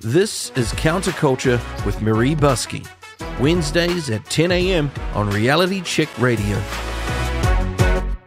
This 0.00 0.52
is 0.52 0.72
Counterculture 0.74 1.58
with 1.84 1.96
Maree 1.96 2.36
Buscke. 2.36 2.86
Wednesdays 3.40 4.08
at 4.10 4.24
10 4.26 4.52
a.m. 4.52 4.92
on 5.12 5.28
Reality 5.30 5.80
Check 5.80 6.08
Radio. 6.20 6.62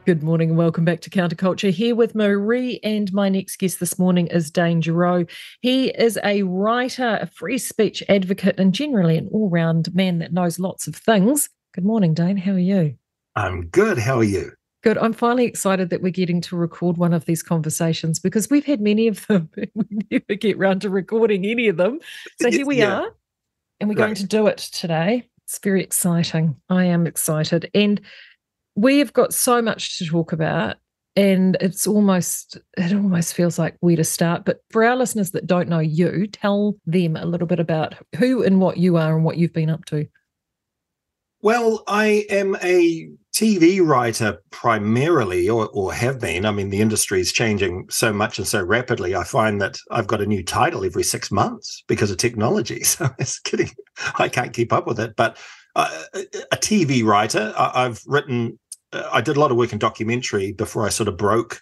Good 0.05 0.21
morning 0.21 0.49
and 0.49 0.57
welcome 0.57 0.83
back 0.83 0.99
to 0.99 1.09
Counterculture. 1.09 1.71
Here 1.71 1.95
with 1.95 2.13
Maree, 2.13 2.81
and 2.83 3.13
my 3.13 3.29
next 3.29 3.55
guest 3.55 3.79
this 3.79 3.97
morning 3.97 4.27
is 4.27 4.51
Dane 4.51 4.81
Giraud. 4.81 5.29
He 5.61 5.87
is 5.91 6.19
a 6.25 6.43
writer, 6.43 7.19
a 7.21 7.27
free 7.27 7.57
speech 7.57 8.03
advocate, 8.09 8.59
and 8.59 8.73
generally 8.73 9.17
an 9.17 9.29
all 9.31 9.49
round 9.49 9.95
man 9.95 10.19
that 10.19 10.33
knows 10.33 10.59
lots 10.59 10.87
of 10.87 10.95
things. 10.97 11.47
Good 11.73 11.85
morning, 11.85 12.13
Dane. 12.13 12.35
How 12.35 12.51
are 12.51 12.59
you? 12.59 12.95
I'm 13.37 13.67
good. 13.67 13.97
How 13.97 14.17
are 14.17 14.25
you? 14.25 14.51
Good. 14.83 14.97
I'm 14.97 15.13
finally 15.13 15.45
excited 15.45 15.89
that 15.91 16.01
we're 16.01 16.11
getting 16.11 16.41
to 16.41 16.55
record 16.55 16.97
one 16.97 17.13
of 17.13 17.25
these 17.25 17.43
conversations 17.43 18.19
because 18.19 18.49
we've 18.49 18.65
had 18.65 18.81
many 18.81 19.07
of 19.07 19.25
them. 19.27 19.49
we 19.75 19.85
never 20.09 20.35
get 20.35 20.57
round 20.57 20.81
to 20.81 20.89
recording 20.89 21.45
any 21.45 21.67
of 21.67 21.77
them. 21.77 21.99
So 22.41 22.49
here 22.49 22.65
we 22.65 22.79
yeah. 22.79 23.01
are, 23.01 23.15
and 23.79 23.89
we're 23.89 23.95
right. 23.95 24.05
going 24.05 24.15
to 24.15 24.25
do 24.25 24.47
it 24.47 24.57
today. 24.57 25.29
It's 25.43 25.59
very 25.59 25.83
exciting. 25.83 26.55
I 26.69 26.85
am 26.85 27.05
excited. 27.05 27.69
And 27.75 28.01
we 28.75 28.99
have 28.99 29.13
got 29.13 29.33
so 29.33 29.61
much 29.61 29.99
to 29.99 30.05
talk 30.05 30.31
about 30.31 30.77
and 31.15 31.57
it's 31.59 31.85
almost 31.85 32.57
it 32.77 32.93
almost 32.93 33.33
feels 33.33 33.59
like 33.59 33.75
where 33.81 33.95
to 33.95 34.03
start 34.03 34.45
but 34.45 34.61
for 34.69 34.83
our 34.83 34.95
listeners 34.95 35.31
that 35.31 35.45
don't 35.45 35.67
know 35.67 35.79
you 35.79 36.27
tell 36.27 36.75
them 36.85 37.15
a 37.15 37.25
little 37.25 37.47
bit 37.47 37.59
about 37.59 37.95
who 38.15 38.43
and 38.43 38.61
what 38.61 38.77
you 38.77 38.97
are 38.97 39.15
and 39.15 39.25
what 39.25 39.37
you've 39.37 39.53
been 39.53 39.69
up 39.69 39.83
to 39.85 40.07
well 41.41 41.83
i 41.87 42.25
am 42.29 42.55
a 42.63 43.09
tv 43.41 43.83
writer 43.83 44.37
primarily 44.51 45.49
or, 45.49 45.67
or 45.69 45.91
have 45.93 46.19
been 46.19 46.45
i 46.45 46.51
mean 46.51 46.69
the 46.69 46.81
industry 46.81 47.19
is 47.19 47.31
changing 47.31 47.85
so 47.89 48.13
much 48.13 48.37
and 48.37 48.47
so 48.47 48.61
rapidly 48.61 49.15
i 49.15 49.23
find 49.23 49.59
that 49.59 49.77
i've 49.89 50.07
got 50.07 50.21
a 50.21 50.25
new 50.25 50.43
title 50.43 50.85
every 50.85 51.03
six 51.03 51.31
months 51.31 51.83
because 51.87 52.11
of 52.11 52.17
technology 52.17 52.83
so 52.83 53.09
it's 53.17 53.39
getting 53.39 53.69
i 54.15 54.29
can't 54.29 54.53
keep 54.53 54.71
up 54.71 54.85
with 54.85 54.99
it 54.99 55.15
but 55.15 55.37
uh, 55.75 55.89
a 56.51 56.57
TV 56.57 57.03
writer. 57.03 57.53
I, 57.57 57.83
have 57.83 58.01
written, 58.05 58.59
uh, 58.91 59.09
I 59.11 59.21
did 59.21 59.37
a 59.37 59.39
lot 59.39 59.51
of 59.51 59.57
work 59.57 59.73
in 59.73 59.79
documentary 59.79 60.51
before 60.51 60.85
I 60.85 60.89
sort 60.89 61.07
of 61.07 61.17
broke 61.17 61.61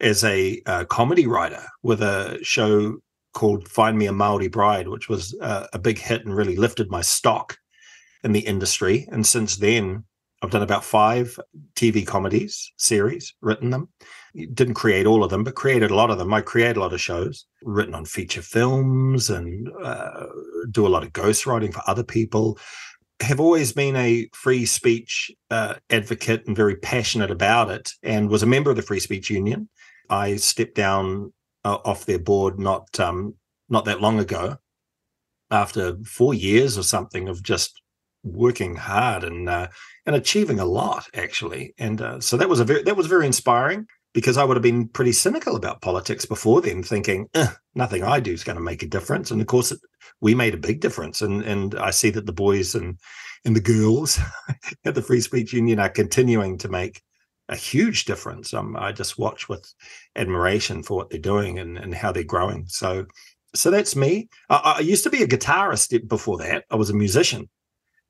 as 0.00 0.24
a 0.24 0.60
uh, 0.66 0.84
comedy 0.84 1.26
writer 1.26 1.62
with 1.82 2.02
a 2.02 2.38
show 2.42 2.96
called 3.34 3.68
Find 3.68 3.98
Me 3.98 4.06
a 4.06 4.12
Maori 4.12 4.48
Bride, 4.48 4.88
which 4.88 5.08
was 5.08 5.34
uh, 5.40 5.66
a 5.72 5.78
big 5.78 5.98
hit 5.98 6.24
and 6.24 6.34
really 6.34 6.56
lifted 6.56 6.90
my 6.90 7.02
stock 7.02 7.56
in 8.24 8.32
the 8.32 8.40
industry. 8.40 9.06
And 9.10 9.26
since 9.26 9.56
then, 9.56 10.04
I've 10.42 10.50
done 10.50 10.62
about 10.62 10.84
five 10.84 11.38
TV 11.74 12.06
comedies 12.06 12.72
series, 12.76 13.34
written 13.40 13.70
them. 13.70 13.88
Didn't 14.34 14.74
create 14.74 15.06
all 15.06 15.24
of 15.24 15.30
them, 15.30 15.44
but 15.44 15.54
created 15.54 15.90
a 15.90 15.94
lot 15.94 16.10
of 16.10 16.18
them. 16.18 16.34
I 16.34 16.42
create 16.42 16.76
a 16.76 16.80
lot 16.80 16.92
of 16.92 17.00
shows, 17.00 17.46
written 17.62 17.94
on 17.94 18.04
feature 18.04 18.42
films, 18.42 19.30
and 19.30 19.70
uh, 19.82 20.26
do 20.70 20.86
a 20.86 20.88
lot 20.88 21.04
of 21.04 21.12
ghostwriting 21.12 21.72
for 21.72 21.82
other 21.86 22.04
people 22.04 22.58
have 23.20 23.40
always 23.40 23.72
been 23.72 23.96
a 23.96 24.28
free 24.34 24.66
speech 24.66 25.30
uh, 25.50 25.74
advocate 25.90 26.46
and 26.46 26.56
very 26.56 26.76
passionate 26.76 27.30
about 27.30 27.70
it, 27.70 27.90
and 28.02 28.28
was 28.28 28.42
a 28.42 28.46
member 28.46 28.70
of 28.70 28.76
the 28.76 28.82
Free 28.82 29.00
Speech 29.00 29.30
Union. 29.30 29.68
I 30.10 30.36
stepped 30.36 30.74
down 30.74 31.32
uh, 31.64 31.78
off 31.84 32.06
their 32.06 32.18
board 32.18 32.58
not 32.58 33.00
um, 33.00 33.34
not 33.68 33.86
that 33.86 34.00
long 34.00 34.18
ago, 34.18 34.58
after 35.50 35.96
four 36.04 36.34
years 36.34 36.76
or 36.76 36.82
something 36.82 37.28
of 37.28 37.42
just 37.42 37.80
working 38.26 38.76
hard 38.76 39.24
and 39.24 39.48
uh, 39.48 39.68
and 40.04 40.16
achieving 40.16 40.58
a 40.58 40.64
lot 40.64 41.08
actually. 41.14 41.74
And 41.78 42.00
uh, 42.00 42.20
so 42.20 42.36
that 42.36 42.48
was 42.48 42.60
a 42.60 42.64
very 42.64 42.82
that 42.82 42.96
was 42.96 43.06
very 43.06 43.26
inspiring 43.26 43.86
because 44.12 44.36
I 44.36 44.44
would 44.44 44.56
have 44.56 44.62
been 44.62 44.88
pretty 44.88 45.12
cynical 45.12 45.56
about 45.56 45.82
politics 45.82 46.24
before 46.24 46.62
then, 46.62 46.82
thinking 46.82 47.28
nothing 47.74 48.02
I 48.02 48.20
do 48.20 48.32
is 48.32 48.44
going 48.44 48.56
to 48.56 48.62
make 48.62 48.82
a 48.82 48.88
difference. 48.88 49.30
And 49.30 49.40
of 49.40 49.46
course, 49.46 49.72
it, 49.72 49.80
we 50.20 50.34
made 50.34 50.54
a 50.54 50.58
big 50.58 50.80
difference. 50.80 51.22
And 51.22 51.42
and 51.42 51.74
I 51.74 51.90
see 51.90 52.10
that 52.10 52.26
the 52.26 52.32
boys 52.32 52.74
and 52.74 52.98
and 53.44 53.54
the 53.54 53.60
girls 53.60 54.18
at 54.84 54.94
the 54.94 55.02
Free 55.02 55.20
Speech 55.20 55.52
Union 55.52 55.78
are 55.78 55.88
continuing 55.88 56.58
to 56.58 56.68
make 56.68 57.02
a 57.48 57.56
huge 57.56 58.06
difference. 58.06 58.52
Um, 58.52 58.76
I 58.76 58.90
just 58.90 59.18
watch 59.18 59.48
with 59.48 59.72
admiration 60.16 60.82
for 60.82 60.96
what 60.96 61.10
they're 61.10 61.20
doing 61.20 61.60
and, 61.60 61.78
and 61.78 61.94
how 61.94 62.10
they're 62.10 62.24
growing. 62.24 62.66
So 62.66 63.06
so 63.54 63.70
that's 63.70 63.96
me. 63.96 64.28
I, 64.50 64.76
I 64.78 64.80
used 64.80 65.04
to 65.04 65.10
be 65.10 65.22
a 65.22 65.28
guitarist 65.28 66.08
before 66.08 66.38
that. 66.38 66.64
I 66.70 66.76
was 66.76 66.90
a 66.90 66.94
musician 66.94 67.48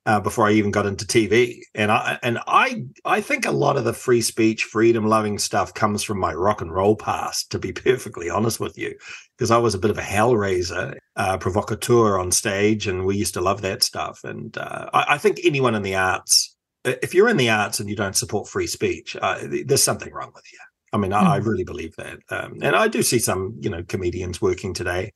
uh, 0.07 0.21
before 0.21 0.47
I 0.47 0.53
even 0.53 0.71
got 0.71 0.85
into 0.85 1.05
TV. 1.05 1.59
And 1.75 1.91
I 1.91 2.17
and 2.23 2.39
I 2.47 2.83
I 3.03 3.19
think 3.19 3.45
a 3.45 3.51
lot 3.51 3.75
of 3.75 3.83
the 3.83 3.93
free 3.93 4.21
speech, 4.21 4.63
freedom 4.63 5.05
loving 5.05 5.37
stuff 5.37 5.73
comes 5.73 6.01
from 6.01 6.17
my 6.17 6.33
rock 6.33 6.61
and 6.61 6.73
roll 6.73 6.95
past. 6.95 7.51
To 7.51 7.59
be 7.59 7.71
perfectly 7.73 8.29
honest 8.29 8.59
with 8.59 8.77
you, 8.77 8.95
because 9.37 9.51
I 9.51 9.57
was 9.57 9.75
a 9.75 9.79
bit 9.79 9.91
of 9.91 9.97
a 9.97 10.01
hellraiser, 10.01 10.95
uh, 11.17 11.37
provocateur 11.37 12.17
on 12.17 12.31
stage, 12.31 12.87
and 12.87 13.05
we 13.05 13.17
used 13.17 13.33
to 13.33 13.41
love 13.41 13.61
that 13.61 13.83
stuff. 13.83 14.21
And 14.23 14.57
uh, 14.57 14.89
I, 14.93 15.05
I, 15.09 15.17
think 15.17 15.41
anyone 15.43 15.75
in 15.75 15.83
the 15.83 15.95
arts, 15.95 16.55
if 16.85 17.13
you're 17.13 17.29
in 17.29 17.37
the 17.37 17.49
arts 17.49 17.81
and 17.81 17.89
you 17.89 17.95
don't 17.95 18.15
support 18.15 18.47
free 18.47 18.67
speech, 18.67 19.17
uh, 19.21 19.39
there's 19.65 19.83
something 19.83 20.13
wrong 20.13 20.31
with 20.33 20.45
you. 20.53 20.59
I 20.93 20.97
mean, 20.97 21.11
mm. 21.11 21.21
I, 21.21 21.35
I, 21.35 21.39
hmm. 21.41 21.49
really 21.49 21.65
believe 21.65 21.93
that, 21.97 22.19
um, 22.29 22.59
and 22.61 22.77
I 22.77 22.87
do 22.87 23.03
see 23.03 23.19
some, 23.19 23.57
you 23.59 23.69
know, 23.69 23.83
comedians 23.83 24.41
working 24.41 24.73
today 24.73 25.11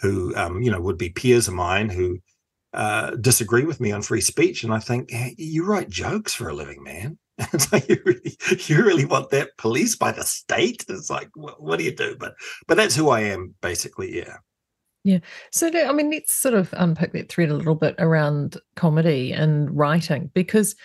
who, 0.00 0.34
um, 0.34 0.60
you 0.60 0.72
know, 0.72 0.80
would 0.80 0.98
be 0.98 1.10
peers 1.10 1.46
of 1.46 1.54
mine 1.54 1.88
who 1.88 2.18
uh, 2.74 3.16
disagree 3.16 3.64
with 3.64 3.80
me 3.80 3.92
on 3.92 4.02
free 4.02 4.20
speech, 4.20 4.64
and 4.64 4.72
I 4.72 4.78
think 4.78 5.10
hey, 5.10 5.34
you 5.38 5.64
write 5.64 5.88
jokes 5.88 6.34
for 6.34 6.48
a 6.48 6.54
living, 6.54 6.82
man. 6.82 7.18
Like 7.72 7.88
you 7.88 8.00
really, 8.04 8.36
you 8.66 8.84
really 8.84 9.04
want 9.04 9.30
that 9.30 9.56
policed 9.58 9.98
by 9.98 10.12
the 10.12 10.22
state? 10.22 10.84
It's 10.88 11.10
like, 11.10 11.30
what, 11.34 11.60
what 11.60 11.78
do 11.78 11.84
you 11.84 11.94
do? 11.94 12.16
But, 12.18 12.34
but 12.68 12.76
that's 12.76 12.94
who 12.94 13.08
I 13.08 13.20
am, 13.22 13.54
basically. 13.60 14.16
Yeah. 14.16 14.36
Yeah. 15.02 15.18
So, 15.50 15.68
I 15.68 15.92
mean, 15.92 16.10
let's 16.10 16.32
sort 16.32 16.54
of 16.54 16.72
unpick 16.76 17.12
that 17.12 17.30
thread 17.30 17.50
a 17.50 17.54
little 17.54 17.74
bit 17.74 17.94
around 17.98 18.56
comedy 18.76 19.32
and 19.32 19.76
writing, 19.76 20.30
because 20.32 20.76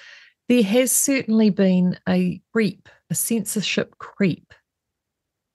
there 0.50 0.64
has 0.64 0.92
certainly 0.92 1.52
been 1.52 1.98
a 2.08 2.42
creep, 2.52 2.90
a 3.10 3.16
censorship 3.16 3.98
creep, 4.00 4.54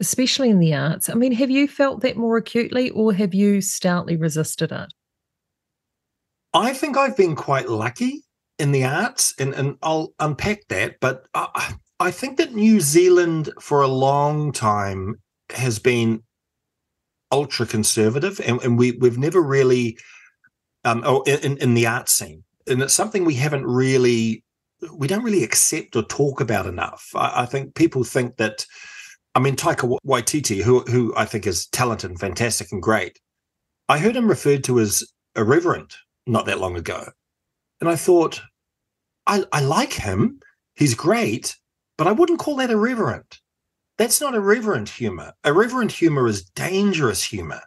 especially 0.01 0.49
in 0.49 0.61
the 0.61 0.75
arts. 0.75 1.11
I 1.11 1.15
mean, 1.15 1.33
have 1.33 1.51
you 1.51 1.69
felt 1.69 2.01
that 2.01 2.16
more 2.16 2.37
acutely 2.37 2.91
or 2.91 3.12
have 3.12 3.34
you 3.34 3.61
stoutly 3.61 4.16
resisted 4.16 4.72
it? 4.72 4.93
I 6.54 6.72
think 6.72 6.97
I've 6.97 7.16
been 7.16 7.34
quite 7.34 7.69
lucky 7.69 8.22
in 8.60 8.70
the 8.70 8.84
arts, 8.84 9.34
and, 9.41 9.53
and 9.54 9.76
I'll 9.82 10.15
unpack 10.20 10.60
that. 10.69 11.00
But 11.00 11.26
I, 11.34 11.75
I 11.98 12.12
think 12.12 12.38
that 12.38 12.54
New 12.54 12.81
Zealand, 12.81 13.50
for 13.60 13.82
a 13.82 13.88
long 13.88 14.53
time, 14.53 15.16
has 15.50 15.81
been 15.81 16.22
ultra 17.32 17.66
conservative, 17.66 18.41
and, 18.47 18.62
and 18.62 18.78
we 18.78 18.92
we've 18.92 19.19
never 19.19 19.42
really, 19.42 19.98
um, 20.84 21.03
oh, 21.04 21.22
in, 21.22 21.59
in 21.59 21.75
the 21.75 21.88
art 21.88 22.09
scene, 22.09 22.44
and 22.69 22.81
it's 22.81 22.94
something 22.94 23.25
we 23.25 23.34
haven't 23.34 23.66
really, 23.66 24.44
we 24.92 25.09
don't 25.09 25.25
really 25.25 25.42
accept 25.42 25.97
or 25.97 26.04
talk 26.04 26.41
about 26.41 26.66
enough. 26.66 27.10
I, 27.16 27.42
I 27.42 27.47
think 27.47 27.75
people 27.75 28.04
think 28.04 28.36
that, 28.36 28.65
I 29.34 29.41
mean, 29.41 29.56
Taika 29.56 29.98
Waititi, 30.06 30.62
who 30.62 30.82
who 30.82 31.12
I 31.16 31.25
think 31.25 31.48
is 31.48 31.66
talented 31.66 32.10
and 32.10 32.21
fantastic 32.21 32.71
and 32.71 32.81
great, 32.81 33.19
I 33.88 33.98
heard 33.98 34.15
him 34.15 34.28
referred 34.28 34.62
to 34.65 34.78
as 34.78 35.03
irreverent 35.34 35.97
not 36.27 36.47
that 36.47 36.61
long 36.61 36.77
ago. 36.77 37.07
And 37.81 37.89
I 37.89 37.97
thought, 37.97 38.41
I, 39.27 39.45
I 39.53 39.61
like 39.61 39.93
him. 39.93 40.41
He's 40.75 40.95
great, 40.95 41.57
but 41.97 42.07
I 42.07 42.12
wouldn't 42.12 42.39
call 42.39 42.57
that 42.57 42.71
irreverent. 42.71 43.41
That's 43.99 44.21
not 44.21 44.34
irreverent 44.34 44.89
humor. 44.89 45.33
Irreverent 45.45 45.93
humor 45.93 46.27
is 46.27 46.45
dangerous 46.51 47.23
humor. 47.23 47.61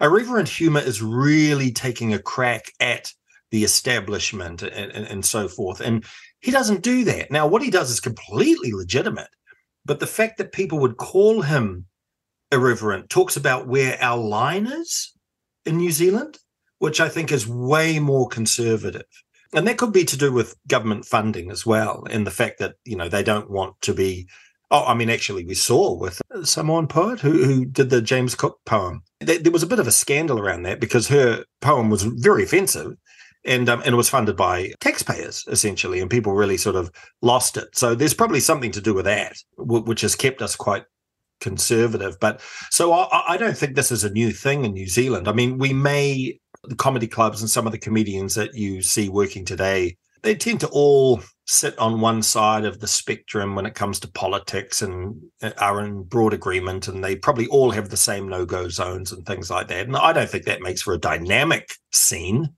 Irreverent 0.00 0.48
humor 0.48 0.80
is 0.80 1.02
really 1.02 1.70
taking 1.70 2.14
a 2.14 2.18
crack 2.18 2.72
at 2.80 3.12
the 3.50 3.64
establishment 3.64 4.62
and, 4.62 4.92
and, 4.92 5.06
and 5.06 5.24
so 5.24 5.48
forth. 5.48 5.80
And 5.80 6.04
he 6.40 6.50
doesn't 6.50 6.82
do 6.82 7.04
that. 7.04 7.30
Now, 7.30 7.46
what 7.46 7.62
he 7.62 7.70
does 7.70 7.90
is 7.90 8.00
completely 8.00 8.72
legitimate. 8.72 9.28
But 9.84 10.00
the 10.00 10.06
fact 10.06 10.38
that 10.38 10.52
people 10.52 10.78
would 10.80 10.96
call 10.96 11.42
him 11.42 11.86
irreverent 12.50 13.10
talks 13.10 13.36
about 13.36 13.68
where 13.68 13.98
our 14.00 14.18
line 14.18 14.66
is 14.66 15.12
in 15.64 15.76
New 15.76 15.90
Zealand 15.90 16.38
which 16.78 17.00
I 17.00 17.08
think 17.08 17.32
is 17.32 17.46
way 17.46 17.98
more 17.98 18.28
conservative. 18.28 19.06
And 19.52 19.66
that 19.66 19.78
could 19.78 19.92
be 19.92 20.04
to 20.04 20.16
do 20.16 20.32
with 20.32 20.56
government 20.68 21.06
funding 21.06 21.50
as 21.50 21.64
well, 21.64 22.04
and 22.10 22.26
the 22.26 22.32
fact 22.32 22.58
that 22.58 22.74
you 22.84 22.96
know 22.96 23.08
they 23.08 23.22
don't 23.22 23.50
want 23.50 23.80
to 23.82 23.94
be. 23.94 24.28
Oh, 24.68 24.84
I 24.84 24.94
mean, 24.94 25.08
actually, 25.08 25.44
we 25.44 25.54
saw 25.54 25.96
with 25.96 26.20
Samoan 26.42 26.88
poet 26.88 27.20
who 27.20 27.44
who 27.44 27.64
did 27.64 27.90
the 27.90 28.02
James 28.02 28.34
Cook 28.34 28.58
poem. 28.66 29.02
There, 29.20 29.38
there 29.38 29.52
was 29.52 29.62
a 29.62 29.68
bit 29.68 29.78
of 29.78 29.86
a 29.86 29.92
scandal 29.92 30.40
around 30.40 30.64
that 30.64 30.80
because 30.80 31.06
her 31.08 31.44
poem 31.60 31.88
was 31.88 32.02
very 32.02 32.42
offensive, 32.42 32.96
and 33.44 33.68
um, 33.68 33.80
and 33.80 33.94
it 33.94 33.96
was 33.96 34.10
funded 34.10 34.36
by 34.36 34.72
taxpayers 34.80 35.44
essentially, 35.48 36.00
and 36.00 36.10
people 36.10 36.34
really 36.34 36.56
sort 36.56 36.76
of 36.76 36.90
lost 37.22 37.56
it. 37.56 37.68
So 37.76 37.94
there's 37.94 38.14
probably 38.14 38.40
something 38.40 38.72
to 38.72 38.80
do 38.80 38.92
with 38.92 39.04
that, 39.04 39.36
which 39.56 40.00
has 40.00 40.16
kept 40.16 40.42
us 40.42 40.56
quite 40.56 40.84
conservative. 41.40 42.18
But 42.20 42.40
so 42.70 42.92
I, 42.92 43.34
I 43.34 43.36
don't 43.36 43.56
think 43.56 43.74
this 43.74 43.92
is 43.92 44.04
a 44.04 44.10
new 44.10 44.32
thing 44.32 44.64
in 44.64 44.72
New 44.72 44.88
Zealand. 44.88 45.28
I 45.28 45.32
mean, 45.32 45.58
we 45.58 45.72
may 45.72 46.38
the 46.68 46.76
comedy 46.76 47.06
clubs 47.06 47.40
and 47.40 47.50
some 47.50 47.66
of 47.66 47.72
the 47.72 47.78
comedians 47.78 48.34
that 48.34 48.54
you 48.54 48.82
see 48.82 49.08
working 49.08 49.44
today, 49.44 49.96
they 50.22 50.34
tend 50.34 50.60
to 50.60 50.68
all 50.68 51.20
sit 51.46 51.78
on 51.78 52.00
one 52.00 52.22
side 52.22 52.64
of 52.64 52.80
the 52.80 52.88
spectrum 52.88 53.54
when 53.54 53.66
it 53.66 53.74
comes 53.74 54.00
to 54.00 54.08
politics 54.08 54.82
and 54.82 55.20
uh, 55.42 55.52
are 55.58 55.84
in 55.84 56.02
broad 56.02 56.34
agreement 56.34 56.88
and 56.88 57.04
they 57.04 57.14
probably 57.14 57.46
all 57.46 57.70
have 57.70 57.88
the 57.88 57.96
same 57.96 58.28
no-go 58.28 58.68
zones 58.68 59.12
and 59.12 59.24
things 59.24 59.48
like 59.48 59.68
that. 59.68 59.86
And 59.86 59.96
i 59.96 60.12
don't 60.12 60.28
think 60.28 60.44
that 60.44 60.60
makes 60.60 60.82
for 60.82 60.94
a 60.94 60.98
dynamic 60.98 61.72
scene 61.92 62.54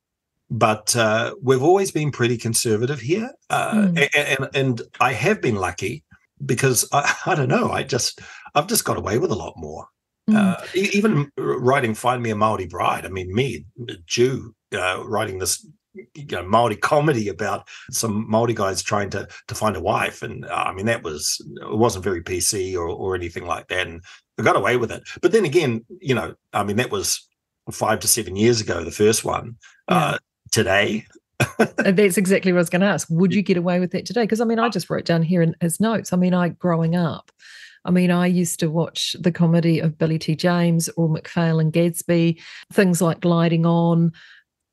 but 0.50 0.96
uh, 0.96 1.34
we've 1.42 1.62
always 1.62 1.90
been 1.90 2.10
pretty 2.10 2.38
conservative 2.38 3.00
here. 3.00 3.30
Uh, 3.50 3.72
mm. 3.74 4.08
and, 4.14 4.38
and, 4.38 4.56
and 4.56 4.82
i 5.00 5.12
have 5.12 5.42
been 5.42 5.56
lucky 5.56 6.04
because 6.44 6.88
I, 6.92 7.14
I, 7.26 7.34
don't 7.34 7.48
know 7.48 7.70
i 7.70 7.82
just 7.82 8.20
i've 8.54 8.66
just 8.66 8.84
got 8.84 8.96
away 8.96 9.18
with 9.18 9.30
a 9.30 9.36
lot 9.36 9.54
more 9.56 9.86
mm. 10.28 10.36
uh, 10.36 10.56
even 10.74 11.30
writing 11.36 11.94
find 11.94 12.22
me 12.22 12.30
a 12.30 12.36
maori 12.36 12.66
bride 12.66 13.06
i 13.06 13.08
mean 13.08 13.32
me 13.34 13.64
jew 14.06 14.54
uh, 14.74 15.02
writing 15.06 15.38
this 15.38 15.66
you 16.14 16.26
know, 16.26 16.42
Maori 16.42 16.76
comedy 16.76 17.28
about 17.28 17.68
some 17.90 18.28
Maori 18.28 18.54
guys 18.54 18.82
trying 18.82 19.10
to 19.10 19.28
to 19.46 19.54
find 19.54 19.76
a 19.76 19.80
wife, 19.80 20.22
and 20.22 20.44
uh, 20.44 20.64
I 20.66 20.72
mean 20.72 20.86
that 20.86 21.02
was 21.02 21.44
it 21.60 21.76
wasn't 21.76 22.04
very 22.04 22.22
PC 22.22 22.74
or 22.74 22.88
or 22.88 23.14
anything 23.14 23.46
like 23.46 23.68
that, 23.68 23.86
and 23.86 24.02
I 24.38 24.42
got 24.42 24.56
away 24.56 24.76
with 24.76 24.92
it. 24.92 25.02
But 25.22 25.32
then 25.32 25.44
again, 25.44 25.84
you 26.00 26.14
know, 26.14 26.34
I 26.52 26.64
mean 26.64 26.76
that 26.76 26.90
was 26.90 27.26
five 27.70 28.00
to 28.00 28.08
seven 28.08 28.36
years 28.36 28.60
ago, 28.60 28.84
the 28.84 28.90
first 28.90 29.24
one. 29.24 29.56
Yeah. 29.90 30.18
Uh, 30.18 30.18
today, 30.50 31.06
that's 31.78 32.16
exactly 32.16 32.52
what 32.52 32.58
I 32.58 32.60
was 32.60 32.70
going 32.70 32.80
to 32.80 32.86
ask. 32.86 33.06
Would 33.10 33.34
you 33.34 33.42
get 33.42 33.56
away 33.56 33.80
with 33.80 33.90
that 33.92 34.06
today? 34.06 34.22
Because 34.22 34.40
I 34.40 34.44
mean, 34.44 34.58
I 34.58 34.68
just 34.68 34.90
wrote 34.90 35.04
down 35.04 35.22
here 35.22 35.42
in, 35.42 35.54
as 35.60 35.78
notes. 35.78 36.12
I 36.12 36.16
mean, 36.16 36.34
I 36.34 36.48
growing 36.48 36.96
up. 36.96 37.30
I 37.88 37.90
mean, 37.90 38.10
I 38.10 38.26
used 38.26 38.60
to 38.60 38.70
watch 38.70 39.16
the 39.18 39.32
comedy 39.32 39.80
of 39.80 39.96
Billy 39.96 40.18
T. 40.18 40.36
James 40.36 40.90
or 40.98 41.08
McPhail 41.08 41.58
and 41.58 41.72
Gadsby, 41.72 42.38
things 42.70 43.00
like 43.00 43.20
Gliding 43.20 43.64
On, 43.64 44.12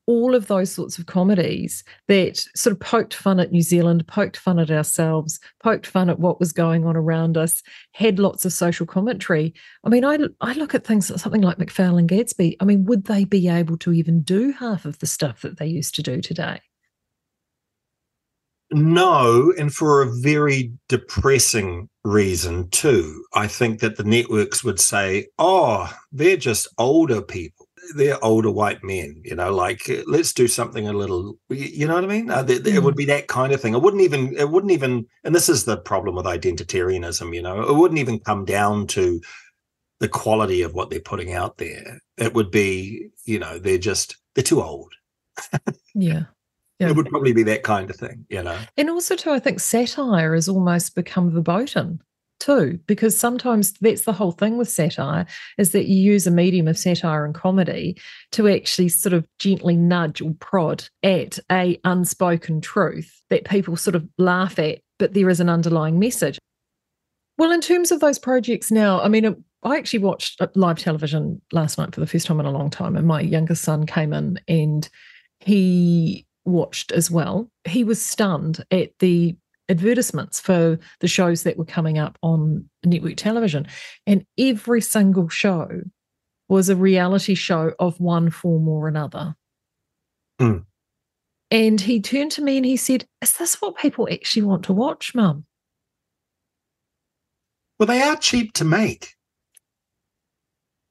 all 0.05 0.35
of 0.35 0.47
those 0.47 0.69
sorts 0.69 0.97
of 0.97 1.05
comedies 1.05 1.85
that 2.09 2.45
sort 2.57 2.73
of 2.73 2.79
poked 2.81 3.13
fun 3.13 3.39
at 3.39 3.53
New 3.53 3.61
Zealand, 3.61 4.05
poked 4.05 4.35
fun 4.35 4.59
at 4.59 4.69
ourselves, 4.69 5.39
poked 5.63 5.87
fun 5.87 6.09
at 6.09 6.19
what 6.19 6.41
was 6.41 6.51
going 6.51 6.85
on 6.85 6.97
around 6.97 7.37
us, 7.37 7.63
had 7.93 8.19
lots 8.19 8.43
of 8.43 8.51
social 8.51 8.85
commentary. 8.85 9.53
I 9.85 9.89
mean, 9.89 10.03
I, 10.03 10.17
I 10.41 10.51
look 10.51 10.75
at 10.75 10.85
things 10.85 11.07
something 11.07 11.41
like 11.41 11.57
McPhail 11.57 11.97
and 11.97 12.09
Gadsby. 12.09 12.57
I 12.59 12.65
mean, 12.65 12.83
would 12.83 13.05
they 13.05 13.23
be 13.23 13.47
able 13.47 13.77
to 13.77 13.93
even 13.93 14.23
do 14.23 14.51
half 14.51 14.83
of 14.83 14.99
the 14.99 15.07
stuff 15.07 15.41
that 15.41 15.57
they 15.57 15.67
used 15.67 15.95
to 15.95 16.03
do 16.03 16.19
today? 16.19 16.59
No, 18.71 19.53
and 19.57 19.73
for 19.73 20.01
a 20.01 20.11
very 20.11 20.73
depressing 20.89 21.87
reason 22.05 22.69
too. 22.69 23.25
I 23.33 23.47
think 23.47 23.79
that 23.81 23.97
the 23.97 24.03
networks 24.03 24.63
would 24.63 24.79
say, 24.79 25.27
oh, 25.37 25.91
they're 26.11 26.37
just 26.37 26.67
older 26.77 27.21
people 27.21 27.65
they're 27.93 28.23
older 28.23 28.51
white 28.51 28.83
men, 28.83 29.21
you 29.23 29.35
know, 29.35 29.53
like 29.53 29.89
uh, 29.89 30.01
let's 30.07 30.33
do 30.33 30.47
something 30.47 30.87
a 30.87 30.93
little, 30.93 31.37
you 31.49 31.87
know 31.87 31.95
what 31.95 32.03
I 32.03 32.07
mean? 32.07 32.29
Uh, 32.29 32.41
there, 32.41 32.59
there, 32.59 32.75
It 32.75 32.83
would 32.83 32.95
be 32.95 33.05
that 33.05 33.27
kind 33.27 33.53
of 33.53 33.61
thing. 33.61 33.73
It 33.73 33.81
wouldn't 33.81 34.01
even, 34.01 34.35
it 34.35 34.49
wouldn't 34.49 34.71
even, 34.71 35.05
and 35.23 35.35
this 35.35 35.49
is 35.49 35.65
the 35.65 35.77
problem 35.77 36.15
with 36.15 36.25
identitarianism, 36.25 37.35
you 37.35 37.41
know, 37.41 37.61
it 37.61 37.75
wouldn't 37.75 37.99
even 37.99 38.19
come 38.19 38.45
down 38.45 38.87
to 38.87 39.21
the 39.99 40.07
quality 40.07 40.61
of 40.61 40.73
what 40.73 40.89
they're 40.89 40.99
putting 40.99 41.33
out 41.33 41.57
there. 41.57 41.99
It 42.17 42.33
would 42.33 42.51
be, 42.51 43.09
you 43.25 43.39
know, 43.39 43.59
they're 43.59 43.77
just, 43.77 44.17
they're 44.33 44.43
too 44.43 44.61
old. 44.61 44.93
yeah. 45.93 46.23
Yeah. 46.79 46.89
It 46.89 46.95
would 46.95 47.07
probably 47.07 47.31
be 47.31 47.43
that 47.43 47.63
kind 47.63 47.89
of 47.89 47.95
thing, 47.95 48.25
you 48.29 48.43
know. 48.43 48.57
And 48.75 48.89
also, 48.89 49.15
too, 49.15 49.31
I 49.31 49.39
think 49.39 49.59
satire 49.59 50.33
has 50.35 50.49
almost 50.49 50.93
become 50.93 51.31
verboten 51.31 52.01
too 52.39 52.79
because 52.85 53.17
sometimes 53.17 53.73
that's 53.73 54.03
the 54.03 54.13
whole 54.13 54.31
thing 54.31 54.57
with 54.57 54.69
satire 54.69 55.25
is 55.57 55.71
that 55.71 55.87
you 55.87 55.95
use 55.95 56.27
a 56.27 56.31
medium 56.31 56.67
of 56.67 56.77
satire 56.77 57.25
and 57.25 57.33
comedy 57.33 57.97
to 58.31 58.47
actually 58.47 58.89
sort 58.89 59.13
of 59.13 59.27
gently 59.39 59.75
nudge 59.75 60.21
or 60.21 60.33
prod 60.39 60.87
at 61.03 61.39
a 61.51 61.79
unspoken 61.85 62.61
truth 62.61 63.23
that 63.29 63.45
people 63.45 63.75
sort 63.75 63.95
of 63.95 64.07
laugh 64.17 64.59
at 64.59 64.79
but 64.99 65.13
there 65.13 65.29
is 65.29 65.39
an 65.39 65.49
underlying 65.49 65.97
message 65.97 66.37
well 67.37 67.51
in 67.51 67.61
terms 67.61 67.91
of 67.91 67.99
those 67.99 68.19
projects 68.19 68.69
now 68.69 69.01
i 69.01 69.07
mean 69.07 69.43
i 69.63 69.77
actually 69.77 69.99
watched 69.99 70.41
uh, 70.41 70.47
live 70.55 70.77
television 70.77 71.41
last 71.51 71.77
night 71.77 71.93
for 71.93 72.01
the 72.01 72.07
first 72.07 72.27
time 72.27 72.39
in 72.39 72.45
a 72.45 72.51
long 72.51 72.69
time 72.69 72.95
and 72.95 73.07
my 73.07 73.21
youngest 73.21 73.63
son 73.63 73.85
came 73.85 74.11
in 74.13 74.39
and 74.47 74.89
he 75.39 76.25
watched 76.45 76.91
as 76.91 77.09
well 77.09 77.49
he 77.65 77.83
was 77.83 78.01
stunned 78.01 78.63
at 78.71 78.91
the 78.99 79.35
advertisements 79.69 80.39
for 80.39 80.79
the 80.99 81.07
shows 81.07 81.43
that 81.43 81.57
were 81.57 81.65
coming 81.65 81.97
up 81.97 82.17
on 82.21 82.69
network 82.83 83.15
television. 83.15 83.67
And 84.05 84.25
every 84.37 84.81
single 84.81 85.29
show 85.29 85.81
was 86.47 86.69
a 86.69 86.75
reality 86.75 87.35
show 87.35 87.73
of 87.79 87.99
one 87.99 88.29
form 88.29 88.67
or 88.67 88.87
another. 88.87 89.35
Mm. 90.39 90.65
And 91.51 91.81
he 91.81 92.01
turned 92.01 92.31
to 92.33 92.43
me 92.43 92.57
and 92.57 92.65
he 92.65 92.77
said, 92.77 93.05
Is 93.21 93.37
this 93.37 93.61
what 93.61 93.77
people 93.77 94.07
actually 94.11 94.43
want 94.43 94.63
to 94.65 94.73
watch, 94.73 95.15
Mum? 95.15 95.45
Well, 97.79 97.87
they 97.87 98.01
are 98.01 98.15
cheap 98.15 98.53
to 98.53 98.63
make. 98.63 99.13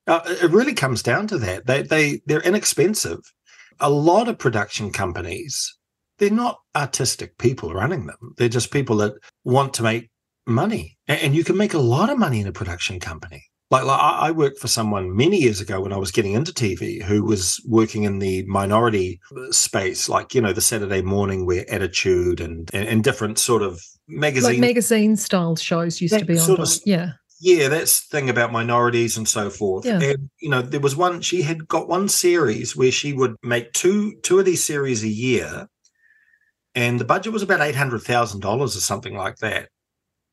Uh, 0.07 0.21
it 0.27 0.51
really 0.51 0.75
comes 0.75 1.03
down 1.03 1.27
to 1.29 1.39
that. 1.39 1.67
They 1.67 1.81
they 1.81 2.21
they're 2.27 2.43
inexpensive. 2.43 3.21
A 3.81 3.91
lot 3.91 4.29
of 4.29 4.39
production 4.39 4.91
companies 4.91 5.77
they're 6.19 6.31
not 6.31 6.59
artistic 6.77 7.39
people 7.39 7.73
running 7.73 8.07
them. 8.07 8.35
They're 8.37 8.49
just 8.49 8.71
people 8.71 8.97
that 8.99 9.15
want 9.45 9.75
to 9.75 9.83
make 9.83 10.11
money. 10.47 10.97
And 11.09 11.35
you 11.35 11.45
can 11.45 11.57
make 11.57 11.75
a 11.75 11.79
lot 11.79 12.11
of 12.11 12.19
money 12.19 12.41
in 12.41 12.47
a 12.47 12.53
production 12.53 13.01
company. 13.01 13.43
Like, 13.71 13.85
like 13.85 14.01
I 14.01 14.31
worked 14.31 14.59
for 14.59 14.69
someone 14.69 15.17
many 15.17 15.39
years 15.39 15.61
ago 15.61 15.81
when 15.81 15.93
I 15.93 15.97
was 15.97 16.13
getting 16.13 16.35
into 16.35 16.53
TV 16.53 17.03
who 17.03 17.25
was 17.25 17.61
working 17.67 18.05
in 18.05 18.19
the 18.21 18.45
minority 18.47 19.21
uh, 19.37 19.51
space, 19.51 20.09
like, 20.09 20.35
you 20.35 20.41
know, 20.41 20.53
the 20.53 20.61
Saturday 20.61 21.03
morning 21.03 21.47
where 21.47 21.65
attitude 21.73 22.41
and, 22.41 22.71
and, 22.73 22.87
and 22.87 23.03
different 23.03 23.39
sort 23.39 23.63
of 23.63 23.83
magazine. 24.07 24.53
Like 24.53 24.61
magazine 24.61 25.17
style 25.17 25.57
shows 25.57 26.01
used 26.01 26.17
to 26.17 26.25
be 26.25 26.39
on. 26.39 26.61
Of, 26.61 26.69
yeah. 26.85 27.13
Yeah, 27.45 27.69
that's 27.69 28.07
thing 28.07 28.31
about 28.31 28.53
minorities 28.53 29.19
and 29.19 29.29
so 29.29 29.51
forth. 29.51 29.85
Yeah. 29.85 30.01
And 30.01 30.31
you 30.41 30.49
know, 30.49 30.63
there 30.63 30.81
was 30.81 30.97
one 30.97 31.21
she 31.21 31.43
had 31.43 31.69
got 31.69 31.89
one 31.89 32.09
series 32.09 32.75
where 32.75 32.91
she 32.91 33.13
would 33.13 33.37
make 33.43 33.73
two 33.75 34.17
two 34.23 34.39
of 34.39 34.47
these 34.47 34.65
series 34.65 35.05
a 35.05 35.09
year 35.09 35.69
and 36.75 36.99
the 36.99 37.05
budget 37.05 37.33
was 37.33 37.43
about 37.43 37.61
eight 37.61 37.77
hundred 37.77 38.03
thousand 38.03 38.41
dollars 38.41 38.77
or 38.77 38.81
something 38.81 39.15
like 39.15 39.37
that 39.37 39.69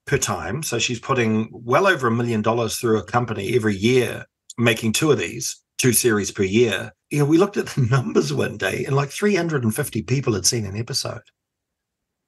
per 0.08 0.18
time. 0.18 0.64
So 0.64 0.80
she's 0.80 1.00
putting 1.00 1.50
well 1.52 1.88
over 1.88 2.08
a 2.08 2.12
million 2.12 2.42
dollars 2.42 2.78
through 2.78 2.98
a 2.98 3.04
company 3.04 3.56
every 3.56 3.76
year, 3.76 4.26
making 4.58 4.94
two 4.94 5.12
of 5.12 5.20
these, 5.20 5.62
two 5.78 5.94
series 5.94 6.32
per 6.32 6.44
year. 6.44 6.92
You 7.10 7.20
know, 7.20 7.26
we 7.26 7.38
looked 7.38 7.58
at 7.58 7.68
the 7.68 7.82
numbers 7.92 8.34
one 8.34 8.58
day, 8.58 8.86
and 8.86 8.96
like 8.96 9.10
three 9.10 9.36
hundred 9.36 9.64
and 9.64 9.76
fifty 9.76 10.02
people 10.02 10.34
had 10.34 10.46
seen 10.46 10.66
an 10.66 10.78
episode. 10.78 11.22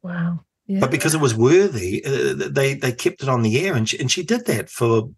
Wow! 0.04 0.46
Yeah. 0.74 0.80
But 0.80 0.92
because 0.92 1.14
it 1.14 1.22
was 1.22 1.36
worthy, 1.36 2.04
uh, 2.06 2.36
they 2.50 2.74
they 2.74 2.92
kept 2.92 3.22
it 3.22 3.30
on 3.30 3.44
the 3.44 3.60
air, 3.66 3.76
and 3.76 3.88
she, 3.88 4.00
and 4.00 4.12
she 4.12 4.24
did 4.24 4.46
that 4.48 4.70
for 4.70 5.10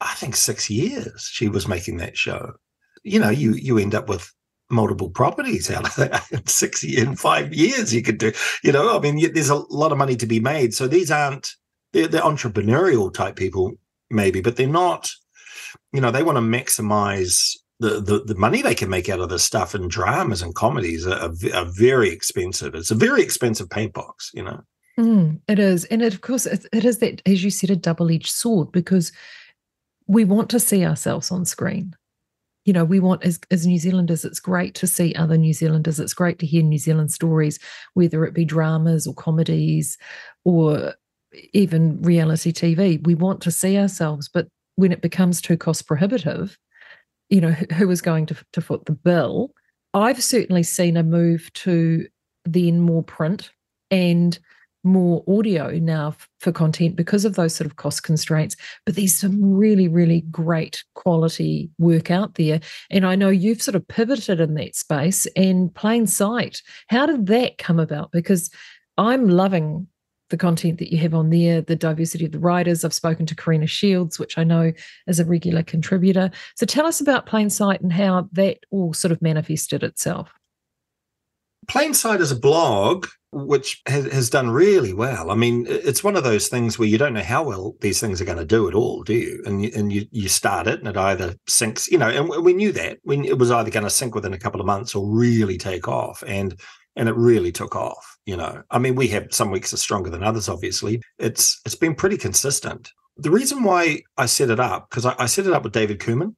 I 0.00 0.14
think 0.14 0.36
six 0.36 0.68
years. 0.68 1.28
She 1.32 1.48
was 1.48 1.68
making 1.68 1.98
that 1.98 2.16
show. 2.16 2.54
You 3.02 3.20
know, 3.20 3.30
you 3.30 3.52
you 3.52 3.78
end 3.78 3.94
up 3.94 4.08
with 4.08 4.32
multiple 4.68 5.10
properties 5.10 5.70
out 5.70 5.86
of 5.86 5.94
that 5.96 6.24
in 6.32 6.44
six 6.46 6.82
in 6.82 7.14
five 7.14 7.54
years 7.54 7.94
you 7.94 8.02
could 8.02 8.18
do 8.18 8.32
you 8.64 8.72
know 8.72 8.96
i 8.96 9.00
mean 9.00 9.32
there's 9.32 9.48
a 9.48 9.54
lot 9.70 9.92
of 9.92 9.98
money 9.98 10.16
to 10.16 10.26
be 10.26 10.40
made 10.40 10.74
so 10.74 10.88
these 10.88 11.08
aren't 11.08 11.52
they're, 11.92 12.08
they're 12.08 12.22
entrepreneurial 12.22 13.14
type 13.14 13.36
people 13.36 13.72
maybe 14.10 14.40
but 14.40 14.56
they're 14.56 14.66
not 14.66 15.08
you 15.92 16.00
know 16.00 16.10
they 16.10 16.24
want 16.24 16.34
to 16.34 16.42
maximize 16.42 17.56
the, 17.78 18.00
the, 18.00 18.24
the 18.24 18.34
money 18.34 18.60
they 18.60 18.74
can 18.74 18.90
make 18.90 19.08
out 19.08 19.20
of 19.20 19.28
this 19.28 19.44
stuff 19.44 19.72
and 19.72 19.88
dramas 19.88 20.42
and 20.42 20.56
comedies 20.56 21.06
are, 21.06 21.30
are, 21.54 21.64
very 21.66 22.10
expensive 22.10 22.74
it's 22.74 22.90
a 22.90 22.96
very 22.96 23.22
expensive 23.22 23.70
paint 23.70 23.92
box 23.92 24.32
you 24.34 24.42
know 24.42 24.60
mm, 24.98 25.40
it 25.48 25.58
is 25.58 25.84
and 25.86 26.02
it, 26.02 26.14
of 26.14 26.20
course 26.20 26.46
it, 26.46 26.66
it 26.72 26.84
is 26.84 26.98
that 26.98 27.22
as 27.26 27.42
you 27.44 27.50
said 27.50 27.70
a 27.70 27.76
double-edged 27.76 28.30
sword 28.30 28.72
because 28.72 29.12
we 30.06 30.24
want 30.24 30.48
to 30.50 30.60
see 30.60 30.84
ourselves 30.84 31.30
on 31.30 31.44
screen 31.44 31.94
you 32.66 32.72
know, 32.72 32.84
we 32.84 32.98
want 32.98 33.24
as, 33.24 33.38
as 33.52 33.64
New 33.64 33.78
Zealanders, 33.78 34.24
it's 34.24 34.40
great 34.40 34.74
to 34.74 34.88
see 34.88 35.14
other 35.14 35.38
New 35.38 35.54
Zealanders. 35.54 36.00
It's 36.00 36.12
great 36.12 36.40
to 36.40 36.46
hear 36.46 36.62
New 36.62 36.78
Zealand 36.78 37.12
stories, 37.12 37.60
whether 37.94 38.24
it 38.24 38.34
be 38.34 38.44
dramas 38.44 39.06
or 39.06 39.14
comedies 39.14 39.96
or 40.44 40.94
even 41.52 42.02
reality 42.02 42.52
TV. 42.52 43.04
We 43.06 43.14
want 43.14 43.40
to 43.42 43.52
see 43.52 43.78
ourselves, 43.78 44.28
but 44.28 44.48
when 44.74 44.90
it 44.90 45.00
becomes 45.00 45.40
too 45.40 45.56
cost 45.56 45.86
prohibitive, 45.86 46.58
you 47.30 47.40
know, 47.40 47.52
who 47.52 47.88
is 47.88 48.02
going 48.02 48.26
to, 48.26 48.36
to 48.52 48.60
foot 48.60 48.84
the 48.86 48.92
bill? 48.92 49.52
I've 49.94 50.22
certainly 50.22 50.64
seen 50.64 50.96
a 50.96 51.04
move 51.04 51.52
to 51.54 52.08
then 52.44 52.80
more 52.80 53.04
print 53.04 53.50
and 53.92 54.36
more 54.86 55.22
audio 55.28 55.70
now 55.72 56.14
for 56.40 56.52
content 56.52 56.96
because 56.96 57.24
of 57.24 57.34
those 57.34 57.54
sort 57.54 57.66
of 57.66 57.76
cost 57.76 58.02
constraints. 58.02 58.56
But 58.84 58.96
there's 58.96 59.14
some 59.14 59.42
really, 59.42 59.88
really 59.88 60.22
great 60.30 60.82
quality 60.94 61.70
work 61.78 62.10
out 62.10 62.36
there. 62.36 62.60
And 62.90 63.04
I 63.04 63.16
know 63.16 63.28
you've 63.28 63.62
sort 63.62 63.74
of 63.74 63.86
pivoted 63.86 64.40
in 64.40 64.54
that 64.54 64.74
space 64.76 65.26
and 65.36 65.74
plain 65.74 66.06
sight. 66.06 66.62
How 66.88 67.06
did 67.06 67.26
that 67.26 67.58
come 67.58 67.78
about? 67.78 68.12
Because 68.12 68.50
I'm 68.96 69.28
loving 69.28 69.88
the 70.30 70.36
content 70.36 70.78
that 70.78 70.90
you 70.90 70.98
have 70.98 71.14
on 71.14 71.30
there, 71.30 71.60
the 71.60 71.76
diversity 71.76 72.24
of 72.24 72.32
the 72.32 72.38
writers. 72.38 72.84
I've 72.84 72.94
spoken 72.94 73.26
to 73.26 73.34
Karina 73.34 73.66
Shields, 73.66 74.18
which 74.18 74.38
I 74.38 74.44
know 74.44 74.72
is 75.06 75.20
a 75.20 75.24
regular 75.24 75.62
contributor. 75.62 76.30
So 76.56 76.66
tell 76.66 76.86
us 76.86 77.00
about 77.00 77.26
Plain 77.26 77.50
Sight 77.50 77.80
and 77.80 77.92
how 77.92 78.28
that 78.32 78.58
all 78.70 78.92
sort 78.92 79.12
of 79.12 79.22
manifested 79.22 79.82
itself. 79.82 80.32
Plain 81.68 81.94
Sight 81.94 82.20
is 82.20 82.30
a 82.30 82.38
blog 82.38 83.06
which 83.32 83.82
has, 83.86 84.10
has 84.12 84.30
done 84.30 84.48
really 84.48 84.94
well. 84.94 85.30
I 85.30 85.34
mean, 85.34 85.66
it's 85.68 86.02
one 86.02 86.16
of 86.16 86.24
those 86.24 86.48
things 86.48 86.78
where 86.78 86.88
you 86.88 86.96
don't 86.96 87.12
know 87.12 87.22
how 87.22 87.42
well 87.42 87.74
these 87.80 88.00
things 88.00 88.20
are 88.20 88.24
going 88.24 88.38
to 88.38 88.46
do 88.46 88.68
at 88.68 88.74
all, 88.74 89.02
do 89.02 89.14
you? 89.14 89.42
And 89.44 89.62
you, 89.62 89.70
and 89.76 89.92
you 89.92 90.06
you 90.10 90.28
start 90.28 90.66
it 90.66 90.78
and 90.78 90.88
it 90.88 90.96
either 90.96 91.34
sinks, 91.46 91.88
you 91.88 91.98
know, 91.98 92.08
and 92.08 92.28
we 92.44 92.54
knew 92.54 92.72
that 92.72 92.98
when 93.02 93.24
it 93.24 93.38
was 93.38 93.50
either 93.50 93.70
going 93.70 93.84
to 93.84 93.90
sink 93.90 94.14
within 94.14 94.32
a 94.32 94.38
couple 94.38 94.60
of 94.60 94.66
months 94.66 94.94
or 94.94 95.06
really 95.06 95.58
take 95.58 95.86
off, 95.86 96.22
and 96.26 96.58
and 96.94 97.08
it 97.08 97.14
really 97.14 97.52
took 97.52 97.76
off. 97.76 98.16
You 98.24 98.36
know, 98.36 98.62
I 98.70 98.78
mean, 98.78 98.94
we 98.94 99.08
have 99.08 99.26
some 99.30 99.50
weeks 99.50 99.72
are 99.72 99.78
stronger 99.78 100.08
than 100.08 100.22
others. 100.22 100.48
Obviously, 100.48 101.02
it's 101.18 101.60
it's 101.66 101.74
been 101.74 101.94
pretty 101.94 102.16
consistent. 102.16 102.90
The 103.18 103.30
reason 103.30 103.62
why 103.64 104.02
I 104.16 104.26
set 104.26 104.50
it 104.50 104.60
up 104.60 104.88
because 104.88 105.04
I, 105.04 105.14
I 105.18 105.26
set 105.26 105.46
it 105.46 105.52
up 105.52 105.64
with 105.64 105.72
David 105.72 106.00
Cumin, 106.00 106.36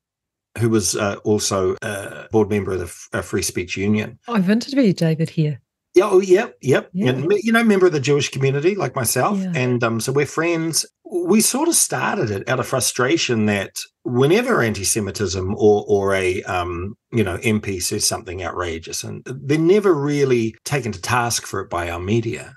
who 0.59 0.69
was 0.69 0.97
uh, 0.97 1.17
also 1.25 1.77
a 1.83 2.27
board 2.31 2.51
member 2.51 2.73
of 2.73 3.09
the 3.13 3.23
Free 3.23 3.43
Speech 3.43 3.77
Union. 3.77 4.19
I've 4.29 4.51
interviewed 4.51 4.97
David 4.97 5.31
here. 5.31 5.61
Yeah, 5.95 6.09
oh, 6.11 6.21
yep, 6.21 6.57
yep. 6.61 6.91
Yeah. 6.93 7.11
And, 7.11 7.33
you 7.43 7.51
know, 7.51 7.65
member 7.65 7.87
of 7.87 7.93
the 7.93 8.01
Jewish 8.01 8.29
community 8.29 8.75
like 8.75 8.95
myself. 8.95 9.39
Yeah. 9.39 9.53
And 9.55 9.83
um, 9.83 10.01
so 10.01 10.13
we're 10.13 10.27
friends. 10.27 10.87
We 11.05 11.41
sort 11.41 11.69
of 11.69 11.75
started 11.75 12.31
it 12.31 12.49
out 12.49 12.61
of 12.61 12.69
frustration 12.69 13.47
that 13.47 13.81
whenever 14.05 14.63
anti-Semitism 14.63 15.55
or 15.57 15.85
or 15.89 16.15
a 16.15 16.43
um, 16.45 16.97
you 17.11 17.25
know 17.25 17.39
MP 17.39 17.83
says 17.83 18.07
something 18.07 18.43
outrageous, 18.43 19.03
and 19.03 19.23
they're 19.25 19.59
never 19.59 19.95
really 19.95 20.55
taken 20.65 20.93
to 20.93 21.01
task 21.01 21.47
for 21.47 21.61
it 21.61 21.71
by 21.71 21.91
our 21.91 22.01
media. 22.01 22.55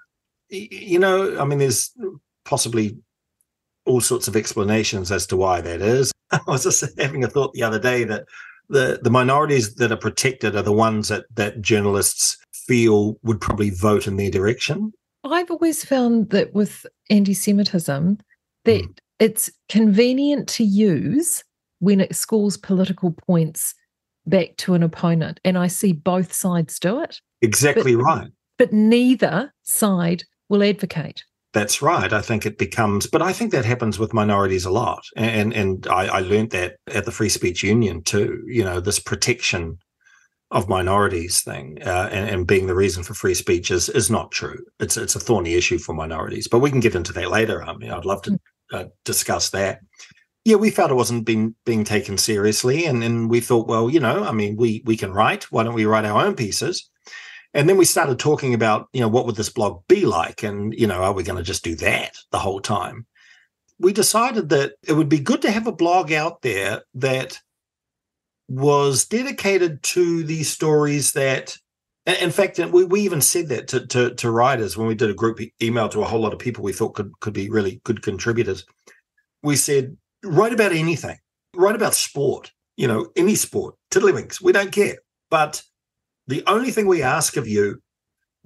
You 0.50 1.00
know, 1.00 1.39
I 1.39 1.46
mean, 1.46 1.60
there's 1.60 1.91
possibly 2.46 2.98
all 3.86 4.01
sorts 4.01 4.27
of 4.27 4.36
explanations 4.36 5.12
as 5.12 5.25
to 5.27 5.38
why 5.38 5.62
that 5.62 5.81
is. 5.81 6.11
I 6.48 6.52
was 6.52 6.64
just 6.64 7.00
having 7.00 7.24
a 7.24 7.28
thought 7.28 7.54
the 7.54 7.64
other 7.64 7.80
day 7.80 8.04
that 8.06 8.26
the 8.70 9.00
the 9.02 9.10
minorities 9.10 9.76
that 9.76 9.92
are 9.92 9.98
protected 9.98 10.56
are 10.56 10.62
the 10.62 10.72
ones 10.72 11.10
that 11.10 11.26
that 11.36 11.62
journalists 11.62 12.38
feel 12.54 13.18
would 13.24 13.42
probably 13.42 13.70
vote 13.70 14.08
in 14.08 14.16
their 14.16 14.32
direction. 14.32 14.94
I've 15.24 15.52
always 15.52 15.86
found 15.86 16.30
that 16.32 16.54
with 16.54 16.86
anti-Semitism, 17.10 18.18
that 18.66 18.82
mm. 18.82 18.98
it's 19.20 19.52
convenient 19.70 20.48
to 20.50 20.64
use 20.64 21.44
when 21.80 22.00
it 22.00 22.16
scores 22.16 22.58
political 22.58 23.12
points 23.12 23.76
back 24.26 24.56
to 24.58 24.74
an 24.74 24.84
opponent, 24.84 25.40
and 25.44 25.58
I 25.58 25.68
see 25.68 25.94
both 25.94 26.34
sides 26.34 26.80
do 26.80 27.02
it. 27.02 27.20
Exactly 27.42 27.96
but, 27.96 28.04
right. 28.04 28.28
But 28.58 28.72
neither 28.72 29.54
side 29.64 30.24
will 30.50 30.64
advocate. 30.64 31.24
That's 31.53 31.81
right. 31.81 32.13
I 32.13 32.22
think 32.22 32.46
it 32.46 32.58
becomes, 32.58 33.08
but 33.08 33.22
I 33.22 33.34
think 33.34 33.51
that 33.51 33.65
happens 33.65 34.00
with 34.00 34.13
minorities 34.13 34.63
a 34.63 34.72
lot, 34.72 35.03
and 35.17 35.53
and 35.53 35.86
I, 35.88 36.08
I 36.08 36.20
learned 36.20 36.51
that 36.51 36.77
at 36.88 37.03
the 37.03 37.12
Free 37.12 37.27
Speech 37.27 37.62
Union 37.62 38.03
too. 38.03 38.41
You 38.48 38.63
know, 38.63 38.79
this 38.79 39.00
protection 39.00 39.77
of 40.51 40.67
minorities 40.67 41.41
thing 41.41 41.77
uh, 41.86 42.10
and, 42.12 42.29
and, 42.29 42.48
being 42.48 42.67
the 42.67 42.75
reason 42.75 43.03
for 43.03 43.13
free 43.13 43.34
speech 43.34 43.72
is 43.72 43.88
is 43.89 44.10
not 44.10 44.31
true. 44.31 44.58
It's 44.79 44.98
it's 44.98 45.15
a 45.15 45.20
thorny 45.20 45.53
issue 45.53 45.77
for 45.77 45.93
minorities, 45.93 46.48
but 46.48 46.60
we 46.60 46.70
can 46.70 46.81
get 46.81 46.96
into 46.96 47.13
that 47.13 47.31
later. 47.31 47.63
I 47.63 47.75
mean, 47.75 47.89
I'd 47.89 48.05
love 48.05 48.22
to 48.24 48.31
hmm. 48.31 48.75
uh, 48.75 48.84
discuss 49.05 49.50
that. 49.51 49.79
Yeah, 50.43 50.58
we 50.58 50.72
felt 50.72 50.91
it 50.91 50.96
wasn't 50.96 51.25
being 51.25 51.55
being 51.65 51.84
taken 51.84 52.17
seriously, 52.17 52.86
and 52.86 53.03
and 53.03 53.29
we 53.29 53.39
thought, 53.39 53.67
well, 53.67 53.89
you 53.89 54.00
know, 54.00 54.24
I 54.24 54.34
mean, 54.34 54.58
we 54.58 54.84
we 54.86 54.98
can 54.98 55.13
write. 55.13 55.46
Why 55.51 55.63
don't 55.63 55.74
we 55.74 55.86
write 55.86 56.05
our 56.05 56.25
own 56.25 56.36
pieces? 56.36 56.89
And 57.53 57.67
then 57.67 57.77
we 57.77 57.86
started 57.86 58.17
talking 58.17 58.53
about, 58.53 58.88
you 58.93 59.01
know, 59.01 59.10
what 59.10 59.25
would 59.25 59.36
this 59.36 59.50
blog 59.50 59.84
be 59.88 60.05
like? 60.05 60.43
And, 60.43 60.74
you 60.74 60.88
know, 60.88 61.01
are 61.01 61.13
we 61.13 61.24
going 61.24 61.38
to 61.38 61.43
just 61.43 61.63
do 61.63 61.75
that 61.75 62.15
the 62.31 62.39
whole 62.39 62.62
time? 62.62 63.05
We 63.77 63.91
decided 63.91 64.50
that 64.50 64.74
it 64.88 64.93
would 64.93 65.10
be 65.10 65.20
good 65.20 65.41
to 65.41 65.51
have 65.51 65.67
a 65.67 65.72
blog 65.72 66.12
out 66.12 66.41
there 66.43 66.84
that 66.93 67.41
was 68.48 69.05
dedicated 69.05 69.81
to 69.84 70.24
these 70.24 70.50
stories 70.50 71.13
that, 71.13 71.58
in 72.05 72.31
fact, 72.31 72.58
we, 72.60 72.84
we 72.86 73.01
even 73.01 73.22
said 73.22 73.50
that 73.50 73.67
to, 73.70 73.86
to, 73.88 74.13
to 74.15 74.31
writers 74.31 74.77
when 74.77 74.88
we 74.88 74.96
did 74.96 75.10
a 75.10 75.15
group 75.15 75.39
email 75.62 75.89
to 75.89 76.01
a 76.01 76.05
whole 76.05 76.22
lot 76.22 76.34
of 76.34 76.39
people 76.39 76.63
we 76.63 76.74
thought 76.74 76.93
could, 76.93 77.12
could 77.20 77.34
be 77.34 77.50
really 77.50 77.81
good 77.84 78.01
contributors. 78.01 78.65
We 79.43 79.55
said, 79.55 79.98
write 80.24 80.53
about 80.53 80.72
anything, 80.72 81.17
write 81.55 81.75
about 81.75 81.96
sport, 81.96 82.51
you 82.77 82.88
know, 82.88 83.10
any 83.15 83.36
sport, 83.36 83.75
tiddlywinks, 83.89 84.41
we 84.41 84.51
don't 84.51 84.72
care. 84.72 84.98
But 85.29 85.63
the 86.28 86.44
only 86.48 86.72
thing 86.72 86.88
we 86.88 87.01
ask 87.01 87.38
of 87.38 87.48
you, 87.48 87.82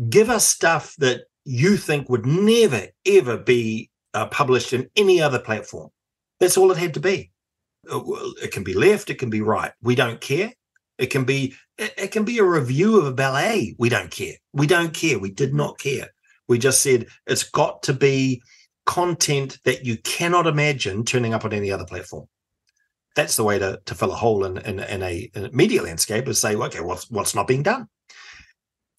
give 0.09 0.29
us 0.29 0.45
stuff 0.45 0.95
that 0.97 1.21
you 1.43 1.77
think 1.77 2.09
would 2.09 2.25
never, 2.25 2.87
ever 3.05 3.37
be 3.37 3.89
uh, 4.13 4.27
published 4.27 4.73
in 4.73 4.89
any 4.95 5.21
other 5.21 5.39
platform. 5.39 5.89
That's 6.39 6.57
all 6.57 6.71
it 6.71 6.77
had 6.77 6.93
to 6.95 6.99
be. 6.99 7.31
Uh, 7.89 8.01
it 8.41 8.51
can 8.51 8.63
be 8.63 8.73
left, 8.73 9.09
it 9.09 9.19
can 9.19 9.29
be 9.29 9.41
right. 9.41 9.71
We 9.81 9.95
don't 9.95 10.19
care. 10.19 10.51
It 10.97 11.07
can 11.07 11.25
be 11.25 11.55
it 11.77 12.11
can 12.11 12.23
be 12.23 12.39
a 12.39 12.43
review 12.43 12.97
of 12.97 13.05
a 13.05 13.13
ballet. 13.13 13.75
We 13.77 13.89
don't 13.89 14.09
care. 14.09 14.35
We 14.53 14.65
don't 14.65 14.93
care. 14.93 15.19
We 15.19 15.29
did 15.29 15.53
not 15.53 15.77
care. 15.77 16.07
We 16.47 16.57
just 16.57 16.81
said 16.81 17.07
it's 17.27 17.43
got 17.43 17.83
to 17.83 17.93
be 17.93 18.41
content 18.85 19.59
that 19.65 19.85
you 19.85 19.97
cannot 19.97 20.47
imagine 20.47 21.03
turning 21.03 21.33
up 21.33 21.43
on 21.43 21.51
any 21.51 21.71
other 21.71 21.85
platform 21.85 22.27
that's 23.15 23.37
the 23.37 23.43
way 23.43 23.57
to, 23.57 23.79
to 23.85 23.95
fill 23.95 24.11
a 24.11 24.15
hole 24.15 24.45
in, 24.45 24.57
in, 24.59 24.79
in, 24.79 25.01
a, 25.01 25.31
in 25.33 25.45
a 25.45 25.51
media 25.51 25.81
landscape 25.81 26.27
is 26.27 26.39
say, 26.39 26.55
okay, 26.55 26.81
what's 26.81 27.09
what's 27.09 27.33
not 27.33 27.47
being 27.47 27.63
done? 27.63 27.87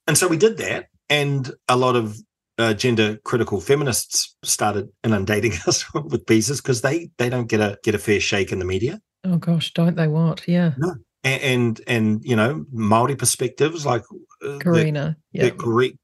And 0.07 0.17
so 0.17 0.29
we 0.29 0.37
did 0.37 0.57
that, 0.59 0.87
and 1.09 1.53
a 1.69 1.77
lot 1.77 1.97
of 1.97 2.17
uh, 2.59 2.75
gender 2.75 3.19
critical 3.25 3.61
feminists 3.61 4.37
started 4.43 4.89
inundating 5.05 5.53
us 5.67 5.93
with 5.95 6.27
pieces 6.27 6.61
because 6.61 6.83
they 6.83 7.11
they 7.19 7.29
don't 7.29 7.49
get 7.49 7.61
a 7.61 7.79
get 7.83 7.95
a 7.95 7.99
fair 7.99 8.21
shake 8.21 8.53
in 8.53 8.59
the 8.59 8.65
media. 8.65 9.01
Oh 9.25 9.37
gosh, 9.37 9.73
don't 9.73 9.97
they 9.97 10.09
what? 10.09 10.47
Yeah. 10.47 10.73
No. 10.79 10.95
And, 11.25 11.43
and, 11.43 11.81
and 11.89 12.25
you 12.25 12.37
know 12.37 12.65
Maori 12.71 13.17
perspectives 13.17 13.85
like 13.85 14.05
uh, 14.47 14.59
Karina, 14.59 15.17
yeah, 15.33 15.51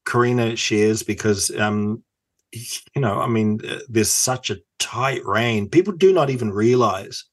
Karina 0.05 0.57
shares 0.57 1.05
because 1.05 1.51
um 1.57 2.03
you 2.53 3.01
know 3.01 3.21
I 3.21 3.29
mean 3.29 3.61
uh, 3.67 3.79
there's 3.89 4.11
such 4.11 4.51
a 4.51 4.59
tight 4.81 5.25
rein. 5.25 5.69
People 5.69 5.93
do 5.93 6.13
not 6.13 6.29
even 6.29 6.51
realize 6.51 7.25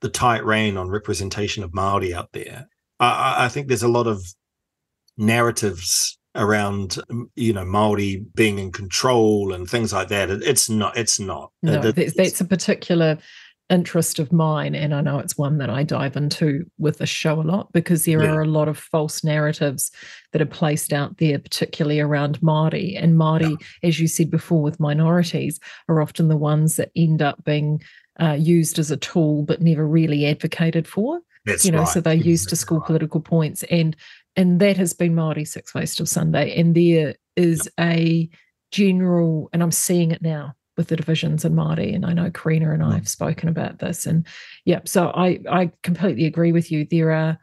the 0.00 0.08
tight 0.08 0.44
rein 0.44 0.76
on 0.76 0.88
representation 0.88 1.62
of 1.64 1.74
Maori 1.74 2.14
out 2.14 2.32
there. 2.32 2.68
I, 3.00 3.46
I 3.46 3.48
think 3.48 3.68
there's 3.68 3.82
a 3.82 3.88
lot 3.88 4.06
of 4.06 4.22
narratives 5.16 6.18
around 6.34 6.98
you 7.34 7.52
know 7.52 7.64
Maori 7.64 8.24
being 8.34 8.58
in 8.58 8.70
control 8.70 9.52
and 9.52 9.68
things 9.68 9.92
like 9.92 10.08
that. 10.08 10.30
it's 10.30 10.70
not. 10.70 10.96
It's 10.96 11.18
not. 11.18 11.52
No, 11.62 11.80
it's, 11.96 12.14
that's 12.14 12.40
a 12.40 12.44
particular 12.44 13.18
interest 13.70 14.18
of 14.18 14.32
mine, 14.32 14.74
and 14.74 14.94
I 14.94 15.00
know 15.00 15.18
it's 15.18 15.36
one 15.36 15.58
that 15.58 15.68
I 15.68 15.82
dive 15.82 16.16
into 16.16 16.64
with 16.78 16.98
the 16.98 17.06
show 17.06 17.40
a 17.40 17.42
lot 17.42 17.72
because 17.72 18.04
there 18.04 18.22
yeah. 18.22 18.30
are 18.30 18.42
a 18.42 18.46
lot 18.46 18.68
of 18.68 18.78
false 18.78 19.22
narratives 19.22 19.90
that 20.32 20.40
are 20.40 20.46
placed 20.46 20.92
out 20.92 21.18
there, 21.18 21.38
particularly 21.38 22.00
around 22.00 22.42
Maori. 22.42 22.96
And 22.96 23.18
Maori, 23.18 23.50
yeah. 23.50 23.56
as 23.82 24.00
you 24.00 24.06
said 24.06 24.30
before, 24.30 24.62
with 24.62 24.80
minorities, 24.80 25.60
are 25.88 26.00
often 26.00 26.28
the 26.28 26.36
ones 26.36 26.76
that 26.76 26.90
end 26.96 27.20
up 27.20 27.44
being 27.44 27.82
uh, 28.20 28.36
used 28.38 28.78
as 28.78 28.90
a 28.90 28.96
tool 28.96 29.42
but 29.42 29.62
never 29.62 29.86
really 29.86 30.26
advocated 30.26 30.86
for. 30.86 31.20
That's 31.44 31.64
you 31.64 31.72
know, 31.72 31.80
right. 31.80 31.88
so 31.88 32.00
they're 32.00 32.14
used 32.14 32.48
to 32.50 32.56
score 32.56 32.78
right. 32.78 32.86
political 32.86 33.20
points, 33.20 33.62
and 33.64 33.96
and 34.36 34.60
that 34.60 34.76
has 34.76 34.92
been 34.92 35.14
Maori 35.14 35.44
Six 35.44 35.74
Ways 35.74 35.94
Till 35.94 36.06
Sunday, 36.06 36.58
and 36.58 36.74
there 36.74 37.14
is 37.36 37.70
yep. 37.78 37.96
a 37.96 38.28
general, 38.70 39.48
and 39.52 39.62
I'm 39.62 39.72
seeing 39.72 40.10
it 40.10 40.20
now 40.20 40.54
with 40.76 40.88
the 40.88 40.96
divisions 40.96 41.44
in 41.44 41.54
Māori, 41.54 41.94
and 41.94 42.04
I 42.04 42.12
know 42.12 42.30
Karina 42.30 42.72
and 42.72 42.82
I 42.82 42.94
have 42.94 43.08
spoken 43.08 43.48
about 43.48 43.78
this, 43.78 44.06
and 44.06 44.26
yeah, 44.64 44.80
so 44.84 45.08
I 45.08 45.40
I 45.50 45.70
completely 45.82 46.26
agree 46.26 46.52
with 46.52 46.70
you. 46.70 46.86
There 46.90 47.12
are 47.12 47.38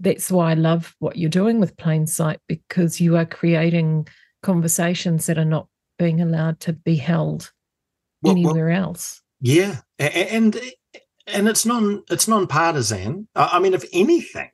that's 0.00 0.30
why 0.30 0.50
I 0.50 0.54
love 0.54 0.94
what 0.98 1.16
you're 1.16 1.30
doing 1.30 1.58
with 1.58 1.76
Plain 1.76 2.06
Sight 2.06 2.40
because 2.48 3.00
you 3.00 3.16
are 3.16 3.26
creating 3.26 4.06
conversations 4.42 5.26
that 5.26 5.38
are 5.38 5.44
not 5.44 5.66
being 5.98 6.20
allowed 6.20 6.60
to 6.60 6.72
be 6.72 6.96
held 6.96 7.50
well, 8.22 8.32
anywhere 8.32 8.68
well, 8.68 8.84
else. 8.84 9.20
Yeah, 9.40 9.76
and 9.98 10.60
and 11.26 11.48
it's 11.48 11.66
non 11.66 12.02
it's 12.10 12.28
non-partisan. 12.28 13.28
I 13.34 13.58
mean, 13.58 13.74
if 13.74 13.84
anything, 13.92 14.50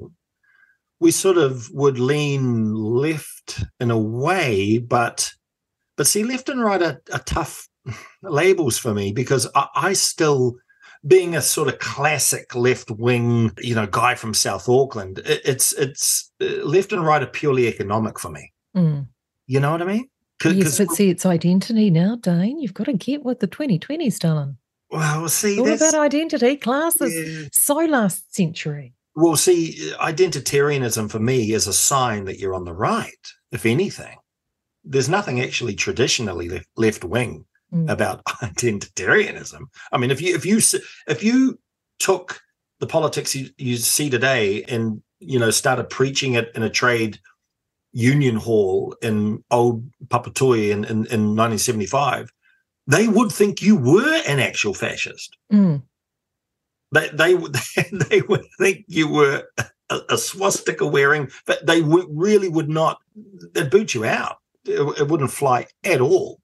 we 1.01 1.11
sort 1.11 1.39
of 1.39 1.71
would 1.73 1.99
lean 1.99 2.75
left 2.75 3.65
in 3.81 3.91
a 3.91 3.99
way, 3.99 4.79
but 4.79 5.33
but 5.97 6.07
see, 6.07 6.25
left 6.25 6.49
and 6.49 6.63
right 6.63 6.83
are, 6.83 7.03
are 7.13 7.21
tough 7.21 7.69
labels 8.23 8.79
for 8.79 8.95
me 8.95 9.13
because 9.13 9.47
I, 9.55 9.69
I, 9.75 9.93
still, 9.93 10.57
being 11.07 11.37
a 11.37 11.43
sort 11.43 11.69
of 11.69 11.79
classic 11.79 12.55
left 12.55 12.91
wing, 12.91 13.53
you 13.59 13.75
know, 13.75 13.87
guy 13.87 14.15
from 14.15 14.35
South 14.35 14.69
Auckland, 14.69 15.21
it, 15.21 15.43
it's 15.45 15.73
it's 15.75 16.33
uh, 16.41 16.65
left 16.65 16.93
and 16.93 17.05
right 17.05 17.23
are 17.23 17.27
purely 17.27 17.69
economic 17.69 18.19
for 18.19 18.31
me. 18.31 18.53
Mm. 18.77 19.07
You 19.47 19.61
know 19.61 19.73
what 19.73 19.83
I 19.83 19.85
mean? 19.85 20.09
Yes, 20.45 20.79
but 20.79 20.91
see, 20.91 21.11
it's 21.11 21.25
identity 21.25 21.91
now, 21.91 22.17
Dane. 22.17 22.59
You've 22.59 22.75
got 22.75 22.85
to 22.85 22.93
get 22.93 23.25
with 23.25 23.41
the 23.41 23.49
2020s, 23.49 24.19
darling. 24.19 24.59
Well, 24.95 25.29
see, 25.29 25.59
all 25.59 25.73
about 25.73 25.95
identity. 25.95 26.57
Classes 26.57 27.13
yeah. 27.13 27.49
so 27.53 27.75
last 27.79 28.33
century. 28.33 28.95
Well, 29.17 29.35
see, 29.37 29.93
identitarianism 29.99 31.11
for 31.11 31.19
me 31.19 31.53
is 31.53 31.67
a 31.67 31.73
sign 31.73 32.27
that 32.27 32.39
you're 32.39 32.55
on 32.55 32.65
the 32.65 32.73
right. 32.73 33.11
If 33.51 33.67
anything, 33.67 34.19
there's 34.85 35.09
nothing 35.09 35.41
actually 35.41 35.75
traditionally 35.75 36.65
left 36.77 37.05
wing 37.05 37.45
mm. 37.73 37.91
about 37.91 38.25
identitarianism. 38.27 39.63
I 39.91 39.99
mean, 39.99 40.13
if 40.13 40.23
you 40.23 40.33
if 40.37 40.47
you 40.47 40.59
if 41.09 41.25
you 41.25 41.59
took 41.99 42.41
the 42.79 42.87
politics 42.87 43.35
you, 43.35 43.49
you 43.59 43.77
see 43.79 44.09
today 44.09 44.63
and 44.63 45.03
you 45.19 45.41
know 45.41 45.51
started 45.51 45.91
preaching 45.91 46.35
it 46.35 46.53
in 46.55 46.63
a 46.63 46.71
trade 46.71 47.19
Union 47.93 48.37
Hall 48.37 48.95
in 49.03 49.43
old 49.51 49.91
Papatoetoe 50.07 50.71
in, 50.71 50.85
in, 50.85 51.07
in 51.07 51.35
1975, 51.35 52.31
they 52.87 53.09
would 53.09 53.33
think 53.33 53.63
you 53.63 53.77
were 53.77 54.23
an 54.27 54.41
actual 54.41 54.75
fascist. 54.75 55.37
Mm. 55.53 55.83
They, 56.93 57.09
they, 57.09 57.35
they 57.93 58.21
would 58.23 58.45
think 58.59 58.85
you 58.89 59.09
were 59.09 59.45
a, 59.91 60.01
a 60.11 60.19
swastika 60.19 60.87
wearing, 60.87 61.31
but 61.47 61.65
they 61.67 61.81
w- 61.81 62.09
really 62.11 62.49
would 62.49 62.69
not, 62.69 62.99
they'd 63.53 63.71
boot 63.71 63.95
you 63.95 64.05
out. 64.05 64.39
It, 64.65 64.81
it 65.01 65.09
wouldn't 65.09 65.31
fly 65.31 65.67
at 65.85 66.01
all 66.01 66.41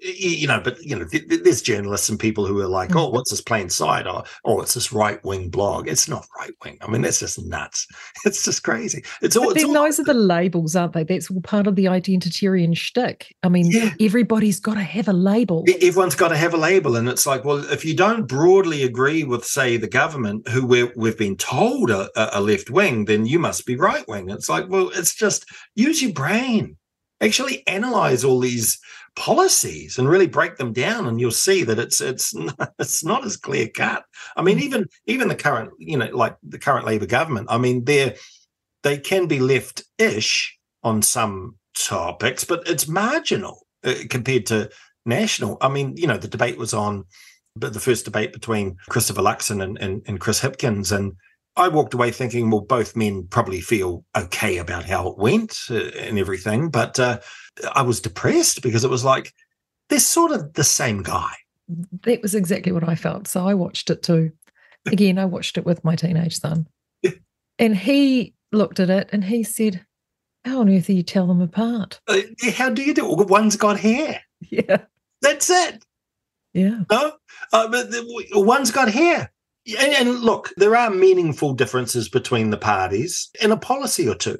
you 0.00 0.46
know, 0.46 0.60
but 0.62 0.80
you 0.82 0.96
know, 0.96 1.04
there's 1.04 1.62
journalists 1.62 2.08
and 2.08 2.18
people 2.18 2.46
who 2.46 2.60
are 2.60 2.66
like, 2.66 2.90
mm. 2.90 3.00
"Oh, 3.00 3.08
what's 3.08 3.30
this 3.30 3.40
plain 3.40 3.68
sight?" 3.68 4.06
or 4.06 4.24
"Oh, 4.44 4.60
it's 4.60 4.74
this 4.74 4.92
right 4.92 5.22
wing 5.24 5.48
blog." 5.48 5.88
It's 5.88 6.08
not 6.08 6.26
right 6.38 6.52
wing. 6.64 6.78
I 6.82 6.90
mean, 6.90 7.02
that's 7.02 7.20
just 7.20 7.44
nuts. 7.44 7.86
It's 8.24 8.44
just 8.44 8.64
crazy. 8.64 9.04
It's 9.22 9.36
all. 9.36 9.50
It's 9.50 9.62
all, 9.62 9.72
those 9.72 10.00
are 10.00 10.04
the 10.04 10.14
labels, 10.34 10.74
aren't 10.74 10.94
they? 10.94 11.04
That's 11.04 11.30
all 11.30 11.40
part 11.42 11.66
of 11.66 11.76
the 11.76 11.84
identitarian 11.84 12.76
shtick. 12.76 13.34
I 13.42 13.48
mean, 13.48 13.70
yeah. 13.70 13.92
everybody's 14.00 14.58
got 14.58 14.74
to 14.74 14.82
have 14.82 15.06
a 15.06 15.12
label. 15.12 15.64
Everyone's 15.80 16.16
got 16.16 16.28
to 16.28 16.36
have 16.36 16.52
a 16.52 16.58
label, 16.58 16.96
and 16.96 17.08
it's 17.08 17.26
like, 17.26 17.44
well, 17.44 17.58
if 17.70 17.84
you 17.84 17.94
don't 17.94 18.26
broadly 18.26 18.82
agree 18.82 19.22
with, 19.22 19.44
say, 19.44 19.76
the 19.76 19.88
government, 19.88 20.48
who 20.48 20.66
we 20.66 21.08
have 21.08 21.18
been 21.18 21.36
told 21.36 21.90
are, 21.90 22.08
are 22.16 22.40
left 22.40 22.68
wing, 22.70 23.04
then 23.04 23.26
you 23.26 23.38
must 23.38 23.64
be 23.64 23.76
right 23.76 24.06
wing. 24.08 24.28
It's 24.28 24.48
like, 24.48 24.68
well, 24.68 24.90
it's 24.94 25.14
just 25.14 25.46
use 25.74 26.02
your 26.02 26.12
brain. 26.12 26.76
Actually, 27.20 27.66
analyze 27.66 28.24
all 28.24 28.40
these 28.40 28.78
policies 29.16 29.98
and 29.98 30.08
really 30.08 30.26
break 30.26 30.56
them 30.56 30.72
down 30.72 31.08
and 31.08 31.18
you'll 31.18 31.30
see 31.30 31.64
that 31.64 31.78
it's 31.78 32.00
it's 32.02 32.34
not, 32.34 32.74
it's 32.78 33.02
not 33.02 33.24
as 33.24 33.36
clear 33.36 33.66
cut 33.66 34.04
i 34.36 34.42
mean 34.42 34.58
mm. 34.58 34.62
even 34.62 34.86
even 35.06 35.28
the 35.28 35.34
current 35.34 35.70
you 35.78 35.96
know 35.96 36.08
like 36.12 36.36
the 36.42 36.58
current 36.58 36.86
labor 36.86 37.06
government 37.06 37.46
i 37.50 37.56
mean 37.56 37.82
they're 37.84 38.14
they 38.82 38.98
can 38.98 39.26
be 39.26 39.40
left 39.40 39.82
ish 39.98 40.56
on 40.82 41.00
some 41.00 41.56
topics 41.74 42.44
but 42.44 42.62
it's 42.68 42.86
marginal 42.86 43.66
uh, 43.84 43.94
compared 44.10 44.44
to 44.44 44.70
national 45.06 45.56
i 45.62 45.68
mean 45.68 45.96
you 45.96 46.06
know 46.06 46.18
the 46.18 46.28
debate 46.28 46.58
was 46.58 46.74
on 46.74 47.04
the 47.56 47.80
first 47.80 48.04
debate 48.04 48.34
between 48.34 48.76
christopher 48.90 49.22
luxon 49.22 49.62
and, 49.62 49.78
and, 49.80 50.02
and 50.06 50.20
chris 50.20 50.40
hipkins 50.40 50.94
and 50.94 51.14
I 51.58 51.68
walked 51.68 51.94
away 51.94 52.10
thinking, 52.10 52.50
well, 52.50 52.60
both 52.60 52.94
men 52.96 53.28
probably 53.30 53.62
feel 53.62 54.04
okay 54.14 54.58
about 54.58 54.84
how 54.84 55.08
it 55.08 55.16
went 55.16 55.56
uh, 55.70 55.88
and 55.98 56.18
everything, 56.18 56.68
but 56.68 57.00
uh, 57.00 57.18
I 57.74 57.82
was 57.82 58.00
depressed 58.00 58.62
because 58.62 58.84
it 58.84 58.90
was 58.90 59.04
like 59.04 59.32
they're 59.88 59.98
sort 59.98 60.32
of 60.32 60.52
the 60.54 60.64
same 60.64 61.02
guy. 61.02 61.32
That 62.04 62.22
was 62.22 62.34
exactly 62.34 62.72
what 62.72 62.88
I 62.88 62.94
felt. 62.94 63.26
So 63.28 63.46
I 63.46 63.54
watched 63.54 63.90
it 63.90 64.02
too. 64.02 64.32
Again, 64.86 65.18
I 65.18 65.24
watched 65.24 65.58
it 65.58 65.66
with 65.66 65.82
my 65.82 65.96
teenage 65.96 66.38
son, 66.38 66.68
and 67.58 67.76
he 67.76 68.34
looked 68.52 68.78
at 68.78 68.90
it 68.90 69.08
and 69.12 69.24
he 69.24 69.42
said, 69.42 69.84
"How 70.44 70.60
on 70.60 70.70
earth 70.70 70.86
do 70.86 70.92
you 70.92 71.02
tell 71.02 71.26
them 71.26 71.40
apart? 71.40 72.00
Uh, 72.06 72.20
how 72.52 72.70
do 72.70 72.82
you 72.82 72.94
do? 72.94 73.20
it? 73.20 73.28
One's 73.28 73.56
got 73.56 73.80
hair. 73.80 74.20
Yeah, 74.48 74.82
that's 75.22 75.50
it. 75.50 75.82
Yeah. 76.52 76.80
No, 76.90 77.12
uh, 77.52 77.68
but 77.68 77.90
the, 77.90 78.26
one's 78.34 78.70
got 78.70 78.90
hair. 78.90 79.32
And, 79.78 79.92
and, 79.94 80.20
look, 80.20 80.52
there 80.56 80.76
are 80.76 80.90
meaningful 80.90 81.52
differences 81.52 82.08
between 82.08 82.50
the 82.50 82.56
parties 82.56 83.30
in 83.42 83.50
a 83.50 83.56
policy 83.56 84.08
or 84.08 84.14
two. 84.14 84.38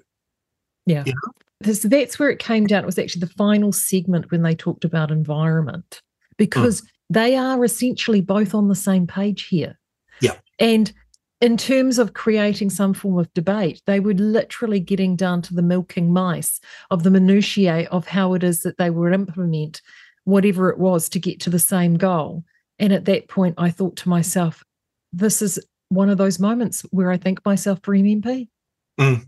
Yeah. 0.86 1.02
You 1.04 1.12
know? 1.12 1.32
So 1.64 1.88
that's 1.88 2.18
where 2.18 2.30
it 2.30 2.38
came 2.38 2.66
down. 2.66 2.82
It 2.82 2.86
was 2.86 2.98
actually 2.98 3.20
the 3.20 3.34
final 3.34 3.72
segment 3.72 4.30
when 4.30 4.42
they 4.42 4.54
talked 4.54 4.84
about 4.84 5.10
environment, 5.10 6.02
because 6.36 6.82
mm. 6.82 6.86
they 7.10 7.36
are 7.36 7.64
essentially 7.64 8.20
both 8.20 8.54
on 8.54 8.68
the 8.68 8.74
same 8.74 9.06
page 9.06 9.44
here. 9.46 9.78
Yeah. 10.20 10.36
And 10.58 10.92
in 11.40 11.56
terms 11.56 11.98
of 11.98 12.14
creating 12.14 12.70
some 12.70 12.94
form 12.94 13.18
of 13.18 13.32
debate, 13.34 13.82
they 13.86 14.00
were 14.00 14.14
literally 14.14 14.80
getting 14.80 15.16
down 15.16 15.42
to 15.42 15.54
the 15.54 15.62
milking 15.62 16.12
mice 16.12 16.60
of 16.90 17.02
the 17.02 17.10
minutiae 17.10 17.88
of 17.90 18.06
how 18.06 18.34
it 18.34 18.42
is 18.42 18.62
that 18.62 18.78
they 18.78 18.90
would 18.90 19.12
implement 19.12 19.82
whatever 20.24 20.70
it 20.70 20.78
was 20.78 21.08
to 21.10 21.18
get 21.18 21.40
to 21.40 21.50
the 21.50 21.58
same 21.58 21.96
goal. 21.96 22.44
And 22.78 22.92
at 22.92 23.04
that 23.06 23.28
point, 23.28 23.54
I 23.58 23.70
thought 23.70 23.96
to 23.96 24.08
myself, 24.08 24.64
this 25.12 25.40
is 25.40 25.58
one 25.88 26.10
of 26.10 26.18
those 26.18 26.38
moments 26.38 26.82
where 26.90 27.10
I 27.10 27.16
thank 27.16 27.44
myself 27.44 27.80
for 27.82 27.94
MMP. 27.94 28.48
Mm. 28.98 29.26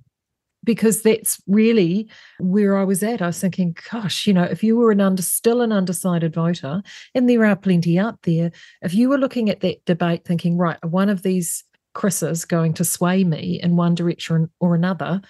Because 0.69 1.01
that's 1.01 1.41
really 1.47 2.11
where 2.41 2.77
I 2.77 2.85
was 2.85 3.03
at. 3.03 3.23
I 3.23 3.29
was 3.29 3.41
thinking, 3.41 3.75
gosh, 3.91 4.27
you 4.27 4.35
know, 4.35 4.43
if 4.43 4.63
you 4.63 4.77
were 4.77 4.91
an 4.91 5.01
under 5.01 5.23
still 5.23 5.63
an 5.63 5.73
undecided 5.73 6.35
voter, 6.35 6.83
and 7.15 7.27
there 7.27 7.47
are 7.47 7.57
plenty 7.57 7.99
out 7.99 8.21
there, 8.25 8.51
if 8.83 8.93
you 8.93 9.09
were 9.09 9.17
looking 9.17 9.49
at 9.49 9.61
that 9.61 9.83
debate 9.87 10.27
thinking, 10.27 10.59
right, 10.59 10.77
one 10.85 11.09
of 11.09 11.23
these 11.23 11.65
Chris's 11.95 12.45
going 12.45 12.75
to 12.75 12.85
sway 12.85 13.25
me 13.25 13.59
in 13.63 13.77
one 13.77 13.95
direction 13.95 14.51
or 14.61 14.75
another, 14.75 15.23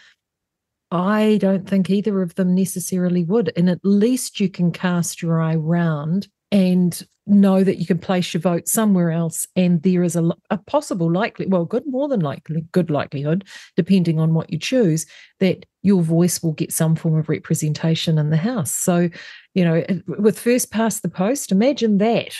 I 0.90 1.38
don't 1.40 1.68
think 1.68 1.88
either 1.88 2.20
of 2.20 2.35
them 2.35 2.53
necessarily 2.57 3.22
would. 3.22 3.53
And 3.57 3.70
at 3.70 3.79
least 3.85 4.40
you 4.40 4.48
can 4.48 4.72
cast 4.72 5.22
your 5.22 5.40
eye 5.40 5.55
round 5.55 6.27
and 6.51 7.01
know 7.29 7.62
that 7.62 7.79
you 7.79 7.87
can 7.87 7.99
place 7.99 8.33
your 8.33 8.41
vote 8.41 8.67
somewhere 8.67 9.11
else 9.11 9.47
and 9.55 9.83
there 9.83 10.03
is 10.03 10.17
a, 10.17 10.31
a 10.51 10.59
possible 10.59 11.11
likely 11.11 11.47
well 11.47 11.64
good 11.64 11.85
more 11.87 12.09
than 12.09 12.21
likely 12.21 12.62
good 12.73 12.91
likelihood 12.91 13.45
depending 13.77 14.19
on 14.19 14.35
what 14.35 14.51
you 14.51 14.59
choose 14.59 15.07
that 15.41 15.67
your 15.83 16.03
voice 16.03 16.43
will 16.43 16.53
get 16.53 16.73
some 16.73 16.97
form 16.97 17.17
of 17.19 17.29
representation 17.29 18.19
in 18.19 18.31
the 18.31 18.37
house 18.37 18.75
so 18.75 19.09
you 19.55 19.64
know 19.64 19.85
with 20.19 20.38
first 20.38 20.71
past 20.71 21.03
the 21.03 21.09
post 21.09 21.53
imagine 21.53 21.99
that 21.99 22.35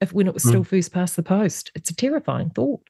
if 0.00 0.12
when 0.12 0.26
it 0.26 0.34
was 0.34 0.42
still 0.42 0.62
mm. 0.62 0.66
first 0.66 0.92
past 0.92 1.16
the 1.16 1.22
post 1.22 1.70
it's 1.74 1.90
a 1.90 1.96
terrifying 1.96 2.50
thought 2.50 2.82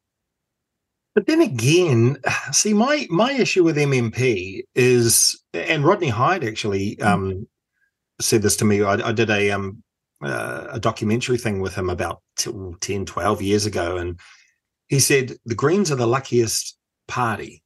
but 1.14 1.26
then 1.26 1.42
again, 1.42 2.16
see, 2.52 2.72
my 2.72 3.07
my 3.11 3.33
issue 3.33 3.62
with 3.64 3.76
MMP 3.76 4.62
is, 4.74 5.38
and 5.52 5.85
Rodney 5.85 6.09
Hide 6.09 6.42
actually 6.42 6.96
hmm. 6.98 7.07
um, 7.07 7.46
said 8.18 8.40
this 8.40 8.57
to 8.57 8.64
me. 8.64 8.83
I, 8.83 8.94
I 8.94 9.12
did 9.12 9.28
a 9.28 9.50
um, 9.50 9.83
uh, 10.22 10.68
a 10.70 10.80
documentary 10.80 11.38
thing 11.38 11.61
with 11.61 11.74
him 11.74 11.90
about 11.90 12.22
10, 12.37 13.06
12 13.06 13.42
years 13.42 13.66
ago. 13.66 13.96
And 13.96 14.18
he 14.88 15.00
said, 15.00 15.37
the 15.44 15.54
Greens 15.54 15.90
are 15.90 15.96
the 15.96 16.06
luckiest 16.06 16.76
party 17.08 17.62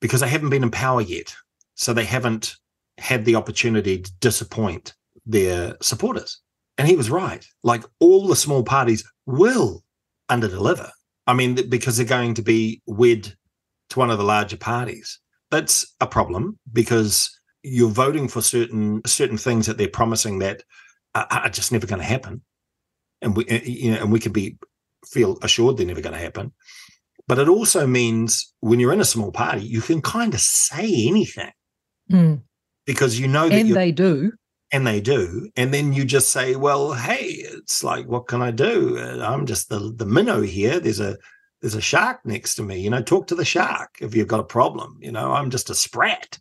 because 0.00 0.20
they 0.20 0.28
haven't 0.28 0.50
been 0.50 0.64
in 0.64 0.70
power 0.70 1.00
yet. 1.00 1.34
So 1.74 1.92
they 1.92 2.04
haven't 2.04 2.56
had 2.98 3.24
the 3.24 3.36
opportunity 3.36 3.98
to 3.98 4.12
disappoint 4.20 4.94
their 5.24 5.76
supporters. 5.80 6.40
And 6.78 6.88
he 6.88 6.96
was 6.96 7.10
right. 7.10 7.46
Like 7.62 7.84
all 8.00 8.26
the 8.26 8.36
small 8.36 8.62
parties 8.62 9.04
will 9.26 9.84
underdeliver. 10.30 10.90
I 11.26 11.34
mean, 11.34 11.68
because 11.68 11.96
they're 11.96 12.06
going 12.06 12.34
to 12.34 12.42
be 12.42 12.82
wed 12.86 13.34
to 13.90 13.98
one 13.98 14.10
of 14.10 14.18
the 14.18 14.24
larger 14.24 14.56
parties. 14.56 15.20
That's 15.50 15.94
a 16.00 16.06
problem 16.06 16.58
because 16.72 17.30
you're 17.62 17.90
voting 17.90 18.26
for 18.26 18.42
certain 18.42 19.02
certain 19.06 19.38
things 19.38 19.66
that 19.66 19.78
they're 19.78 19.88
promising 19.88 20.40
that 20.40 20.64
are, 21.14 21.26
are 21.30 21.48
just 21.48 21.72
never 21.72 21.86
going 21.86 22.00
to 22.00 22.06
happen, 22.06 22.42
and 23.20 23.36
we 23.36 23.46
you 23.64 23.92
know 23.92 24.02
and 24.02 24.12
we 24.12 24.20
can 24.20 24.32
be 24.32 24.58
feel 25.06 25.38
assured 25.42 25.76
they're 25.76 25.86
never 25.86 26.00
going 26.00 26.14
to 26.14 26.20
happen. 26.20 26.52
But 27.28 27.38
it 27.38 27.48
also 27.48 27.86
means 27.86 28.52
when 28.60 28.80
you're 28.80 28.92
in 28.92 29.00
a 29.00 29.04
small 29.04 29.32
party, 29.32 29.64
you 29.64 29.80
can 29.80 30.02
kind 30.02 30.34
of 30.34 30.40
say 30.40 31.06
anything 31.06 31.52
mm. 32.10 32.42
because 32.84 33.18
you 33.18 33.28
know 33.28 33.48
that 33.48 33.54
and 33.54 33.70
they 33.74 33.92
do. 33.92 34.32
And 34.74 34.86
they 34.86 35.02
do, 35.02 35.50
and 35.54 35.72
then 35.74 35.92
you 35.92 36.06
just 36.06 36.30
say, 36.30 36.56
"Well, 36.56 36.94
hey, 36.94 37.24
it's 37.24 37.84
like, 37.84 38.06
what 38.06 38.26
can 38.26 38.40
I 38.40 38.50
do? 38.50 38.98
I'm 38.98 39.44
just 39.44 39.68
the 39.68 39.92
the 39.94 40.06
minnow 40.06 40.40
here. 40.40 40.80
There's 40.80 40.98
a 40.98 41.18
there's 41.60 41.74
a 41.74 41.80
shark 41.82 42.24
next 42.24 42.54
to 42.54 42.62
me. 42.62 42.80
You 42.80 42.88
know, 42.88 43.02
talk 43.02 43.26
to 43.26 43.34
the 43.34 43.44
shark 43.44 43.98
if 44.00 44.14
you've 44.14 44.28
got 44.28 44.40
a 44.40 44.44
problem. 44.44 44.96
You 45.02 45.12
know, 45.12 45.32
I'm 45.32 45.50
just 45.50 45.68
a 45.68 45.74
sprat." 45.74 46.38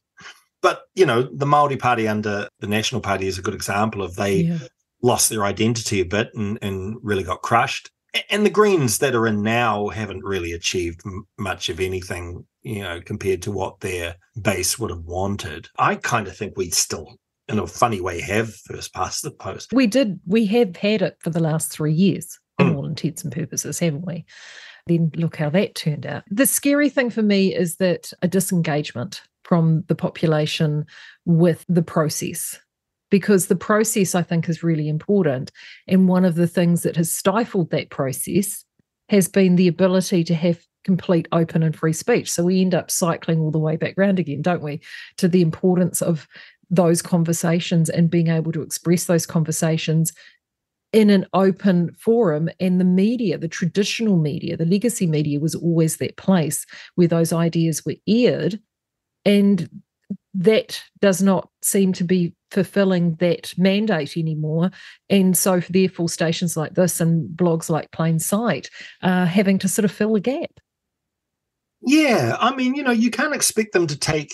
But 0.62 0.84
you 0.96 1.06
know, 1.06 1.24
the 1.24 1.46
Maori 1.46 1.78
Party 1.78 2.08
under 2.08 2.48
the 2.60 2.68
National 2.68 3.02
Party 3.02 3.28
is 3.28 3.38
a 3.38 3.42
good 3.42 3.54
example 3.54 4.02
of 4.02 4.16
they 4.16 4.42
yeah. 4.42 4.60
lost 5.02 5.30
their 5.30 5.44
identity 5.44 6.02
a 6.02 6.06
bit 6.06 6.30
and, 6.36 6.58
and 6.62 6.98
really 7.02 7.24
got 7.24 7.42
crushed. 7.42 7.90
And 8.30 8.46
the 8.46 8.50
Greens 8.50 8.98
that 8.98 9.16
are 9.16 9.26
in 9.26 9.42
now 9.42 9.88
haven't 9.88 10.24
really 10.24 10.52
achieved 10.52 11.02
m- 11.06 11.26
much 11.40 11.70
of 11.70 11.80
anything, 11.80 12.46
you 12.62 12.82
know, 12.82 13.00
compared 13.00 13.42
to 13.44 13.52
what 13.52 13.80
their 13.80 14.16
base 14.42 14.78
would 14.78 14.90
have 14.90 15.06
wanted. 15.06 15.70
I 15.78 15.96
kind 15.96 16.28
of 16.28 16.36
think 16.36 16.58
we 16.58 16.72
still 16.72 17.18
in 17.48 17.60
a 17.60 17.68
funny 17.68 18.02
way 18.02 18.22
have 18.22 18.54
first 18.54 18.94
past 18.94 19.24
the 19.24 19.32
post. 19.32 19.74
We 19.74 19.88
did. 19.88 20.20
We 20.26 20.46
have 20.48 20.76
had 20.76 21.02
it 21.02 21.18
for 21.20 21.30
the 21.30 21.40
last 21.40 21.72
three 21.72 21.94
years, 21.94 22.40
in 22.60 22.68
mm. 22.68 22.76
all 22.76 22.86
intents 22.86 23.24
and 23.24 23.32
purposes, 23.32 23.80
haven't 23.80 24.06
we? 24.06 24.26
Then 24.88 25.12
look 25.16 25.38
how 25.38 25.50
that 25.52 25.76
turned 25.76 26.06
out. 26.06 26.24
The 26.30 26.46
scary 26.46 26.90
thing 26.90 27.10
for 27.10 27.22
me 27.22 27.54
is 27.56 27.78
that 27.78 28.12
a 28.22 28.28
disengagement 28.28 29.22
from 29.44 29.84
the 29.88 29.96
population 29.96 30.86
with 31.26 31.66
the 31.68 31.82
process 31.82 32.60
because 33.10 33.48
the 33.48 33.56
process 33.56 34.16
I 34.16 34.24
think 34.24 34.50
is 34.50 34.64
really 34.64 34.88
important. 34.88 35.52
And 35.88 36.08
one 36.08 36.26
of 36.26 36.36
the 36.36 36.48
things 36.48 36.84
that 36.84 36.96
has 36.96 37.12
stifled 37.12 37.70
that 37.72 37.90
process 37.90 38.64
has 39.10 39.28
been 39.28 39.58
the 39.58 39.68
ability 39.68 40.24
to 40.24 40.34
have 40.34 40.60
complete 40.84 41.28
open 41.32 41.62
and 41.62 41.76
free 41.76 41.94
speech. 41.94 42.32
So 42.32 42.44
we 42.44 42.62
end 42.62 42.74
up 42.74 42.90
cycling 42.90 43.40
all 43.40 43.52
the 43.52 43.60
way 43.60 43.76
back 43.76 43.94
round 43.98 44.18
again, 44.18 44.42
don't 44.42 44.64
we, 44.64 44.80
to 45.18 45.28
the 45.28 45.42
importance 45.42 46.02
of 46.02 46.28
those 46.72 47.02
conversations 47.02 47.90
and 47.90 48.10
being 48.10 48.30
able 48.30 48.52
to 48.54 48.62
express 48.62 49.06
those 49.06 49.26
conversations 49.26 50.14
in 50.94 51.10
an 51.10 51.26
open 51.34 51.94
forum 51.94 52.50
and 52.60 52.80
the 52.80 52.86
media 52.86 53.38
the 53.38 53.48
traditional 53.48 54.18
media 54.18 54.58
the 54.58 54.66
legacy 54.66 55.08
media 55.08 55.40
was 55.40 55.56
always 55.56 55.98
that 55.98 56.18
place 56.18 56.66
where 56.96 57.08
those 57.08 57.32
ideas 57.32 57.86
were 57.86 57.96
aired 58.08 58.60
and 59.26 59.70
that 60.34 60.82
does 61.00 61.22
not 61.22 61.50
seem 61.62 61.94
to 61.94 62.04
be 62.04 62.34
fulfilling 62.52 63.16
that 63.16 63.54
mandate 63.58 64.18
anymore. 64.18 64.72
And 65.10 65.38
so, 65.38 65.62
therefore, 65.70 66.10
stations 66.10 66.56
like 66.56 66.74
this 66.76 67.02
and 67.02 67.30
blogs 67.36 67.70
like 67.70 67.92
Plain 67.92 68.20
Sight 68.20 68.70
are 69.02 69.26
having 69.26 69.60
to 69.60 69.68
sort 69.68 69.86
of 69.86 69.92
fill 69.92 70.14
the 70.14 70.20
gap. 70.20 70.52
Yeah. 71.82 72.38
I 72.40 72.56
mean, 72.56 72.76
you 72.76 72.84
know, 72.84 72.92
you 72.92 73.12
can't 73.12 73.36
expect 73.36 73.74
them 73.74 73.88
to 73.88 73.98
take 73.98 74.34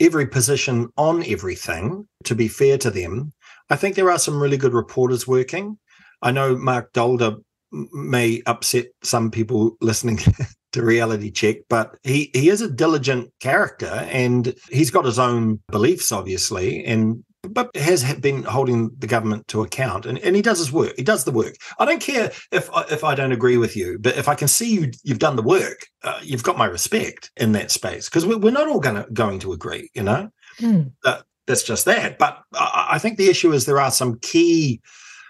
every 0.00 0.26
position 0.26 0.88
on 0.96 1.24
everything, 1.26 2.06
to 2.24 2.34
be 2.34 2.48
fair 2.48 2.78
to 2.78 2.90
them. 2.90 3.32
I 3.70 3.76
think 3.76 3.94
there 3.94 4.10
are 4.10 4.18
some 4.18 4.40
really 4.40 4.56
good 4.56 4.74
reporters 4.74 5.26
working. 5.26 5.78
I 6.22 6.32
know 6.32 6.56
Marc 6.56 6.92
Daalder 6.92 7.36
may 7.70 8.42
upset 8.46 8.86
some 9.02 9.30
people 9.30 9.76
listening 9.80 10.18
to 10.72 10.82
reality 10.82 11.30
check 11.30 11.56
but 11.68 11.96
he 12.02 12.30
he 12.34 12.48
is 12.48 12.60
a 12.60 12.70
diligent 12.70 13.32
character 13.40 14.06
and 14.10 14.54
he's 14.70 14.90
got 14.90 15.04
his 15.04 15.18
own 15.18 15.60
beliefs 15.68 16.12
obviously 16.12 16.84
and 16.84 17.24
but 17.42 17.74
has 17.76 18.14
been 18.16 18.42
holding 18.42 18.90
the 18.98 19.06
government 19.06 19.46
to 19.48 19.62
account 19.62 20.04
and, 20.04 20.18
and 20.18 20.34
he 20.34 20.42
does 20.42 20.58
his 20.58 20.72
work 20.72 20.92
he 20.96 21.02
does 21.02 21.24
the 21.24 21.30
work 21.30 21.54
i 21.78 21.84
don't 21.84 22.02
care 22.02 22.30
if 22.52 22.68
if 22.90 23.04
i 23.04 23.14
don't 23.14 23.32
agree 23.32 23.56
with 23.56 23.76
you 23.76 23.98
but 24.00 24.16
if 24.16 24.28
i 24.28 24.34
can 24.34 24.48
see 24.48 24.72
you 24.72 24.90
you've 25.04 25.18
done 25.18 25.36
the 25.36 25.42
work 25.42 25.86
uh, 26.04 26.20
you've 26.22 26.42
got 26.42 26.58
my 26.58 26.66
respect 26.66 27.30
in 27.36 27.52
that 27.52 27.70
space 27.70 28.08
because 28.08 28.26
we're, 28.26 28.38
we're 28.38 28.50
not 28.50 28.68
all 28.68 28.80
gonna 28.80 29.06
going 29.12 29.38
to 29.38 29.52
agree 29.52 29.88
you 29.94 30.02
know 30.02 30.28
mm. 30.60 30.90
uh, 31.04 31.20
that's 31.46 31.62
just 31.62 31.84
that 31.84 32.18
but 32.18 32.38
I, 32.54 32.88
I 32.92 32.98
think 32.98 33.16
the 33.16 33.30
issue 33.30 33.52
is 33.52 33.64
there 33.64 33.80
are 33.80 33.90
some 33.90 34.18
key 34.20 34.80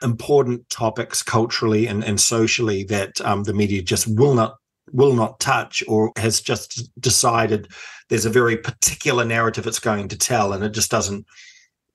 important 0.02 0.68
topics 0.70 1.22
culturally 1.22 1.86
and, 1.86 2.04
and 2.04 2.20
socially 2.20 2.84
that 2.84 3.20
um, 3.22 3.44
the 3.44 3.54
media 3.54 3.82
just 3.82 4.06
will 4.06 4.34
not 4.34 4.56
will 4.92 5.14
not 5.14 5.40
touch 5.40 5.82
or 5.88 6.12
has 6.16 6.40
just 6.40 6.90
decided 7.00 7.68
there's 8.08 8.26
a 8.26 8.30
very 8.30 8.56
particular 8.56 9.24
narrative 9.24 9.66
it's 9.66 9.78
going 9.78 10.08
to 10.08 10.18
tell 10.18 10.52
and 10.52 10.64
it 10.64 10.70
just 10.70 10.90
doesn't 10.90 11.26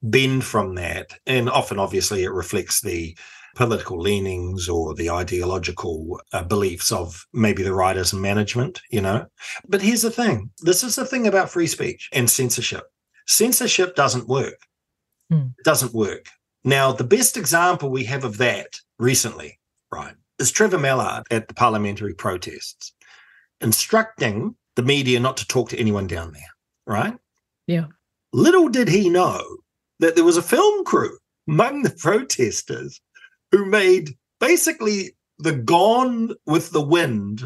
bend 0.01 0.43
from 0.43 0.75
that. 0.75 1.13
And 1.25 1.49
often 1.49 1.79
obviously 1.79 2.23
it 2.23 2.31
reflects 2.31 2.81
the 2.81 3.17
political 3.55 3.99
leanings 3.99 4.67
or 4.67 4.95
the 4.95 5.09
ideological 5.11 6.19
uh, 6.31 6.43
beliefs 6.43 6.91
of 6.91 7.25
maybe 7.33 7.61
the 7.61 7.73
writers 7.73 8.11
and 8.11 8.21
management 8.21 8.81
you 8.89 9.01
know? 9.01 9.25
But 9.67 9.81
here's 9.81 10.01
the 10.01 10.11
thing. 10.11 10.49
This 10.61 10.83
is 10.83 10.95
the 10.95 11.05
thing 11.05 11.27
about 11.27 11.49
free 11.49 11.67
speech 11.67 12.09
and 12.11 12.29
censorship. 12.29 12.85
Censorship 13.27 13.95
doesn't 13.95 14.27
work. 14.27 14.59
Hmm. 15.29 15.47
it 15.57 15.63
doesn't 15.63 15.93
work. 15.93 16.27
Now, 16.63 16.91
the 16.91 17.03
best 17.03 17.37
example 17.37 17.89
we 17.89 18.05
have 18.05 18.23
of 18.23 18.37
that 18.37 18.79
recently, 18.97 19.59
right, 19.91 20.15
is 20.39 20.51
Trevor 20.51 20.77
Mallard 20.77 21.23
at 21.31 21.47
the 21.47 21.53
parliamentary 21.53 22.13
protests, 22.13 22.93
instructing 23.61 24.55
the 24.75 24.83
media 24.83 25.19
not 25.19 25.37
to 25.37 25.47
talk 25.47 25.69
to 25.69 25.79
anyone 25.79 26.07
down 26.07 26.33
there, 26.33 26.41
right? 26.85 27.15
Yeah. 27.67 27.85
Little 28.31 28.69
did 28.69 28.87
he 28.89 29.09
know 29.09 29.43
that 29.99 30.15
there 30.15 30.23
was 30.23 30.37
a 30.37 30.41
film 30.41 30.83
crew 30.85 31.17
among 31.47 31.83
the 31.83 31.89
protesters 31.97 32.99
who 33.51 33.65
made 33.65 34.15
basically 34.39 35.15
the 35.39 35.53
Gone 35.53 36.33
with 36.45 36.71
the 36.71 36.81
Wind 36.81 37.43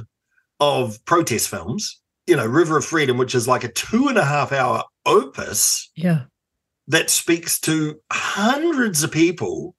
of 0.60 1.04
protest 1.06 1.50
films. 1.50 2.00
You 2.26 2.36
know, 2.36 2.46
River 2.46 2.78
of 2.78 2.86
Freedom, 2.86 3.18
which 3.18 3.36
is 3.36 3.48
like 3.48 3.64
a 3.64 3.72
two 3.72 4.08
and 4.08 4.18
a 4.18 4.26
half 4.26 4.52
hour 4.52 4.84
opus. 5.06 5.90
Yeah 5.96 6.24
that 6.88 7.10
speaks 7.10 7.60
to 7.62 8.00
hundreds 8.12 9.04
of 9.04 9.12
people. 9.12 9.76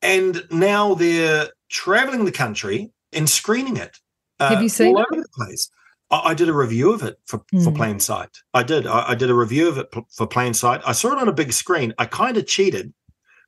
And 0.00 0.42
now 0.50 0.94
they're 0.94 1.48
traveling 1.68 2.24
the 2.24 2.32
country 2.32 2.90
and 3.12 3.28
screening 3.28 3.76
it. 3.76 3.98
Uh, 4.40 4.50
Have 4.50 4.62
you 4.62 4.68
seen 4.68 4.94
all 4.94 5.02
it? 5.02 5.06
over 5.12 5.22
the 5.22 5.28
place? 5.34 5.70
I, 6.10 6.20
I, 6.26 6.34
did 6.34 6.48
a 6.48 6.52
review 6.52 6.92
of 6.92 7.02
it 7.02 7.16
for, 7.26 7.38
mm. 7.52 7.64
for 7.64 7.70
hmm. 7.70 7.76
Plain 7.76 8.00
Sight. 8.00 8.30
I 8.54 8.62
did. 8.62 8.86
I, 8.86 9.10
I, 9.10 9.14
did 9.14 9.30
a 9.30 9.34
review 9.34 9.68
of 9.68 9.78
it 9.78 9.92
for 10.10 10.26
Plain 10.26 10.54
Sight. 10.54 10.80
I 10.86 10.92
saw 10.92 11.12
it 11.12 11.18
on 11.18 11.28
a 11.28 11.32
big 11.32 11.52
screen. 11.52 11.94
I 11.98 12.06
kind 12.06 12.36
of 12.36 12.46
cheated 12.46 12.92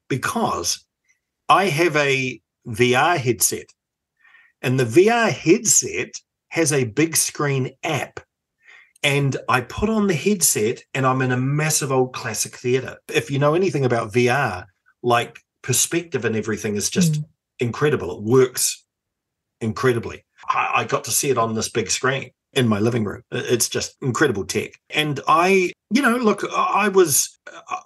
because 0.08 0.84
I 1.48 1.66
have 1.66 1.96
a 1.96 2.40
VR 2.66 3.16
headset, 3.16 3.66
and 4.62 4.78
the 4.78 4.84
VR 4.84 5.30
headset 5.30 6.14
has 6.48 6.72
a 6.72 6.84
big 6.84 7.16
screen 7.16 7.70
app 7.84 8.20
and 9.02 9.36
I 9.48 9.62
put 9.62 9.88
on 9.88 10.06
the 10.06 10.14
headset 10.14 10.82
and 10.94 11.06
I'm 11.06 11.22
in 11.22 11.32
a 11.32 11.36
massive 11.36 11.90
old 11.90 12.12
classic 12.12 12.56
theater. 12.56 12.98
If 13.08 13.30
you 13.30 13.38
know 13.38 13.54
anything 13.54 13.84
about 13.84 14.12
VR, 14.12 14.66
like 15.02 15.40
perspective 15.62 16.24
and 16.24 16.36
everything 16.36 16.76
is 16.76 16.90
just 16.90 17.14
mm. 17.14 17.24
Incredible. 17.60 18.18
It 18.18 18.22
works 18.22 18.84
incredibly. 19.60 20.24
I, 20.48 20.70
I 20.76 20.84
got 20.84 21.04
to 21.04 21.10
see 21.10 21.30
it 21.30 21.38
on 21.38 21.54
this 21.54 21.68
big 21.68 21.90
screen 21.90 22.30
in 22.52 22.68
my 22.68 22.80
living 22.80 23.04
room. 23.04 23.22
It's 23.30 23.68
just 23.68 23.96
incredible 24.02 24.44
tech. 24.44 24.72
And 24.90 25.20
I, 25.28 25.72
you 25.92 26.02
know, 26.02 26.16
look, 26.16 26.44
I 26.52 26.88
was, 26.88 27.38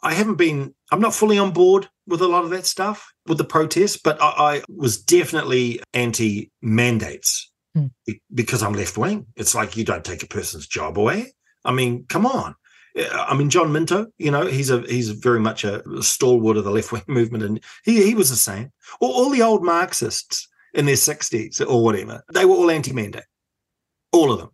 I 0.02 0.14
haven't 0.14 0.36
been, 0.36 0.74
I'm 0.90 1.00
not 1.00 1.14
fully 1.14 1.38
on 1.38 1.52
board 1.52 1.88
with 2.06 2.22
a 2.22 2.28
lot 2.28 2.44
of 2.44 2.50
that 2.50 2.66
stuff 2.66 3.12
with 3.26 3.38
the 3.38 3.44
protests, 3.44 3.98
but 4.02 4.20
I, 4.22 4.28
I 4.28 4.62
was 4.68 5.00
definitely 5.00 5.80
anti 5.92 6.50
mandates 6.62 7.50
mm. 7.76 7.90
because 8.32 8.62
I'm 8.62 8.72
left 8.72 8.96
wing. 8.96 9.26
It's 9.36 9.54
like 9.54 9.76
you 9.76 9.84
don't 9.84 10.04
take 10.04 10.22
a 10.22 10.28
person's 10.28 10.66
job 10.66 10.98
away. 10.98 11.34
I 11.64 11.72
mean, 11.72 12.06
come 12.08 12.26
on. 12.26 12.54
I 12.96 13.36
mean, 13.36 13.50
John 13.50 13.72
Minto, 13.72 14.06
you 14.18 14.30
know, 14.30 14.46
he's 14.46 14.70
a 14.70 14.80
he's 14.82 15.10
very 15.10 15.40
much 15.40 15.64
a 15.64 15.82
stalwart 16.02 16.56
of 16.56 16.64
the 16.64 16.70
left 16.70 16.92
wing 16.92 17.02
movement, 17.08 17.44
and 17.44 17.60
he 17.84 18.04
he 18.04 18.14
was 18.14 18.30
the 18.30 18.36
same. 18.36 18.72
All, 19.00 19.12
all 19.12 19.30
the 19.30 19.42
old 19.42 19.64
Marxists 19.64 20.48
in 20.74 20.86
their 20.86 20.96
sixties 20.96 21.60
or 21.60 21.82
whatever, 21.82 22.22
they 22.32 22.44
were 22.44 22.54
all 22.54 22.70
anti-mandate, 22.70 23.24
all 24.12 24.32
of 24.32 24.38
them, 24.38 24.50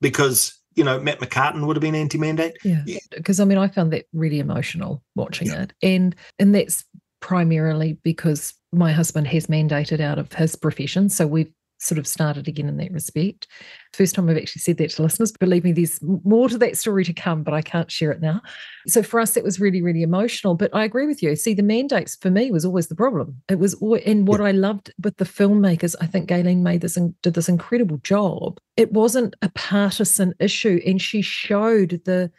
because 0.00 0.60
you 0.74 0.82
know 0.82 0.98
Matt 0.98 1.20
McCarten 1.20 1.66
would 1.66 1.76
have 1.76 1.82
been 1.82 1.94
anti-mandate. 1.94 2.56
Yeah, 2.64 2.82
because 3.12 3.38
I 3.38 3.44
mean, 3.44 3.58
I 3.58 3.68
found 3.68 3.92
that 3.92 4.06
really 4.12 4.40
emotional 4.40 5.02
watching 5.14 5.48
yeah. 5.48 5.62
it, 5.62 5.72
and 5.82 6.16
and 6.40 6.54
that's 6.54 6.84
primarily 7.20 7.94
because 8.02 8.54
my 8.72 8.92
husband 8.92 9.28
has 9.28 9.46
mandated 9.46 10.00
out 10.00 10.18
of 10.18 10.32
his 10.32 10.56
profession, 10.56 11.08
so 11.08 11.28
we've 11.28 11.52
sort 11.78 11.98
of 11.98 12.06
started 12.06 12.48
again 12.48 12.68
in 12.68 12.76
that 12.78 12.92
respect. 12.92 13.46
First 13.92 14.14
time 14.14 14.28
I've 14.28 14.36
actually 14.36 14.60
said 14.60 14.78
that 14.78 14.90
to 14.90 15.02
listeners. 15.02 15.32
Believe 15.32 15.64
me, 15.64 15.72
there's 15.72 16.00
more 16.02 16.48
to 16.48 16.58
that 16.58 16.76
story 16.76 17.04
to 17.04 17.12
come, 17.12 17.42
but 17.42 17.54
I 17.54 17.62
can't 17.62 17.90
share 17.90 18.10
it 18.10 18.20
now. 18.20 18.40
So 18.86 19.02
for 19.02 19.20
us, 19.20 19.36
it 19.36 19.44
was 19.44 19.60
really, 19.60 19.82
really 19.82 20.02
emotional. 20.02 20.54
But 20.54 20.74
I 20.74 20.84
agree 20.84 21.06
with 21.06 21.22
you. 21.22 21.36
See, 21.36 21.54
the 21.54 21.62
mandates 21.62 22.16
for 22.16 22.30
me 22.30 22.50
was 22.50 22.64
always 22.64 22.88
the 22.88 22.94
problem. 22.94 23.42
It 23.48 23.58
was, 23.58 23.74
and 24.06 24.26
what 24.26 24.40
I 24.40 24.52
loved 24.52 24.92
with 25.02 25.16
the 25.16 25.24
filmmakers, 25.24 25.94
I 26.00 26.06
think 26.06 26.28
Gaylene 26.28 26.62
made 26.62 26.80
this 26.80 26.96
and 26.96 27.20
did 27.22 27.34
this 27.34 27.48
incredible 27.48 27.98
job. 27.98 28.58
It 28.76 28.92
wasn't 28.92 29.36
a 29.42 29.50
partisan 29.50 30.34
issue, 30.40 30.80
and 30.86 31.00
she 31.00 31.22
showed 31.22 32.00
the 32.04 32.30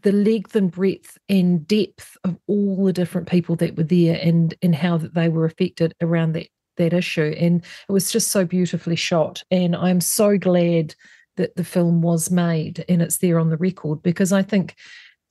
the 0.00 0.12
length 0.12 0.56
and 0.56 0.70
breadth 0.70 1.18
and 1.28 1.66
depth 1.66 2.16
of 2.24 2.38
all 2.46 2.86
the 2.86 2.94
different 2.94 3.28
people 3.28 3.56
that 3.56 3.76
were 3.76 3.82
there 3.82 4.18
and 4.22 4.54
and 4.62 4.74
how 4.74 4.96
that 4.96 5.12
they 5.12 5.28
were 5.28 5.44
affected 5.44 5.94
around 6.00 6.32
that 6.32 6.48
that 6.76 6.92
issue. 6.92 7.34
And 7.38 7.64
it 7.88 7.92
was 7.92 8.10
just 8.10 8.30
so 8.30 8.44
beautifully 8.44 8.96
shot. 8.96 9.42
And 9.50 9.76
I'm 9.76 10.00
so 10.00 10.38
glad 10.38 10.94
that 11.36 11.56
the 11.56 11.64
film 11.64 12.02
was 12.02 12.30
made 12.30 12.84
and 12.88 13.00
it's 13.00 13.18
there 13.18 13.38
on 13.38 13.50
the 13.50 13.56
record 13.56 14.02
because 14.02 14.32
I 14.32 14.42
think 14.42 14.76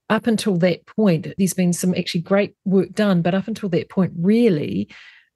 up 0.09 0.27
until 0.27 0.57
that 0.57 0.85
point, 0.85 1.27
there's 1.37 1.53
been 1.53 1.73
some 1.73 1.95
actually 1.95 2.21
great 2.21 2.53
work 2.65 2.91
done. 2.91 3.21
But 3.21 3.33
up 3.33 3.47
until 3.47 3.69
that 3.69 3.89
point, 3.89 4.11
really, 4.17 4.89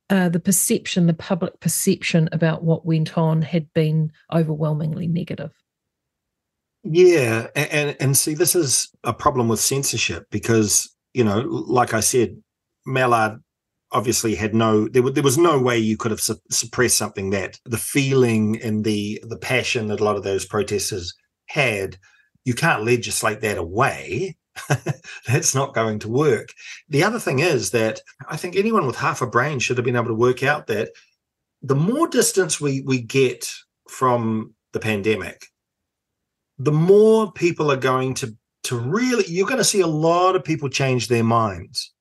uh, 0.10 0.30
the 0.30 0.40
perception, 0.40 1.08
the 1.08 1.14
public 1.14 1.60
perception 1.62 2.28
about 2.32 2.64
what 2.64 2.86
went 2.86 3.18
on 3.18 3.42
had 3.42 3.72
been 3.74 4.12
overwhelmingly 4.34 5.08
negative. 5.08 5.52
Yeah, 6.84 7.48
and 7.56 7.98
and 8.00 8.16
see, 8.16 8.36
this 8.36 8.54
is 8.54 8.92
a 9.04 9.14
problem 9.14 9.48
with 9.48 9.60
censorship 9.60 10.28
because 10.30 10.94
you 11.14 11.24
know, 11.24 11.40
like 11.40 11.94
I 11.96 12.02
said, 12.02 12.38
Mallard 12.86 13.42
obviously 13.96 14.36
had 14.36 14.54
no 14.54 14.88
there, 14.90 15.10
there 15.10 15.24
was 15.24 15.38
no 15.38 15.58
way 15.58 15.78
you 15.78 15.96
could 15.98 16.12
have 16.12 16.20
su- 16.20 16.42
suppressed 16.50 16.98
something 16.98 17.30
that 17.30 17.60
the 17.66 17.78
feeling 17.78 18.62
and 18.62 18.84
the 18.84 19.24
the 19.24 19.38
passion 19.38 19.88
that 19.88 20.02
a 20.02 20.04
lot 20.04 20.18
of 20.18 20.24
those 20.24 20.46
protesters 20.46 21.14
had 21.48 21.98
you 22.44 22.54
can't 22.54 22.84
legislate 22.84 23.42
that 23.42 23.58
away. 23.58 24.38
That's 25.28 25.56
not 25.56 25.74
going 25.74 26.00
to 26.00 26.10
work. 26.10 26.50
The 26.90 27.04
other 27.04 27.20
thing 27.20 27.40
is 27.40 27.72
that 27.72 28.02
i 28.30 28.38
think 28.38 28.56
anyone 28.56 28.86
with 28.86 28.96
half 28.96 29.22
a 29.22 29.28
brain 29.28 29.60
should 29.60 29.78
have 29.78 29.86
been 29.86 29.96
able 29.96 30.08
to 30.08 30.14
work 30.14 30.44
out 30.44 30.68
that 30.68 30.90
the 31.62 31.76
more 31.76 32.08
distance 32.08 32.62
we 32.62 32.82
we 32.82 33.02
get 33.02 33.50
from 33.90 34.54
the 34.74 34.80
pandemic 34.80 35.48
the 36.58 36.72
more 36.72 37.32
people 37.32 37.72
are 37.72 37.78
going 37.78 38.14
to 38.14 38.36
to 38.64 38.78
really 38.78 39.26
you're 39.28 39.48
going 39.48 39.58
to 39.58 39.64
see 39.64 39.82
a 39.82 39.88
lot 39.88 40.36
of 40.36 40.44
people 40.44 40.70
change 40.70 41.08
their 41.08 41.24
minds 41.24 41.94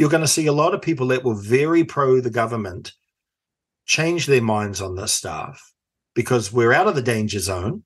you're 0.00 0.08
going 0.08 0.22
to 0.22 0.26
see 0.26 0.46
a 0.46 0.52
lot 0.52 0.72
of 0.72 0.80
people 0.80 1.08
that 1.08 1.24
were 1.24 1.34
very 1.34 1.84
pro 1.84 2.22
the 2.22 2.30
government 2.30 2.92
change 3.84 4.24
their 4.24 4.40
minds 4.40 4.80
on 4.80 4.96
this 4.96 5.12
stuff 5.12 5.74
because 6.14 6.50
we're 6.50 6.72
out 6.72 6.88
of 6.88 6.94
the 6.94 7.02
danger 7.02 7.38
zone. 7.38 7.84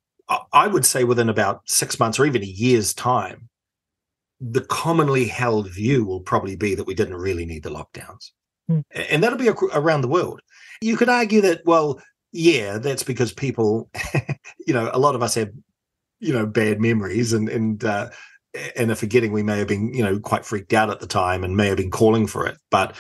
I 0.53 0.69
would 0.69 0.87
say 0.87 1.03
within 1.03 1.29
about 1.29 1.63
six 1.67 1.99
months 1.99 2.21
or 2.21 2.25
even 2.25 2.43
a 2.43 2.47
year's 2.47 2.95
time, 2.95 3.49
the 4.41 4.61
commonly 4.61 5.25
held 5.25 5.69
view 5.73 6.05
will 6.05 6.21
probably 6.21 6.55
be 6.55 6.77
that 6.77 6.87
we 6.87 6.95
didn't 6.95 7.17
really 7.17 7.47
need 7.47 7.65
the 7.65 7.71
lockdowns. 7.71 8.31
Mm. 8.71 8.85
And 9.11 9.21
that'll 9.21 9.37
be 9.37 9.51
around 9.73 10.03
the 10.03 10.09
world. 10.09 10.41
You 10.81 10.97
could 10.97 11.09
argue 11.09 11.41
that, 11.41 11.63
well, 11.67 12.01
yeah, 12.31 12.79
that's 12.79 13.03
because 13.03 13.33
people, 13.33 13.91
you 14.69 14.73
know, 14.73 14.89
a 14.93 15.01
lot 15.01 15.17
of 15.17 15.23
us 15.25 15.35
have, 15.35 15.51
you 16.21 16.33
know, 16.33 16.47
bad 16.47 16.81
memories 16.81 17.33
and, 17.33 17.49
and, 17.49 17.85
uh, 17.85 18.11
and 18.77 18.91
are 18.91 18.97
forgetting 18.97 19.33
we 19.33 19.43
may 19.43 19.59
have 19.59 19.69
been, 19.69 19.93
you 19.93 20.03
know, 20.03 20.19
quite 20.19 20.45
freaked 20.45 20.73
out 20.73 20.91
at 20.91 21.01
the 21.01 21.07
time 21.07 21.45
and 21.45 21.57
may 21.57 21.67
have 21.69 21.77
been 21.77 21.91
calling 21.91 22.27
for 22.27 22.47
it. 22.47 22.57
But 22.71 22.97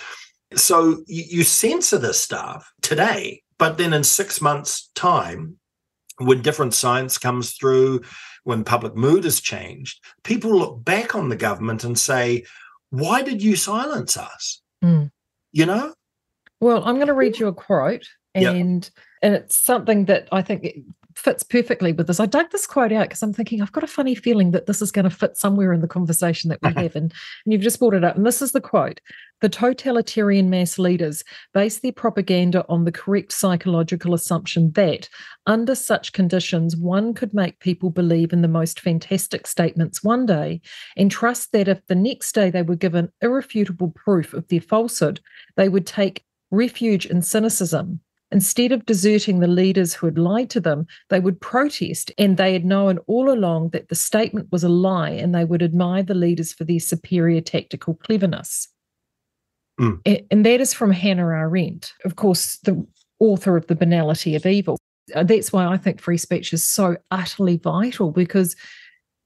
so 0.54 1.02
you, 1.06 1.24
you 1.28 1.42
censor 1.44 1.98
this 1.98 2.20
stuff 2.20 2.72
today, 2.82 3.42
but 3.58 3.78
then 3.78 3.92
in 3.92 4.04
six 4.04 4.40
months' 4.40 4.90
time, 4.94 5.58
when 6.18 6.42
different 6.42 6.74
science 6.74 7.18
comes 7.18 7.54
through, 7.54 8.02
when 8.44 8.62
public 8.64 8.94
mood 8.94 9.24
has 9.24 9.40
changed, 9.40 10.04
people 10.22 10.56
look 10.56 10.84
back 10.84 11.14
on 11.14 11.28
the 11.28 11.36
government 11.36 11.82
and 11.82 11.98
say, 11.98 12.44
why 12.90 13.22
did 13.22 13.42
you 13.42 13.56
silence 13.56 14.16
us? 14.16 14.60
Mm. 14.82 15.10
You 15.52 15.66
know? 15.66 15.94
Well, 16.60 16.84
I'm 16.84 16.96
going 16.96 17.08
to 17.08 17.14
read 17.14 17.38
you 17.38 17.48
a 17.48 17.52
quote, 17.52 18.06
and 18.34 18.84
yep. 18.84 18.92
and 19.22 19.34
it's 19.34 19.58
something 19.58 20.06
that 20.06 20.28
I 20.32 20.40
think 20.42 20.66
fits 21.16 21.42
perfectly 21.42 21.92
with 21.92 22.06
this. 22.06 22.20
I 22.20 22.26
dug 22.26 22.50
this 22.50 22.66
quote 22.66 22.92
out 22.92 23.08
because 23.08 23.22
I'm 23.22 23.32
thinking 23.32 23.62
I've 23.62 23.72
got 23.72 23.84
a 23.84 23.88
funny 23.88 24.14
feeling 24.14 24.50
that 24.50 24.66
this 24.66 24.82
is 24.82 24.92
going 24.92 25.04
to 25.04 25.10
fit 25.10 25.36
somewhere 25.36 25.72
in 25.72 25.80
the 25.80 25.88
conversation 25.88 26.48
that 26.50 26.60
we 26.62 26.70
mm-hmm. 26.70 26.80
have, 26.80 26.96
and, 26.96 27.12
and 27.44 27.52
you've 27.52 27.62
just 27.62 27.78
brought 27.78 27.94
it 27.94 28.04
up. 28.04 28.16
And 28.16 28.26
this 28.26 28.42
is 28.42 28.52
the 28.52 28.60
quote: 28.60 29.00
"The 29.40 29.48
totalitarian 29.48 30.50
mass 30.50 30.78
leaders 30.78 31.22
base 31.52 31.78
their 31.78 31.92
propaganda 31.92 32.64
on 32.68 32.84
the 32.84 32.92
correct 32.92 33.32
psychological 33.32 34.14
assumption 34.14 34.72
that, 34.72 35.08
under 35.46 35.74
such 35.74 36.12
conditions, 36.12 36.76
one 36.76 37.14
could 37.14 37.32
make 37.34 37.60
people 37.60 37.90
believe 37.90 38.32
in 38.32 38.42
the 38.42 38.48
most 38.48 38.80
fantastic 38.80 39.46
statements 39.46 40.02
one 40.02 40.26
day, 40.26 40.60
and 40.96 41.10
trust 41.10 41.52
that 41.52 41.68
if 41.68 41.86
the 41.86 41.94
next 41.94 42.34
day 42.34 42.50
they 42.50 42.62
were 42.62 42.76
given 42.76 43.12
irrefutable 43.20 43.92
proof 43.94 44.34
of 44.34 44.46
their 44.48 44.60
falsehood, 44.60 45.20
they 45.56 45.68
would 45.68 45.86
take." 45.86 46.24
Refuge 46.50 47.06
in 47.06 47.20
cynicism 47.20 48.00
Instead 48.34 48.72
of 48.72 48.84
deserting 48.84 49.38
the 49.38 49.46
leaders 49.46 49.94
who 49.94 50.06
had 50.06 50.18
lied 50.18 50.50
to 50.50 50.60
them, 50.60 50.88
they 51.08 51.20
would 51.20 51.40
protest, 51.40 52.10
and 52.18 52.36
they 52.36 52.52
had 52.52 52.64
known 52.64 52.98
all 53.06 53.30
along 53.30 53.70
that 53.70 53.88
the 53.88 53.94
statement 53.94 54.50
was 54.50 54.64
a 54.64 54.68
lie, 54.68 55.10
and 55.10 55.32
they 55.32 55.44
would 55.44 55.62
admire 55.62 56.02
the 56.02 56.14
leaders 56.14 56.52
for 56.52 56.64
their 56.64 56.80
superior 56.80 57.40
tactical 57.40 57.94
cleverness. 57.94 58.68
Mm. 59.80 60.26
And 60.32 60.44
that 60.44 60.60
is 60.60 60.74
from 60.74 60.90
Hannah 60.90 61.28
Arendt, 61.28 61.92
of 62.04 62.16
course, 62.16 62.58
the 62.64 62.84
author 63.20 63.56
of 63.56 63.68
The 63.68 63.76
Banality 63.76 64.34
of 64.34 64.46
Evil. 64.46 64.78
Uh, 65.14 65.22
that's 65.22 65.52
why 65.52 65.66
I 65.66 65.76
think 65.76 66.00
free 66.00 66.18
speech 66.18 66.52
is 66.52 66.64
so 66.64 66.96
utterly 67.12 67.58
vital 67.58 68.10
because 68.10 68.56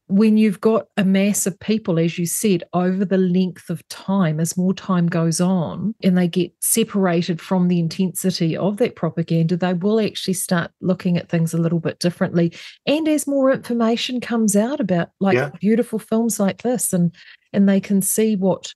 when 0.08 0.36
you've 0.36 0.60
got 0.60 0.86
a 0.96 1.04
mass 1.04 1.46
of 1.46 1.58
people, 1.60 1.98
as 1.98 2.18
you 2.18 2.26
said, 2.26 2.64
over 2.72 3.04
the 3.04 3.18
length 3.18 3.68
of 3.68 3.86
time, 3.88 4.40
as 4.40 4.56
more 4.56 4.74
time 4.74 5.06
goes 5.06 5.40
on, 5.40 5.94
and 6.02 6.16
they 6.16 6.26
get 6.26 6.52
separated 6.60 7.40
from 7.40 7.68
the 7.68 7.78
intensity 7.78 8.56
of 8.56 8.78
that 8.78 8.96
propaganda, 8.96 9.56
they 9.56 9.74
will 9.74 10.00
actually 10.00 10.34
start 10.34 10.70
looking 10.80 11.16
at 11.16 11.28
things 11.28 11.52
a 11.52 11.58
little 11.58 11.80
bit 11.80 11.98
differently. 11.98 12.52
And 12.86 13.06
as 13.06 13.26
more 13.26 13.52
information 13.52 14.20
comes 14.20 14.56
out 14.56 14.80
about 14.80 15.10
like 15.20 15.36
yeah. 15.36 15.50
beautiful 15.60 15.98
films 15.98 16.40
like 16.40 16.62
this, 16.62 16.92
and 16.92 17.14
and 17.52 17.68
they 17.68 17.80
can 17.80 18.02
see 18.02 18.34
what 18.36 18.72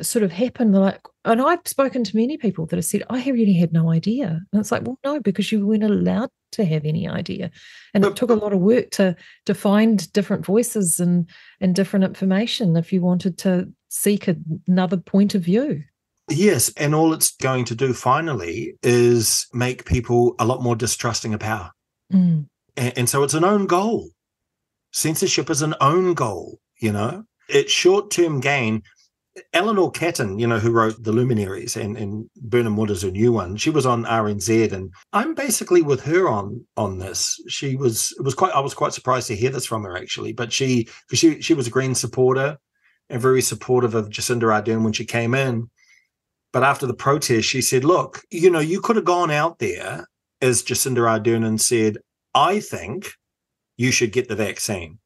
sort 0.00 0.22
of 0.22 0.30
happened, 0.30 0.74
like 0.74 1.00
and 1.24 1.42
I've 1.42 1.66
spoken 1.66 2.04
to 2.04 2.16
many 2.16 2.36
people 2.36 2.66
that 2.66 2.76
have 2.76 2.84
said, 2.84 3.02
I 3.10 3.28
really 3.28 3.54
had 3.54 3.72
no 3.72 3.90
idea. 3.90 4.40
And 4.52 4.60
it's 4.60 4.70
like, 4.70 4.82
well, 4.86 4.98
no, 5.04 5.20
because 5.20 5.50
you 5.50 5.66
weren't 5.66 5.82
allowed 5.82 6.30
to 6.56 6.64
have 6.64 6.84
any 6.84 7.08
idea. 7.08 7.50
And 7.94 8.04
it 8.04 8.16
took 8.16 8.30
a 8.30 8.34
lot 8.34 8.52
of 8.52 8.60
work 8.60 8.90
to 8.92 9.16
to 9.46 9.54
find 9.54 10.12
different 10.12 10.44
voices 10.44 11.00
and 11.00 11.28
and 11.60 11.74
different 11.74 12.04
information 12.04 12.76
if 12.76 12.92
you 12.92 13.00
wanted 13.00 13.38
to 13.38 13.72
seek 13.88 14.28
another 14.66 14.96
point 14.96 15.34
of 15.34 15.42
view. 15.42 15.82
Yes, 16.28 16.72
and 16.76 16.94
all 16.94 17.12
it's 17.12 17.36
going 17.36 17.64
to 17.66 17.74
do 17.74 17.92
finally 17.92 18.76
is 18.82 19.46
make 19.52 19.84
people 19.84 20.34
a 20.38 20.44
lot 20.44 20.62
more 20.62 20.74
distrusting 20.74 21.34
of 21.34 21.40
power. 21.40 21.70
Mm. 22.12 22.48
And, 22.76 22.98
and 22.98 23.08
so 23.08 23.22
it's 23.22 23.34
an 23.34 23.44
own 23.44 23.66
goal. 23.66 24.10
Censorship 24.92 25.50
is 25.50 25.62
an 25.62 25.74
own 25.80 26.14
goal, 26.14 26.58
you 26.78 26.90
know? 26.90 27.24
It's 27.48 27.70
short 27.70 28.10
term 28.10 28.40
gain 28.40 28.82
Eleanor 29.52 29.90
Catton, 29.90 30.38
you 30.38 30.46
know, 30.46 30.58
who 30.58 30.70
wrote 30.70 31.02
The 31.02 31.12
Luminaries 31.12 31.76
and, 31.76 31.96
and 31.96 32.28
Birnam 32.36 32.76
Wood 32.76 32.90
is 32.90 33.04
a 33.04 33.10
new 33.10 33.32
one, 33.32 33.56
she 33.56 33.70
was 33.70 33.84
on 33.84 34.04
RNZ 34.04 34.72
and 34.72 34.92
I'm 35.12 35.34
basically 35.34 35.82
with 35.82 36.02
her 36.04 36.28
on 36.28 36.64
on 36.76 36.98
this. 36.98 37.40
She 37.48 37.76
was 37.76 38.14
it 38.18 38.22
was 38.22 38.34
quite 38.34 38.52
I 38.52 38.60
was 38.60 38.74
quite 38.74 38.92
surprised 38.92 39.26
to 39.28 39.36
hear 39.36 39.50
this 39.50 39.66
from 39.66 39.84
her 39.84 39.96
actually, 39.96 40.32
but 40.32 40.52
she 40.52 40.88
because 41.06 41.18
she 41.18 41.40
she 41.40 41.54
was 41.54 41.66
a 41.66 41.70
Green 41.70 41.94
supporter 41.94 42.58
and 43.10 43.20
very 43.20 43.42
supportive 43.42 43.94
of 43.94 44.08
Jacinda 44.08 44.42
Ardern 44.42 44.82
when 44.82 44.92
she 44.92 45.04
came 45.04 45.34
in. 45.34 45.70
But 46.52 46.62
after 46.62 46.86
the 46.86 46.94
protest, 46.94 47.48
she 47.48 47.60
said, 47.60 47.84
look, 47.84 48.22
you 48.30 48.50
know, 48.50 48.60
you 48.60 48.80
could 48.80 48.96
have 48.96 49.04
gone 49.04 49.30
out 49.30 49.58
there 49.58 50.06
as 50.40 50.62
Jacinda 50.62 51.00
Ardern 51.00 51.44
and 51.44 51.60
said, 51.60 51.98
I 52.34 52.60
think 52.60 53.12
you 53.76 53.90
should 53.90 54.12
get 54.12 54.28
the 54.28 54.36
vaccine. 54.36 54.98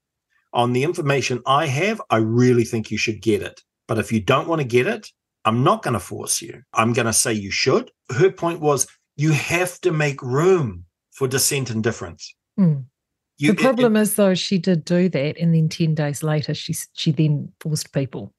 On 0.53 0.73
the 0.73 0.85
information 0.85 1.43
I 1.47 1.67
have, 1.67 2.01
I 2.11 2.19
really 2.19 2.65
think 2.65 2.91
you 2.91 2.99
should 2.99 3.21
get 3.21 3.43
it 3.43 3.63
but 3.91 3.99
if 3.99 4.13
you 4.13 4.21
don't 4.21 4.47
want 4.47 4.61
to 4.61 4.65
get 4.65 4.87
it, 4.87 5.11
I'm 5.45 5.65
not 5.65 5.83
going 5.83 5.95
to 5.95 5.99
force 6.01 6.41
you. 6.41 6.63
I'm 6.73 6.93
going 6.93 7.07
to 7.07 7.13
say 7.13 7.33
you 7.33 7.51
should. 7.51 7.91
Her 8.17 8.31
point 8.31 8.61
was 8.61 8.87
you 9.17 9.33
have 9.33 9.81
to 9.81 9.91
make 9.91 10.23
room 10.23 10.85
for 11.11 11.27
dissent 11.27 11.71
and 11.71 11.83
difference. 11.83 12.33
Mm. 12.57 12.85
You, 13.39 13.51
the 13.51 13.61
problem 13.61 13.97
it, 13.97 14.03
is, 14.03 14.15
though, 14.15 14.35
she 14.35 14.59
did 14.59 14.85
do 14.85 15.09
that, 15.09 15.39
and 15.39 15.53
then 15.53 15.69
ten 15.69 15.97
days 15.97 16.23
later, 16.23 16.55
she 16.55 16.73
she 16.93 17.11
then 17.11 17.51
forced 17.59 17.93
people 17.93 18.33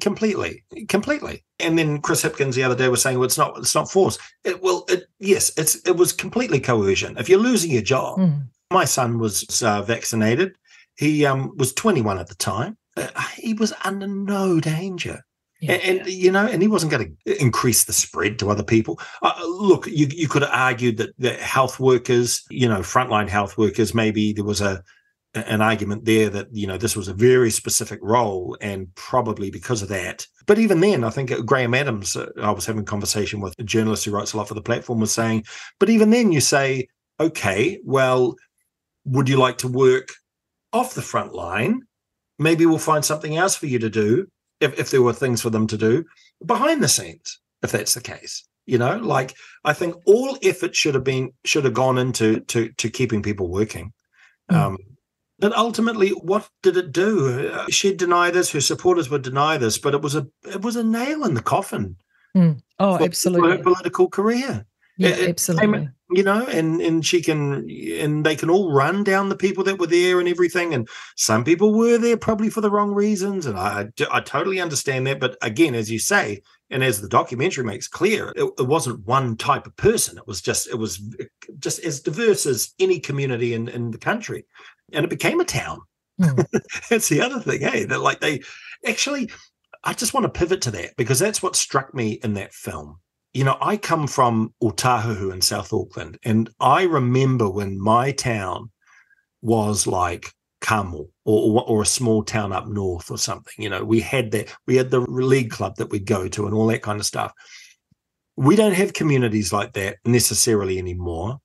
completely, 0.00 0.64
completely. 0.88 1.44
And 1.60 1.78
then 1.78 2.00
Chris 2.00 2.22
Hipkins 2.22 2.54
the 2.54 2.62
other 2.62 2.74
day 2.74 2.88
was 2.88 3.02
saying, 3.02 3.18
"Well, 3.18 3.26
it's 3.26 3.36
not, 3.36 3.58
it's 3.58 3.74
not 3.74 3.90
force." 3.90 4.16
It, 4.42 4.62
well, 4.62 4.86
it, 4.88 5.04
yes, 5.18 5.52
it's 5.58 5.74
it 5.86 5.96
was 5.96 6.14
completely 6.14 6.60
coercion. 6.60 7.18
If 7.18 7.28
you're 7.28 7.38
losing 7.38 7.72
your 7.72 7.82
job, 7.82 8.20
mm. 8.20 8.42
my 8.72 8.86
son 8.86 9.18
was 9.18 9.62
uh, 9.62 9.82
vaccinated. 9.82 10.56
He 10.96 11.26
um, 11.26 11.54
was 11.58 11.74
21 11.74 12.18
at 12.18 12.28
the 12.28 12.36
time 12.36 12.78
he 13.36 13.54
was 13.54 13.72
under 13.84 14.06
no 14.06 14.60
danger. 14.60 15.24
Yeah. 15.60 15.72
And, 15.72 16.00
and, 16.00 16.08
you 16.08 16.30
know, 16.30 16.46
and 16.46 16.60
he 16.60 16.68
wasn't 16.68 16.92
going 16.92 17.16
to 17.26 17.40
increase 17.40 17.84
the 17.84 17.92
spread 17.92 18.38
to 18.40 18.50
other 18.50 18.64
people. 18.64 19.00
Uh, 19.22 19.34
look, 19.44 19.86
you 19.86 20.08
you 20.10 20.28
could 20.28 20.42
have 20.42 20.50
argued 20.52 20.98
that 21.18 21.40
health 21.40 21.80
workers, 21.80 22.42
you 22.50 22.68
know, 22.68 22.80
frontline 22.80 23.28
health 23.28 23.56
workers, 23.56 23.94
maybe 23.94 24.32
there 24.32 24.44
was 24.44 24.60
a 24.60 24.82
an 25.34 25.60
argument 25.60 26.04
there 26.04 26.30
that 26.30 26.48
you 26.52 26.66
know 26.66 26.76
this 26.76 26.96
was 26.96 27.08
a 27.08 27.14
very 27.14 27.50
specific 27.50 27.98
role, 28.02 28.56
and 28.60 28.94
probably 28.94 29.50
because 29.50 29.82
of 29.82 29.88
that. 29.88 30.26
But 30.46 30.58
even 30.58 30.80
then, 30.80 31.04
I 31.04 31.10
think 31.10 31.32
Graham 31.46 31.74
Adams, 31.74 32.16
uh, 32.16 32.30
I 32.40 32.50
was 32.50 32.66
having 32.66 32.82
a 32.82 32.86
conversation 32.86 33.40
with 33.40 33.54
a 33.58 33.64
journalist 33.64 34.04
who 34.04 34.10
writes 34.10 34.32
a 34.32 34.36
lot 34.36 34.48
for 34.48 34.54
the 34.54 34.62
platform, 34.62 35.00
was 35.00 35.12
saying, 35.12 35.44
but 35.78 35.88
even 35.88 36.10
then, 36.10 36.32
you 36.32 36.40
say, 36.40 36.88
okay, 37.18 37.80
well, 37.84 38.34
would 39.04 39.28
you 39.28 39.38
like 39.38 39.58
to 39.58 39.68
work 39.68 40.10
off 40.72 40.94
the 40.94 41.02
front 41.02 41.32
line? 41.32 41.80
Maybe 42.38 42.66
we'll 42.66 42.78
find 42.78 43.04
something 43.04 43.36
else 43.36 43.56
for 43.56 43.66
you 43.66 43.78
to 43.78 43.90
do 43.90 44.26
if, 44.60 44.78
if 44.78 44.90
there 44.90 45.02
were 45.02 45.12
things 45.12 45.42
for 45.42 45.50
them 45.50 45.66
to 45.68 45.76
do 45.76 46.04
behind 46.44 46.82
the 46.82 46.88
scenes, 46.88 47.40
if 47.62 47.72
that's 47.72 47.94
the 47.94 48.00
case. 48.00 48.46
You 48.66 48.78
know, 48.78 48.96
like 48.96 49.34
I 49.64 49.74
think 49.74 49.94
all 50.06 50.38
effort 50.42 50.74
should 50.74 50.94
have 50.94 51.04
been 51.04 51.32
should 51.44 51.64
have 51.64 51.74
gone 51.74 51.98
into 51.98 52.40
to 52.40 52.70
to 52.70 52.88
keeping 52.88 53.22
people 53.22 53.48
working. 53.48 53.92
Mm. 54.50 54.56
Um, 54.56 54.78
but 55.38 55.54
ultimately, 55.54 56.10
what 56.10 56.48
did 56.62 56.76
it 56.78 56.90
do? 56.90 57.50
Uh, 57.50 57.66
she'd 57.68 57.98
deny 57.98 58.30
this. 58.30 58.52
Her 58.52 58.62
supporters 58.62 59.10
would 59.10 59.22
deny 59.22 59.58
this, 59.58 59.76
but 59.76 59.92
it 59.92 60.00
was 60.00 60.14
a 60.14 60.26
it 60.44 60.62
was 60.62 60.76
a 60.76 60.84
nail 60.84 61.24
in 61.24 61.34
the 61.34 61.42
coffin. 61.42 61.96
Mm. 62.34 62.62
Oh, 62.78 63.04
absolutely. 63.04 63.50
Her 63.50 63.62
political 63.62 64.08
career. 64.08 64.64
Yeah, 64.96 65.10
it, 65.10 65.28
absolutely. 65.28 65.88
You 66.16 66.22
know, 66.22 66.46
and 66.46 66.80
and 66.80 67.04
she 67.04 67.22
can 67.22 67.68
and 67.98 68.24
they 68.24 68.36
can 68.36 68.50
all 68.50 68.72
run 68.72 69.04
down 69.04 69.28
the 69.28 69.36
people 69.36 69.64
that 69.64 69.78
were 69.78 69.86
there 69.86 70.20
and 70.20 70.28
everything. 70.28 70.74
And 70.74 70.88
some 71.16 71.44
people 71.44 71.72
were 71.72 71.98
there 71.98 72.16
probably 72.16 72.50
for 72.50 72.60
the 72.60 72.70
wrong 72.70 72.92
reasons, 72.92 73.46
and 73.46 73.58
I 73.58 73.88
I 74.10 74.20
totally 74.20 74.60
understand 74.60 75.06
that. 75.06 75.20
But 75.20 75.36
again, 75.42 75.74
as 75.74 75.90
you 75.90 75.98
say, 75.98 76.42
and 76.70 76.82
as 76.82 77.00
the 77.00 77.08
documentary 77.08 77.64
makes 77.64 77.88
clear, 77.88 78.32
it, 78.36 78.50
it 78.58 78.66
wasn't 78.66 79.06
one 79.06 79.36
type 79.36 79.66
of 79.66 79.76
person. 79.76 80.18
It 80.18 80.26
was 80.26 80.40
just 80.40 80.68
it 80.68 80.76
was 80.76 81.02
just 81.58 81.80
as 81.80 82.00
diverse 82.00 82.46
as 82.46 82.72
any 82.78 83.00
community 83.00 83.54
in 83.54 83.68
in 83.68 83.90
the 83.90 83.98
country, 83.98 84.46
and 84.92 85.04
it 85.04 85.10
became 85.10 85.40
a 85.40 85.44
town. 85.44 85.80
Mm. 86.20 86.46
that's 86.90 87.08
the 87.08 87.20
other 87.20 87.40
thing, 87.40 87.60
hey, 87.60 87.84
that 87.84 88.00
like 88.00 88.20
they 88.20 88.42
actually. 88.86 89.30
I 89.86 89.92
just 89.92 90.14
want 90.14 90.24
to 90.24 90.30
pivot 90.30 90.62
to 90.62 90.70
that 90.70 90.96
because 90.96 91.18
that's 91.18 91.42
what 91.42 91.54
struck 91.54 91.92
me 91.92 92.12
in 92.22 92.32
that 92.34 92.54
film 92.54 93.00
you 93.34 93.42
know, 93.42 93.58
I 93.60 93.76
come 93.76 94.06
from 94.06 94.54
Otahuhu 94.62 95.32
in 95.32 95.40
South 95.40 95.72
Auckland, 95.72 96.18
and 96.24 96.48
I 96.60 96.84
remember 96.84 97.50
when 97.50 97.80
my 97.80 98.12
town 98.12 98.70
was 99.42 99.88
like 99.88 100.32
Kamo 100.60 101.08
or, 101.24 101.62
or, 101.62 101.64
or 101.68 101.82
a 101.82 101.86
small 101.86 102.22
town 102.22 102.52
up 102.52 102.68
north 102.68 103.10
or 103.10 103.18
something. 103.18 103.52
You 103.58 103.68
know, 103.68 103.84
we 103.84 104.00
had 104.00 104.30
that, 104.30 104.54
we 104.66 104.76
had 104.76 104.90
the 104.90 105.00
league 105.00 105.50
club 105.50 105.76
that 105.76 105.90
we'd 105.90 106.06
go 106.06 106.28
to 106.28 106.46
and 106.46 106.54
all 106.54 106.68
that 106.68 106.82
kind 106.82 107.00
of 107.00 107.06
stuff. 107.06 107.32
We 108.36 108.56
don't 108.56 108.72
have 108.72 108.94
communities 108.94 109.52
like 109.52 109.72
that 109.74 109.98
necessarily 110.04 110.78
anymore. 110.78 111.40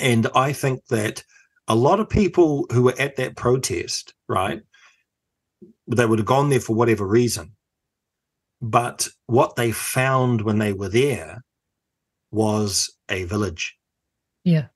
And 0.00 0.26
I 0.34 0.52
think 0.52 0.84
that 0.86 1.22
a 1.68 1.76
lot 1.76 2.00
of 2.00 2.08
people 2.08 2.66
who 2.72 2.84
were 2.84 2.98
at 2.98 3.16
that 3.16 3.36
protest, 3.36 4.14
right, 4.28 4.62
they 5.86 6.06
would 6.06 6.18
have 6.18 6.26
gone 6.26 6.48
there 6.48 6.60
for 6.60 6.74
whatever 6.74 7.06
reason 7.06 7.52
but 8.62 9.08
what 9.26 9.56
they 9.56 9.72
found 9.72 10.40
when 10.42 10.58
they 10.58 10.72
were 10.72 10.88
there 10.88 11.44
was 12.30 12.96
a 13.08 13.24
village. 13.24 13.76
Yeah. 14.44 14.66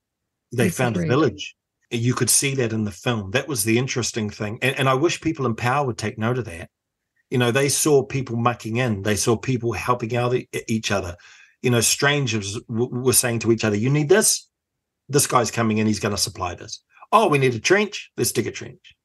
They 0.51 0.69
found 0.69 0.97
a 0.97 1.07
village. 1.07 1.55
You 1.89 2.13
could 2.13 2.29
see 2.29 2.53
that 2.55 2.73
in 2.73 2.83
the 2.83 2.91
film. 2.91 3.31
That 3.31 3.47
was 3.47 3.63
the 3.63 3.77
interesting 3.77 4.29
thing. 4.29 4.59
And, 4.61 4.77
and 4.77 4.89
I 4.89 4.93
wish 4.93 5.21
people 5.21 5.45
in 5.45 5.55
power 5.55 5.85
would 5.85 5.97
take 5.97 6.17
note 6.17 6.37
of 6.37 6.45
that. 6.45 6.69
You 7.29 7.37
know, 7.37 7.51
they 7.51 7.69
saw 7.69 8.03
people 8.03 8.35
mucking 8.35 8.77
in, 8.77 9.03
they 9.03 9.15
saw 9.15 9.35
people 9.35 9.73
helping 9.73 10.15
out 10.15 10.35
each 10.67 10.91
other. 10.91 11.15
You 11.61 11.69
know, 11.69 11.81
strangers 11.81 12.59
w- 12.69 12.89
were 12.89 13.13
saying 13.13 13.39
to 13.39 13.51
each 13.51 13.63
other, 13.63 13.75
You 13.75 13.89
need 13.89 14.09
this? 14.09 14.49
This 15.09 15.27
guy's 15.27 15.51
coming 15.51 15.77
in, 15.77 15.87
he's 15.87 15.99
going 15.99 16.15
to 16.15 16.21
supply 16.21 16.55
this. 16.55 16.81
Oh, 17.11 17.27
we 17.29 17.37
need 17.37 17.55
a 17.55 17.59
trench. 17.59 18.11
Let's 18.17 18.33
dig 18.33 18.47
a 18.47 18.51
trench. 18.51 18.95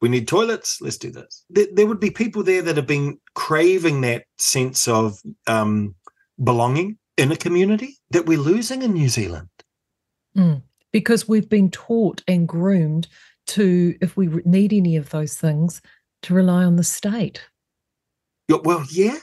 We 0.00 0.08
need 0.08 0.28
toilets. 0.28 0.80
Let's 0.80 0.96
do 0.96 1.10
this. 1.10 1.44
There, 1.50 1.66
there 1.72 1.86
would 1.86 2.00
be 2.00 2.10
people 2.10 2.42
there 2.42 2.62
that 2.62 2.76
have 2.76 2.86
been 2.86 3.18
craving 3.34 4.00
that 4.00 4.24
sense 4.38 4.88
of 4.88 5.20
um, 5.46 5.94
belonging 6.42 6.98
in 7.16 7.30
a 7.30 7.36
community 7.36 7.98
that 8.10 8.26
we're 8.26 8.38
losing 8.38 8.82
in 8.82 8.94
New 8.94 9.08
Zealand. 9.08 9.48
Mm, 10.36 10.62
because 10.92 11.28
we've 11.28 11.48
been 11.48 11.70
taught 11.70 12.22
and 12.26 12.48
groomed 12.48 13.08
to, 13.48 13.94
if 14.00 14.16
we 14.16 14.28
need 14.44 14.72
any 14.72 14.96
of 14.96 15.10
those 15.10 15.34
things, 15.34 15.82
to 16.22 16.34
rely 16.34 16.64
on 16.64 16.76
the 16.76 16.84
state. 16.84 17.44
Well, 18.48 18.84
yeah. 18.90 19.18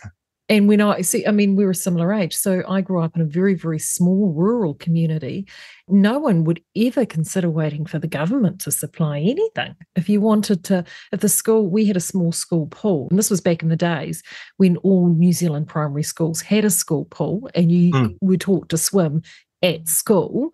And 0.50 0.68
when 0.70 0.80
I 0.80 1.02
see, 1.02 1.26
I 1.28 1.32
mean, 1.32 1.56
we 1.56 1.66
a 1.66 1.74
similar 1.74 2.14
age. 2.14 2.34
So 2.36 2.64
I 2.70 2.80
grew 2.80 3.02
up 3.02 3.16
in 3.16 3.22
a 3.22 3.26
very, 3.26 3.54
very 3.54 3.80
small 3.80 4.32
rural 4.32 4.76
community. 4.76 5.46
No 5.90 6.20
one 6.20 6.46
would 6.46 6.62
ever 6.76 7.06
consider 7.06 7.50
waiting 7.50 7.86
for 7.86 8.00
the 8.00 8.08
government 8.08 8.62
to 8.62 8.72
supply 8.72 9.20
anything. 9.20 9.76
If 9.96 10.08
you 10.08 10.22
wanted 10.22 10.64
to, 10.66 10.86
at 11.12 11.20
the 11.20 11.28
school, 11.28 11.68
we 11.68 11.86
had 11.86 11.98
a 11.98 12.02
small 12.02 12.32
school 12.32 12.68
pool. 12.68 13.08
And 13.10 13.20
this 13.20 13.30
was 13.30 13.42
back 13.42 13.62
in 13.62 13.70
the 13.70 13.76
days 13.76 14.24
when 14.56 14.78
all 14.78 15.10
New 15.10 15.34
Zealand 15.34 15.68
primary 15.68 16.04
schools 16.04 16.42
had 16.42 16.64
a 16.64 16.70
school 16.70 17.06
pool 17.06 17.50
and 17.54 17.70
you 17.70 17.92
mm. 17.92 18.16
were 18.22 18.38
taught 18.38 18.70
to 18.70 18.78
swim 18.78 19.24
at 19.62 19.88
school 19.88 20.54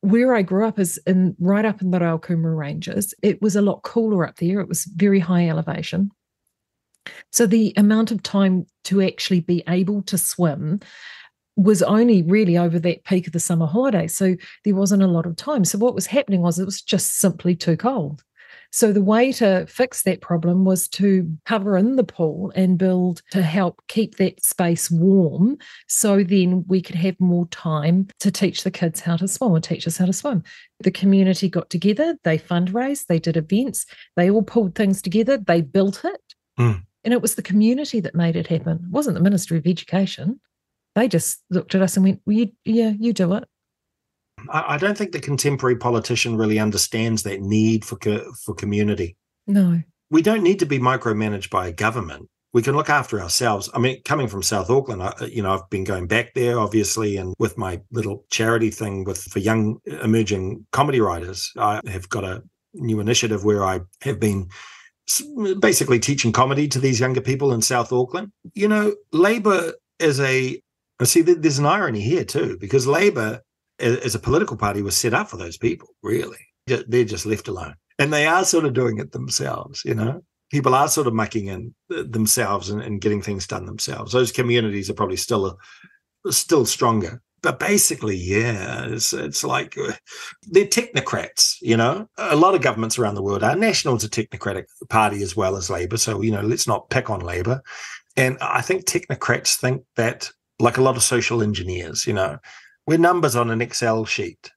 where 0.00 0.34
I 0.34 0.42
grew 0.42 0.68
up 0.68 0.78
is 0.78 0.98
in 1.06 1.34
right 1.40 1.64
up 1.64 1.80
in 1.80 1.90
the 1.90 1.98
Raukumara 1.98 2.54
Ranges. 2.54 3.14
It 3.22 3.40
was 3.40 3.56
a 3.56 3.62
lot 3.62 3.82
cooler 3.84 4.26
up 4.26 4.36
there. 4.36 4.60
It 4.60 4.68
was 4.68 4.84
very 4.84 5.18
high 5.18 5.48
elevation. 5.48 6.10
So 7.32 7.46
the 7.46 7.72
amount 7.76 8.10
of 8.10 8.22
time 8.22 8.66
to 8.84 9.02
actually 9.02 9.40
be 9.40 9.62
able 9.68 10.02
to 10.02 10.18
swim 10.18 10.80
was 11.56 11.82
only 11.82 12.22
really 12.22 12.58
over 12.58 12.78
that 12.80 13.04
peak 13.04 13.26
of 13.26 13.32
the 13.32 13.40
summer 13.40 13.66
holiday. 13.66 14.08
So 14.08 14.36
there 14.64 14.74
wasn't 14.74 15.02
a 15.02 15.08
lot 15.08 15.26
of 15.26 15.36
time. 15.36 15.64
So 15.64 15.78
what 15.78 15.94
was 15.94 16.06
happening 16.06 16.42
was 16.42 16.58
it 16.58 16.64
was 16.64 16.82
just 16.82 17.18
simply 17.18 17.54
too 17.54 17.76
cold. 17.76 18.22
So 18.74 18.92
the 18.92 19.02
way 19.02 19.30
to 19.34 19.66
fix 19.66 20.02
that 20.02 20.20
problem 20.20 20.64
was 20.64 20.88
to 20.88 21.30
cover 21.46 21.76
in 21.76 21.94
the 21.94 22.02
pool 22.02 22.52
and 22.56 22.76
build 22.76 23.22
to 23.30 23.40
help 23.40 23.80
keep 23.86 24.16
that 24.16 24.42
space 24.44 24.90
warm. 24.90 25.58
So 25.86 26.24
then 26.24 26.64
we 26.66 26.82
could 26.82 26.96
have 26.96 27.18
more 27.20 27.46
time 27.48 28.08
to 28.18 28.32
teach 28.32 28.64
the 28.64 28.72
kids 28.72 28.98
how 28.98 29.16
to 29.16 29.28
swim 29.28 29.52
or 29.52 29.60
teach 29.60 29.86
us 29.86 29.96
how 29.96 30.06
to 30.06 30.12
swim. 30.12 30.42
The 30.80 30.90
community 30.90 31.48
got 31.48 31.70
together, 31.70 32.16
they 32.24 32.36
fundraised, 32.36 33.06
they 33.06 33.20
did 33.20 33.36
events, 33.36 33.86
they 34.16 34.28
all 34.28 34.42
pulled 34.42 34.74
things 34.74 35.00
together, 35.00 35.38
they 35.38 35.60
built 35.60 36.04
it. 36.04 36.34
Mm. 36.58 36.82
And 37.04 37.12
it 37.12 37.22
was 37.22 37.34
the 37.34 37.42
community 37.42 38.00
that 38.00 38.14
made 38.14 38.36
it 38.36 38.46
happen. 38.46 38.80
It 38.84 38.90
wasn't 38.90 39.14
the 39.14 39.22
Ministry 39.22 39.58
of 39.58 39.66
Education. 39.66 40.40
They 40.94 41.08
just 41.08 41.42
looked 41.50 41.74
at 41.74 41.82
us 41.82 41.96
and 41.96 42.04
went, 42.04 42.20
well, 42.24 42.36
you, 42.36 42.52
yeah, 42.64 42.92
you 42.98 43.12
do 43.12 43.34
it. 43.34 43.44
I, 44.50 44.76
don't 44.78 44.96
think 44.96 45.12
the 45.12 45.20
contemporary 45.20 45.76
politician 45.76 46.36
really 46.36 46.58
understands 46.58 47.22
that 47.22 47.40
need 47.40 47.84
for 47.84 47.98
for 48.44 48.54
community. 48.54 49.16
No, 49.46 49.82
we 50.10 50.22
don't 50.22 50.42
need 50.42 50.58
to 50.58 50.66
be 50.66 50.78
micromanaged 50.78 51.50
by 51.50 51.68
a 51.68 51.72
government. 51.72 52.28
We 52.52 52.62
can 52.62 52.76
look 52.76 52.88
after 52.88 53.20
ourselves. 53.20 53.68
I 53.74 53.78
mean, 53.78 54.00
coming 54.04 54.28
from 54.28 54.42
South 54.42 54.70
Auckland, 54.70 55.02
I, 55.02 55.12
you 55.26 55.42
know, 55.42 55.54
I've 55.54 55.68
been 55.70 55.82
going 55.82 56.06
back 56.06 56.34
there, 56.34 56.58
obviously, 56.58 57.16
and 57.16 57.34
with 57.38 57.58
my 57.58 57.80
little 57.90 58.24
charity 58.30 58.70
thing 58.70 59.04
with 59.04 59.22
for 59.22 59.40
young 59.40 59.78
emerging 60.02 60.66
comedy 60.72 61.00
writers, 61.00 61.50
I 61.56 61.80
have 61.88 62.08
got 62.08 62.24
a 62.24 62.42
new 62.74 63.00
initiative 63.00 63.44
where 63.44 63.64
I 63.64 63.80
have 64.02 64.20
been 64.20 64.48
basically 65.60 65.98
teaching 65.98 66.32
comedy 66.32 66.68
to 66.68 66.78
these 66.78 67.00
younger 67.00 67.20
people 67.20 67.52
in 67.52 67.62
South 67.62 67.92
Auckland. 67.92 68.32
You 68.54 68.68
know, 68.68 68.94
Labor 69.12 69.74
is 69.98 70.20
a 70.20 70.60
see. 71.02 71.22
There's 71.22 71.58
an 71.58 71.66
irony 71.66 72.00
here 72.00 72.24
too, 72.24 72.56
because 72.60 72.86
Labor 72.86 73.42
as 73.78 74.14
a 74.14 74.20
political 74.20 74.56
party 74.56 74.82
was 74.82 74.96
set 74.96 75.14
up 75.14 75.28
for 75.28 75.36
those 75.36 75.58
people, 75.58 75.88
really. 76.02 76.38
They're 76.66 77.04
just 77.04 77.26
left 77.26 77.48
alone. 77.48 77.74
And 77.98 78.12
they 78.12 78.26
are 78.26 78.44
sort 78.44 78.64
of 78.64 78.72
doing 78.72 78.98
it 78.98 79.12
themselves, 79.12 79.82
you 79.84 79.94
know? 79.94 80.22
People 80.50 80.74
are 80.74 80.88
sort 80.88 81.06
of 81.06 81.14
mucking 81.14 81.48
in 81.48 81.74
uh, 81.94 82.04
themselves 82.08 82.70
and, 82.70 82.80
and 82.80 83.00
getting 83.00 83.20
things 83.20 83.46
done 83.46 83.66
themselves. 83.66 84.12
Those 84.12 84.30
communities 84.30 84.88
are 84.88 84.94
probably 84.94 85.16
still 85.16 85.58
still 86.30 86.64
stronger. 86.64 87.20
But 87.44 87.58
basically, 87.58 88.16
yeah, 88.16 88.86
it's, 88.86 89.12
it's 89.12 89.44
like 89.44 89.76
uh, 89.76 89.92
they're 90.50 90.64
technocrats, 90.64 91.56
you 91.60 91.76
know? 91.76 92.08
A 92.16 92.36
lot 92.36 92.54
of 92.54 92.62
governments 92.62 92.98
around 92.98 93.16
the 93.16 93.22
world 93.22 93.42
are. 93.42 93.54
National's 93.54 94.02
a 94.02 94.08
technocratic 94.08 94.64
party 94.88 95.22
as 95.22 95.36
well 95.36 95.54
as 95.56 95.68
Labour. 95.68 95.98
So, 95.98 96.22
you 96.22 96.30
know, 96.30 96.40
let's 96.40 96.66
not 96.66 96.88
pick 96.88 97.10
on 97.10 97.20
Labour. 97.20 97.62
And 98.16 98.38
I 98.40 98.62
think 98.62 98.86
technocrats 98.86 99.56
think 99.56 99.82
that, 99.96 100.30
like 100.58 100.78
a 100.78 100.82
lot 100.82 100.96
of 100.96 101.02
social 101.02 101.42
engineers, 101.42 102.06
you 102.06 102.14
know, 102.14 102.38
we're 102.86 102.96
numbers 102.96 103.36
on 103.36 103.50
an 103.50 103.60
Excel 103.60 104.06
sheet. 104.06 104.50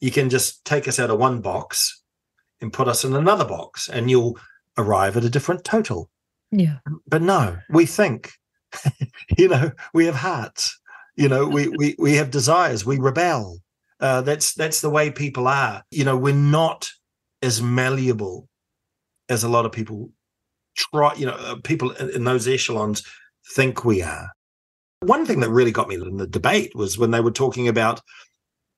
You 0.00 0.10
can 0.10 0.28
just 0.28 0.62
take 0.66 0.86
us 0.86 1.00
out 1.00 1.08
of 1.08 1.18
one 1.18 1.40
box 1.40 2.02
and 2.60 2.74
put 2.74 2.88
us 2.88 3.04
in 3.04 3.16
another 3.16 3.46
box, 3.46 3.88
and 3.88 4.10
you'll 4.10 4.38
arrive 4.76 5.16
at 5.16 5.24
a 5.24 5.30
different 5.30 5.64
total. 5.64 6.10
Yeah. 6.50 6.76
But 7.08 7.22
no, 7.22 7.56
we 7.70 7.86
think, 7.86 8.32
you 9.38 9.48
know, 9.48 9.72
we 9.94 10.04
have 10.04 10.16
hearts. 10.16 10.78
You 11.16 11.28
know, 11.28 11.46
we 11.46 11.68
we 11.76 11.94
we 11.98 12.14
have 12.14 12.30
desires. 12.30 12.84
We 12.84 12.98
rebel. 12.98 13.58
Uh, 14.00 14.20
that's 14.22 14.54
that's 14.54 14.80
the 14.80 14.90
way 14.90 15.10
people 15.10 15.46
are. 15.46 15.82
You 15.90 16.04
know, 16.04 16.16
we're 16.16 16.34
not 16.34 16.90
as 17.40 17.62
malleable 17.62 18.48
as 19.28 19.44
a 19.44 19.48
lot 19.48 19.66
of 19.66 19.72
people 19.72 20.10
try. 20.76 21.14
You 21.14 21.26
know, 21.26 21.32
uh, 21.32 21.56
people 21.62 21.92
in 21.92 22.24
those 22.24 22.48
echelons 22.48 23.04
think 23.54 23.84
we 23.84 24.02
are. 24.02 24.30
One 25.00 25.26
thing 25.26 25.40
that 25.40 25.50
really 25.50 25.72
got 25.72 25.88
me 25.88 25.96
in 25.96 26.16
the 26.16 26.26
debate 26.26 26.74
was 26.76 26.96
when 26.96 27.10
they 27.10 27.20
were 27.20 27.32
talking 27.32 27.66
about, 27.66 28.00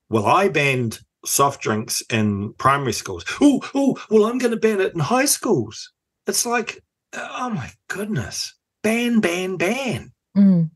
well, 0.08 0.26
I 0.26 0.48
banned 0.48 1.00
soft 1.26 1.60
drinks 1.60 2.02
in 2.10 2.54
primary 2.54 2.92
schools. 2.92 3.24
Oh, 3.40 3.60
oh, 3.74 3.98
well, 4.10 4.24
I'm 4.24 4.38
going 4.38 4.50
to 4.50 4.56
ban 4.56 4.80
it 4.80 4.94
in 4.94 5.00
high 5.00 5.24
schools. 5.26 5.92
It's 6.26 6.46
like, 6.46 6.80
oh 7.12 7.50
my 7.50 7.70
goodness, 7.88 8.54
ban, 8.82 9.20
ban, 9.20 9.56
ban. 9.56 10.12
Mm. 10.36 10.70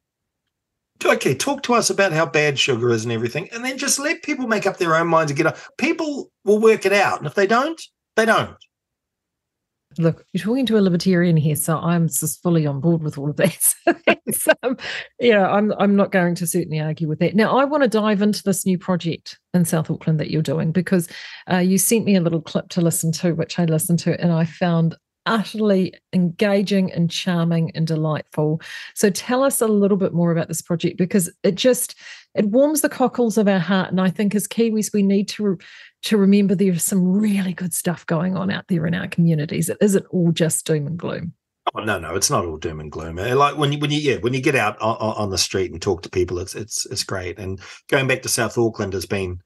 Okay, 1.05 1.35
talk 1.35 1.63
to 1.63 1.75
us 1.75 1.91
about 1.91 2.13
how 2.13 2.27
bad 2.27 2.59
sugar 2.59 2.91
is 2.91 3.05
and 3.05 3.13
everything, 3.13 3.49
and 3.53 3.65
then 3.65 3.79
just 3.79 3.99
let 3.99 4.23
people 4.23 4.47
make 4.47 4.67
up 4.67 4.79
their 4.79 4.97
own 4.97 5.07
minds 5.07 5.31
and 5.31 5.37
get 5.37 5.47
up. 5.47 5.57
People 5.77 6.31
will 6.45 6.59
work 6.59 6.85
it 6.87 6.93
out, 6.93 7.19
and 7.19 7.27
if 7.27 7.35
they 7.35 7.47
don't, 7.47 7.81
they 8.17 8.25
don't 8.25 8.57
look, 9.99 10.25
you're 10.33 10.43
talking 10.43 10.67
to 10.67 10.79
a 10.79 10.81
libertarian 10.81 11.37
here, 11.37 11.57
so 11.57 11.79
I'm 11.79 12.09
just 12.09 12.43
fully 12.43 12.67
on 12.67 12.81
board 12.81 13.03
with 13.03 13.19
all 13.19 13.31
of 13.31 13.37
that. 13.37 13.75
so, 14.33 14.53
um, 14.63 14.77
yeah, 15.19 15.49
I'm 15.49 15.73
I'm 15.79 15.97
not 15.97 16.13
going 16.13 16.35
to 16.37 16.47
certainly 16.47 16.81
argue 16.81 17.09
with 17.09 17.19
that. 17.21 17.35
Now, 17.35 17.59
I 17.59 17.65
want 17.65 17.83
to 17.83 17.89
dive 17.89 18.23
into 18.23 18.43
this 18.43 18.67
new 18.67 18.79
project 18.79 19.39
in 19.55 19.65
South 19.65 19.91
Auckland 19.91 20.21
that 20.21 20.31
you're 20.31 20.43
doing 20.43 20.73
because 20.73 21.09
uh, 21.51 21.59
you 21.59 21.79
sent 21.79 22.05
me 22.05 22.17
a 22.17 22.21
little 22.21 22.43
clip 22.43 22.69
to 22.71 22.81
listen 22.81 23.13
to, 23.13 23.33
which 23.33 23.59
I 23.59 23.65
listened 23.65 23.99
to, 24.01 24.21
and 24.21 24.33
I 24.33 24.45
found 24.45 24.97
utterly 25.29 25.95
engaging 26.13 26.91
and 26.93 27.11
charming 27.11 27.71
and 27.75 27.87
delightful. 27.87 28.61
So 28.95 29.11
tell 29.11 29.45
us 29.45 29.61
a 29.61 29.69
little 29.69 29.97
bit 29.97 30.13
more 30.13 30.33
about 30.33 30.49
this 30.49 30.63
project 30.63 30.97
because 30.97 31.31
it 31.43 31.55
just 31.55 31.95
it 32.35 32.47
warms 32.47 32.81
the 32.81 32.89
cockles 32.89 33.39
of 33.39 33.49
our 33.49 33.59
heart 33.59 33.91
and 33.91 34.01
I 34.01 34.11
think 34.11 34.35
as 34.35 34.47
Kiwis 34.47 34.93
we 34.93 35.03
need 35.03 35.29
to 35.31 35.59
to 36.05 36.17
remember 36.17 36.55
there's 36.55 36.85
some 36.85 37.07
really 37.07 37.53
good 37.53 37.75
stuff 37.75 38.07
going 38.07 38.37
on 38.37 38.51
out 38.51 38.65
there 38.69 38.87
in 38.87 38.95
our 38.95 39.09
communities. 39.09 39.69
It 39.69 39.79
isn't 39.81 40.07
all 40.11 40.33
just 40.33 40.67
doom 40.67 40.87
and 40.87 40.99
gloom. 40.99 41.35
Oh, 41.75 41.85
no, 41.85 41.99
no, 41.99 42.15
it's 42.15 42.31
not 42.31 42.47
all 42.47 42.57
doom 42.57 42.81
and 42.81 42.91
gloom. 42.91 43.19
Uh, 43.19 43.37
like 43.37 43.59
when 43.59 43.73
you, 43.73 43.79
when 43.79 43.91
you, 43.91 43.99
yeah, 43.99 44.17
when 44.17 44.33
you 44.33 44.41
get 44.41 44.55
out 44.55 44.81
on, 44.81 44.97
on, 44.97 45.31
the 45.31 45.37
street 45.37 45.71
and 45.71 45.83
talk 45.83 46.03
to 46.03 46.09
people, 46.09 46.39
it's 46.39 46.55
it's 46.55 46.87
it's 46.87 47.05
great. 47.05 47.39
And 47.39 47.61
going 47.89 48.07
back 48.07 48.23
to 48.23 48.29
South 48.29 48.57
Auckland 48.57 48.95
has 48.95 49.05
been 49.05 49.41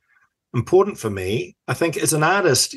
important 0.54 0.98
for 0.98 1.10
me. 1.10 1.56
I 1.66 1.74
think 1.74 1.96
as 1.96 2.12
an 2.12 2.22
artist, 2.22 2.76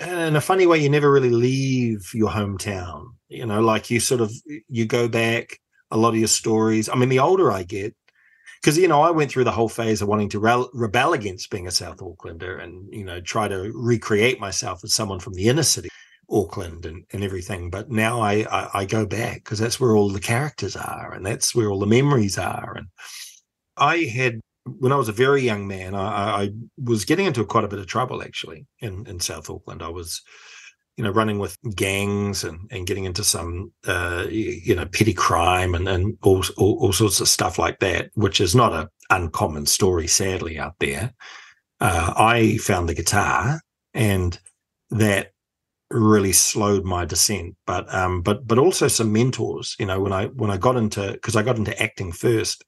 in 0.00 0.36
a 0.36 0.40
funny 0.40 0.66
way, 0.66 0.78
you 0.78 0.88
never 0.88 1.10
really 1.10 1.30
leave 1.30 2.10
your 2.14 2.30
hometown. 2.30 3.06
You 3.28 3.46
know, 3.46 3.60
like 3.60 3.90
you 3.90 4.00
sort 4.00 4.20
of 4.20 4.32
you 4.68 4.86
go 4.86 5.08
back. 5.08 5.58
A 5.92 5.96
lot 5.96 6.10
of 6.10 6.18
your 6.20 6.28
stories. 6.28 6.88
I 6.88 6.94
mean, 6.94 7.08
the 7.08 7.18
older 7.18 7.50
I 7.50 7.64
get, 7.64 7.96
because 8.60 8.78
you 8.78 8.86
know 8.86 9.02
I 9.02 9.10
went 9.10 9.32
through 9.32 9.42
the 9.42 9.50
whole 9.50 9.68
phase 9.68 10.02
of 10.02 10.08
wanting 10.08 10.28
to 10.30 10.38
re- 10.38 10.68
rebel 10.72 11.14
against 11.14 11.50
being 11.50 11.66
a 11.66 11.72
South 11.72 11.98
Aucklander 11.98 12.62
and 12.62 12.92
you 12.92 13.04
know 13.04 13.20
try 13.20 13.48
to 13.48 13.72
recreate 13.74 14.38
myself 14.38 14.84
as 14.84 14.94
someone 14.94 15.18
from 15.18 15.34
the 15.34 15.48
inner 15.48 15.64
city, 15.64 15.88
Auckland 16.30 16.86
and, 16.86 17.04
and 17.12 17.24
everything. 17.24 17.70
But 17.70 17.90
now 17.90 18.20
I 18.20 18.46
I, 18.50 18.70
I 18.80 18.84
go 18.84 19.04
back 19.04 19.42
because 19.42 19.58
that's 19.58 19.80
where 19.80 19.96
all 19.96 20.10
the 20.10 20.20
characters 20.20 20.76
are 20.76 21.12
and 21.12 21.26
that's 21.26 21.56
where 21.56 21.70
all 21.70 21.80
the 21.80 21.86
memories 21.86 22.38
are. 22.38 22.74
And 22.76 22.86
I 23.76 24.04
had 24.04 24.40
when 24.64 24.92
I 24.92 24.96
was 24.96 25.08
a 25.08 25.12
very 25.12 25.42
young 25.42 25.66
man, 25.66 25.94
I, 25.94 26.42
I 26.42 26.50
was 26.82 27.04
getting 27.04 27.26
into 27.26 27.44
quite 27.44 27.64
a 27.64 27.68
bit 27.68 27.78
of 27.78 27.86
trouble 27.86 28.22
actually 28.22 28.66
in 28.80 29.06
in 29.06 29.20
South 29.20 29.48
Auckland. 29.50 29.82
I 29.82 29.88
was 29.88 30.22
you 30.96 31.04
know, 31.04 31.10
running 31.12 31.38
with 31.38 31.56
gangs 31.74 32.44
and, 32.44 32.68
and 32.70 32.86
getting 32.86 33.04
into 33.04 33.24
some, 33.24 33.72
uh, 33.86 34.26
you 34.28 34.74
know, 34.74 34.84
petty 34.84 35.14
crime 35.14 35.74
and, 35.74 35.88
and 35.88 36.18
all, 36.20 36.44
all, 36.58 36.78
all, 36.78 36.92
sorts 36.92 37.20
of 37.20 37.28
stuff 37.28 37.58
like 37.58 37.78
that, 37.78 38.10
which 38.16 38.38
is 38.38 38.54
not 38.54 38.74
an 38.74 38.86
uncommon 39.08 39.64
story, 39.64 40.06
sadly, 40.06 40.58
out 40.58 40.74
there. 40.78 41.10
Uh, 41.80 42.12
I 42.14 42.58
found 42.58 42.86
the 42.86 42.94
guitar 42.94 43.62
and 43.94 44.38
that 44.90 45.32
really 45.90 46.32
slowed 46.32 46.84
my 46.84 47.04
descent. 47.06 47.56
But 47.66 47.92
um, 47.94 48.22
but 48.22 48.46
but 48.46 48.58
also 48.58 48.88
some 48.88 49.12
mentors. 49.12 49.76
You 49.78 49.86
know, 49.86 50.00
when 50.00 50.12
I 50.12 50.26
when 50.26 50.50
I 50.50 50.56
got 50.56 50.76
into 50.76 51.12
because 51.12 51.36
I 51.36 51.42
got 51.42 51.56
into 51.56 51.80
acting 51.82 52.12
first 52.12 52.64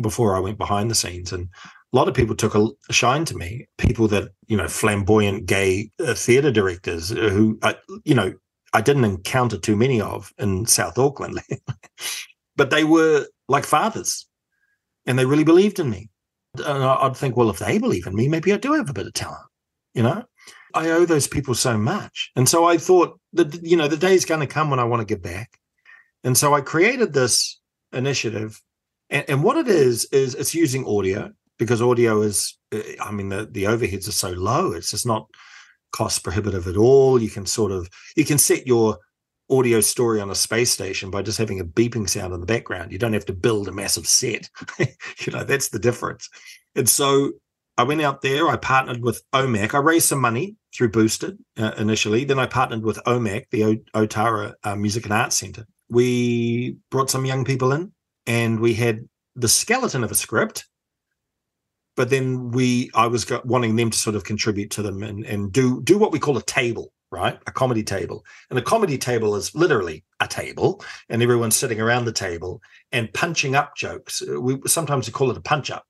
before 0.00 0.36
I 0.36 0.40
went 0.40 0.58
behind 0.58 0.90
the 0.90 0.94
scenes, 0.94 1.32
and 1.32 1.48
a 1.92 1.96
lot 1.96 2.08
of 2.08 2.14
people 2.14 2.34
took 2.34 2.54
a, 2.54 2.68
shine 2.90 3.24
to 3.26 3.36
me. 3.36 3.66
People 3.78 4.08
that 4.08 4.30
you 4.48 4.56
know, 4.56 4.66
flamboyant 4.66 5.46
gay 5.46 5.90
uh, 6.04 6.14
theatre 6.14 6.50
directors 6.50 7.10
who, 7.10 7.58
uh, 7.62 7.74
you 8.04 8.14
know, 8.14 8.32
I 8.72 8.80
didn't 8.80 9.04
encounter 9.04 9.58
too 9.58 9.76
many 9.76 10.00
of 10.00 10.32
in 10.38 10.66
South 10.66 10.98
Auckland, 10.98 11.40
but 12.56 12.70
they 12.70 12.84
were 12.84 13.26
like 13.48 13.64
fathers, 13.64 14.26
and 15.06 15.18
they 15.18 15.26
really 15.26 15.44
believed 15.44 15.78
in 15.78 15.88
me. 15.88 16.10
And 16.54 16.82
I'd 16.82 17.16
think, 17.16 17.36
well, 17.36 17.50
if 17.50 17.58
they 17.58 17.78
believe 17.78 18.06
in 18.06 18.14
me, 18.14 18.26
maybe 18.26 18.52
I 18.52 18.56
do 18.56 18.72
have 18.72 18.90
a 18.90 18.94
bit 18.94 19.06
of 19.06 19.12
talent, 19.12 19.46
you 19.94 20.02
know. 20.02 20.24
I 20.74 20.90
owe 20.90 21.06
those 21.06 21.26
people 21.26 21.54
so 21.54 21.78
much, 21.78 22.30
and 22.36 22.48
so 22.48 22.66
I 22.66 22.76
thought 22.76 23.18
that 23.34 23.62
you 23.62 23.76
know 23.76 23.88
the 23.88 23.96
day 23.96 24.14
is 24.14 24.24
going 24.24 24.40
to 24.40 24.46
come 24.46 24.70
when 24.70 24.80
I 24.80 24.84
want 24.84 25.00
to 25.00 25.14
give 25.14 25.22
back, 25.22 25.58
and 26.24 26.36
so 26.36 26.54
I 26.54 26.60
created 26.60 27.12
this 27.12 27.60
initiative, 27.92 28.60
and, 29.10 29.24
and 29.28 29.42
what 29.42 29.56
it 29.56 29.68
is 29.68 30.04
is 30.06 30.34
it's 30.34 30.54
using 30.54 30.86
audio 30.86 31.32
because 31.58 31.82
audio 31.82 32.22
is, 32.22 32.56
uh, 32.72 32.80
I 33.00 33.10
mean, 33.10 33.28
the 33.28 33.48
the 33.50 33.64
overheads 33.64 34.08
are 34.08 34.12
so 34.12 34.30
low, 34.30 34.72
it's 34.72 34.90
just 34.90 35.06
not 35.06 35.28
cost 35.92 36.22
prohibitive 36.22 36.66
at 36.66 36.76
all. 36.76 37.20
You 37.20 37.30
can 37.30 37.46
sort 37.46 37.72
of 37.72 37.88
you 38.16 38.24
can 38.24 38.38
set 38.38 38.66
your 38.66 38.98
audio 39.50 39.80
story 39.80 40.20
on 40.20 40.30
a 40.30 40.34
space 40.34 40.70
station 40.70 41.10
by 41.10 41.22
just 41.22 41.38
having 41.38 41.60
a 41.60 41.64
beeping 41.64 42.08
sound 42.08 42.34
in 42.34 42.40
the 42.40 42.46
background. 42.46 42.92
You 42.92 42.98
don't 42.98 43.14
have 43.14 43.24
to 43.26 43.32
build 43.32 43.68
a 43.68 43.72
massive 43.72 44.06
set. 44.06 44.48
you 44.78 45.32
know, 45.32 45.44
that's 45.44 45.68
the 45.68 45.78
difference. 45.78 46.28
And 46.74 46.88
so 46.88 47.32
I 47.78 47.84
went 47.84 48.02
out 48.02 48.22
there, 48.22 48.48
I 48.48 48.56
partnered 48.56 49.02
with 49.02 49.22
OMAC. 49.32 49.72
I 49.72 49.78
raised 49.78 50.08
some 50.08 50.20
money 50.20 50.56
through 50.74 50.90
Boosted 50.90 51.38
uh, 51.56 51.72
initially. 51.78 52.24
Then 52.24 52.38
I 52.38 52.46
partnered 52.46 52.82
with 52.82 52.98
OMAC, 53.06 53.44
the 53.50 53.64
o- 53.64 54.02
Otara 54.02 54.54
uh, 54.64 54.76
Music 54.76 55.04
and 55.04 55.14
Arts 55.14 55.38
Centre. 55.38 55.66
We 55.88 56.76
brought 56.90 57.08
some 57.08 57.24
young 57.24 57.44
people 57.44 57.72
in 57.72 57.92
and 58.28 58.60
we 58.60 58.74
had 58.74 59.08
the 59.34 59.48
skeleton 59.48 60.04
of 60.04 60.12
a 60.12 60.14
script 60.14 60.66
but 61.96 62.10
then 62.10 62.52
we 62.52 62.90
i 62.94 63.06
was 63.08 63.28
wanting 63.44 63.74
them 63.74 63.90
to 63.90 63.98
sort 63.98 64.14
of 64.14 64.22
contribute 64.22 64.70
to 64.70 64.82
them 64.82 65.02
and, 65.02 65.24
and 65.26 65.52
do 65.52 65.82
do 65.82 65.98
what 65.98 66.12
we 66.12 66.20
call 66.20 66.36
a 66.36 66.42
table 66.42 66.92
right? 67.10 67.38
A 67.46 67.52
comedy 67.52 67.82
table. 67.82 68.24
And 68.50 68.58
a 68.58 68.62
comedy 68.62 68.98
table 68.98 69.34
is 69.36 69.54
literally 69.54 70.04
a 70.20 70.28
table 70.28 70.84
and 71.08 71.22
everyone's 71.22 71.56
sitting 71.56 71.80
around 71.80 72.04
the 72.04 72.12
table 72.12 72.60
and 72.92 73.12
punching 73.12 73.54
up 73.54 73.76
jokes. 73.76 74.22
Uh, 74.22 74.40
we 74.40 74.58
sometimes 74.66 75.06
we 75.06 75.12
call 75.12 75.30
it 75.30 75.36
a 75.36 75.42
punch 75.42 75.70
up 75.70 75.84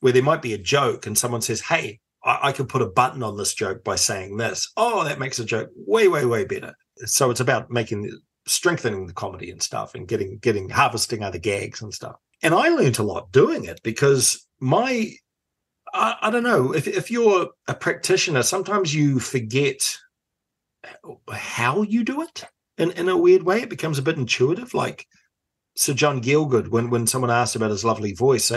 where 0.00 0.12
there 0.12 0.22
might 0.22 0.42
be 0.42 0.54
a 0.54 0.58
joke 0.58 1.06
and 1.06 1.16
someone 1.16 1.40
says 1.40 1.60
hey 1.60 2.00
I, 2.24 2.48
I 2.48 2.52
can 2.52 2.66
put 2.66 2.82
a 2.82 2.86
button 2.86 3.22
on 3.22 3.36
this 3.36 3.54
joke 3.54 3.84
by 3.84 3.96
saying 3.96 4.36
this. 4.36 4.70
Oh 4.76 5.04
that 5.04 5.18
makes 5.18 5.38
a 5.38 5.44
joke 5.44 5.70
way 5.74 6.08
way 6.08 6.24
way 6.24 6.44
better. 6.44 6.74
So 7.04 7.30
it's 7.30 7.40
about 7.40 7.70
making 7.70 8.18
strengthening 8.48 9.06
the 9.06 9.12
comedy 9.12 9.50
and 9.50 9.62
stuff 9.62 9.94
and 9.94 10.08
getting 10.08 10.38
getting 10.38 10.68
harvesting 10.68 11.22
other 11.22 11.38
gags 11.38 11.82
and 11.82 11.92
stuff 11.92 12.16
and 12.42 12.54
i 12.54 12.68
learned 12.68 12.98
a 12.98 13.02
lot 13.02 13.30
doing 13.30 13.64
it 13.64 13.80
because 13.82 14.46
my 14.60 15.12
I, 15.94 16.16
I 16.22 16.30
don't 16.30 16.42
know 16.42 16.72
if 16.72 16.86
if 16.86 17.10
you're 17.10 17.48
a 17.66 17.74
practitioner, 17.74 18.42
sometimes 18.42 18.94
you 18.94 19.20
forget 19.20 19.96
how 21.30 21.82
you 21.82 22.04
do 22.04 22.22
it 22.22 22.44
in, 22.76 22.90
in 22.92 23.08
a 23.08 23.16
weird 23.16 23.42
way. 23.42 23.62
It 23.62 23.70
becomes 23.70 23.98
a 23.98 24.02
bit 24.02 24.16
intuitive. 24.16 24.74
Like 24.74 25.06
Sir 25.76 25.94
John 25.94 26.20
Gielgud, 26.20 26.68
when 26.68 26.90
when 26.90 27.06
someone 27.06 27.30
asked 27.30 27.56
about 27.56 27.70
his 27.70 27.84
lovely 27.84 28.12
voice, 28.12 28.50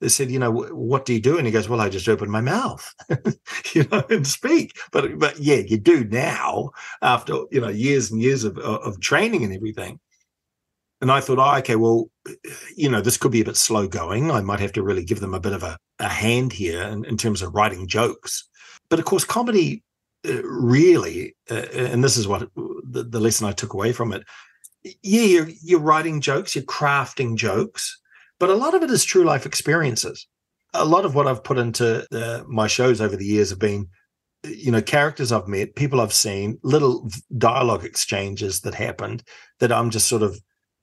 they, 0.00 0.08
said, 0.08 0.30
you 0.30 0.38
know, 0.38 0.50
what 0.50 1.04
do 1.04 1.12
you 1.12 1.20
do? 1.20 1.38
And 1.38 1.46
he 1.46 1.52
goes, 1.52 1.68
well, 1.68 1.80
I 1.80 1.88
just 1.88 2.08
open 2.08 2.30
my 2.30 2.40
mouth, 2.40 2.94
you 3.74 3.84
know, 3.90 4.02
and 4.10 4.26
speak. 4.26 4.78
But 4.92 5.18
but 5.18 5.38
yeah, 5.38 5.56
you 5.56 5.78
do 5.78 6.04
now 6.04 6.70
after 7.02 7.34
you 7.50 7.60
know 7.60 7.68
years 7.68 8.10
and 8.10 8.22
years 8.22 8.44
of 8.44 8.58
of 8.58 9.00
training 9.00 9.44
and 9.44 9.52
everything. 9.52 10.00
And 11.00 11.12
I 11.12 11.20
thought, 11.20 11.38
oh, 11.38 11.58
okay, 11.58 11.76
well, 11.76 12.10
you 12.76 12.88
know, 12.88 13.00
this 13.00 13.16
could 13.16 13.30
be 13.30 13.40
a 13.40 13.44
bit 13.44 13.56
slow 13.56 13.86
going. 13.86 14.30
I 14.30 14.40
might 14.40 14.60
have 14.60 14.72
to 14.72 14.82
really 14.82 15.04
give 15.04 15.20
them 15.20 15.34
a 15.34 15.40
bit 15.40 15.52
of 15.52 15.62
a, 15.62 15.78
a 16.00 16.08
hand 16.08 16.52
here 16.52 16.82
in, 16.82 17.04
in 17.04 17.16
terms 17.16 17.40
of 17.40 17.54
writing 17.54 17.86
jokes. 17.86 18.48
But 18.90 18.98
of 18.98 19.04
course, 19.04 19.24
comedy 19.24 19.84
uh, 20.28 20.42
really, 20.42 21.36
uh, 21.50 21.66
and 21.72 22.02
this 22.02 22.16
is 22.16 22.26
what 22.26 22.48
the, 22.56 23.04
the, 23.04 23.20
lesson 23.20 23.46
I 23.46 23.52
took 23.52 23.74
away 23.74 23.92
from 23.92 24.12
it. 24.12 24.24
Yeah, 25.02 25.22
you're, 25.22 25.48
you're 25.62 25.80
writing 25.80 26.20
jokes, 26.20 26.56
you're 26.56 26.64
crafting 26.64 27.36
jokes, 27.36 27.96
but 28.38 28.50
a 28.50 28.54
lot 28.54 28.74
of 28.74 28.82
it 28.82 28.90
is 28.90 29.04
true 29.04 29.24
life 29.24 29.46
experiences. 29.46 30.26
A 30.74 30.84
lot 30.84 31.04
of 31.04 31.14
what 31.14 31.26
I've 31.26 31.44
put 31.44 31.58
into 31.58 32.06
uh, 32.12 32.44
my 32.46 32.66
shows 32.66 33.00
over 33.00 33.16
the 33.16 33.24
years 33.24 33.50
have 33.50 33.58
been 33.58 33.88
you 34.44 34.70
know 34.70 34.80
characters 34.80 35.32
i've 35.32 35.48
met 35.48 35.74
people 35.74 36.00
i've 36.00 36.12
seen 36.12 36.60
little 36.62 37.10
dialogue 37.38 37.84
exchanges 37.84 38.60
that 38.60 38.72
happened 38.72 39.20
that 39.58 39.72
i'm 39.72 39.90
just 39.90 40.06
sort 40.06 40.22
of 40.22 40.38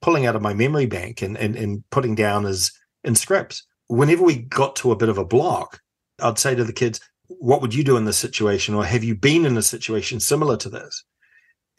pulling 0.06 0.28
out 0.28 0.36
of 0.36 0.42
my 0.42 0.54
memory 0.54 0.86
bank 0.86 1.24
and, 1.24 1.36
and, 1.38 1.56
and 1.56 1.84
putting 1.90 2.14
down 2.14 2.46
as 2.46 2.72
in 3.04 3.16
scripts. 3.16 3.66
Whenever 3.88 4.24
we 4.24 4.36
got 4.38 4.76
to 4.78 4.92
a 4.92 4.96
bit 4.96 5.10
of 5.10 5.18
a 5.18 5.26
block, 5.26 5.80
I'd 6.22 6.38
say 6.38 6.54
to 6.54 6.64
the 6.64 6.74
kids, 6.74 7.00
what 7.28 7.60
would 7.62 7.74
you 7.74 7.84
do 7.84 7.98
in 7.98 8.06
this 8.06 8.18
situation? 8.18 8.76
Or 8.76 8.86
have 8.86 9.04
you 9.04 9.16
been 9.16 9.48
in 9.48 9.58
a 9.58 9.64
situation 9.64 10.20
similar 10.20 10.58
to 10.58 10.70
this? 10.70 11.04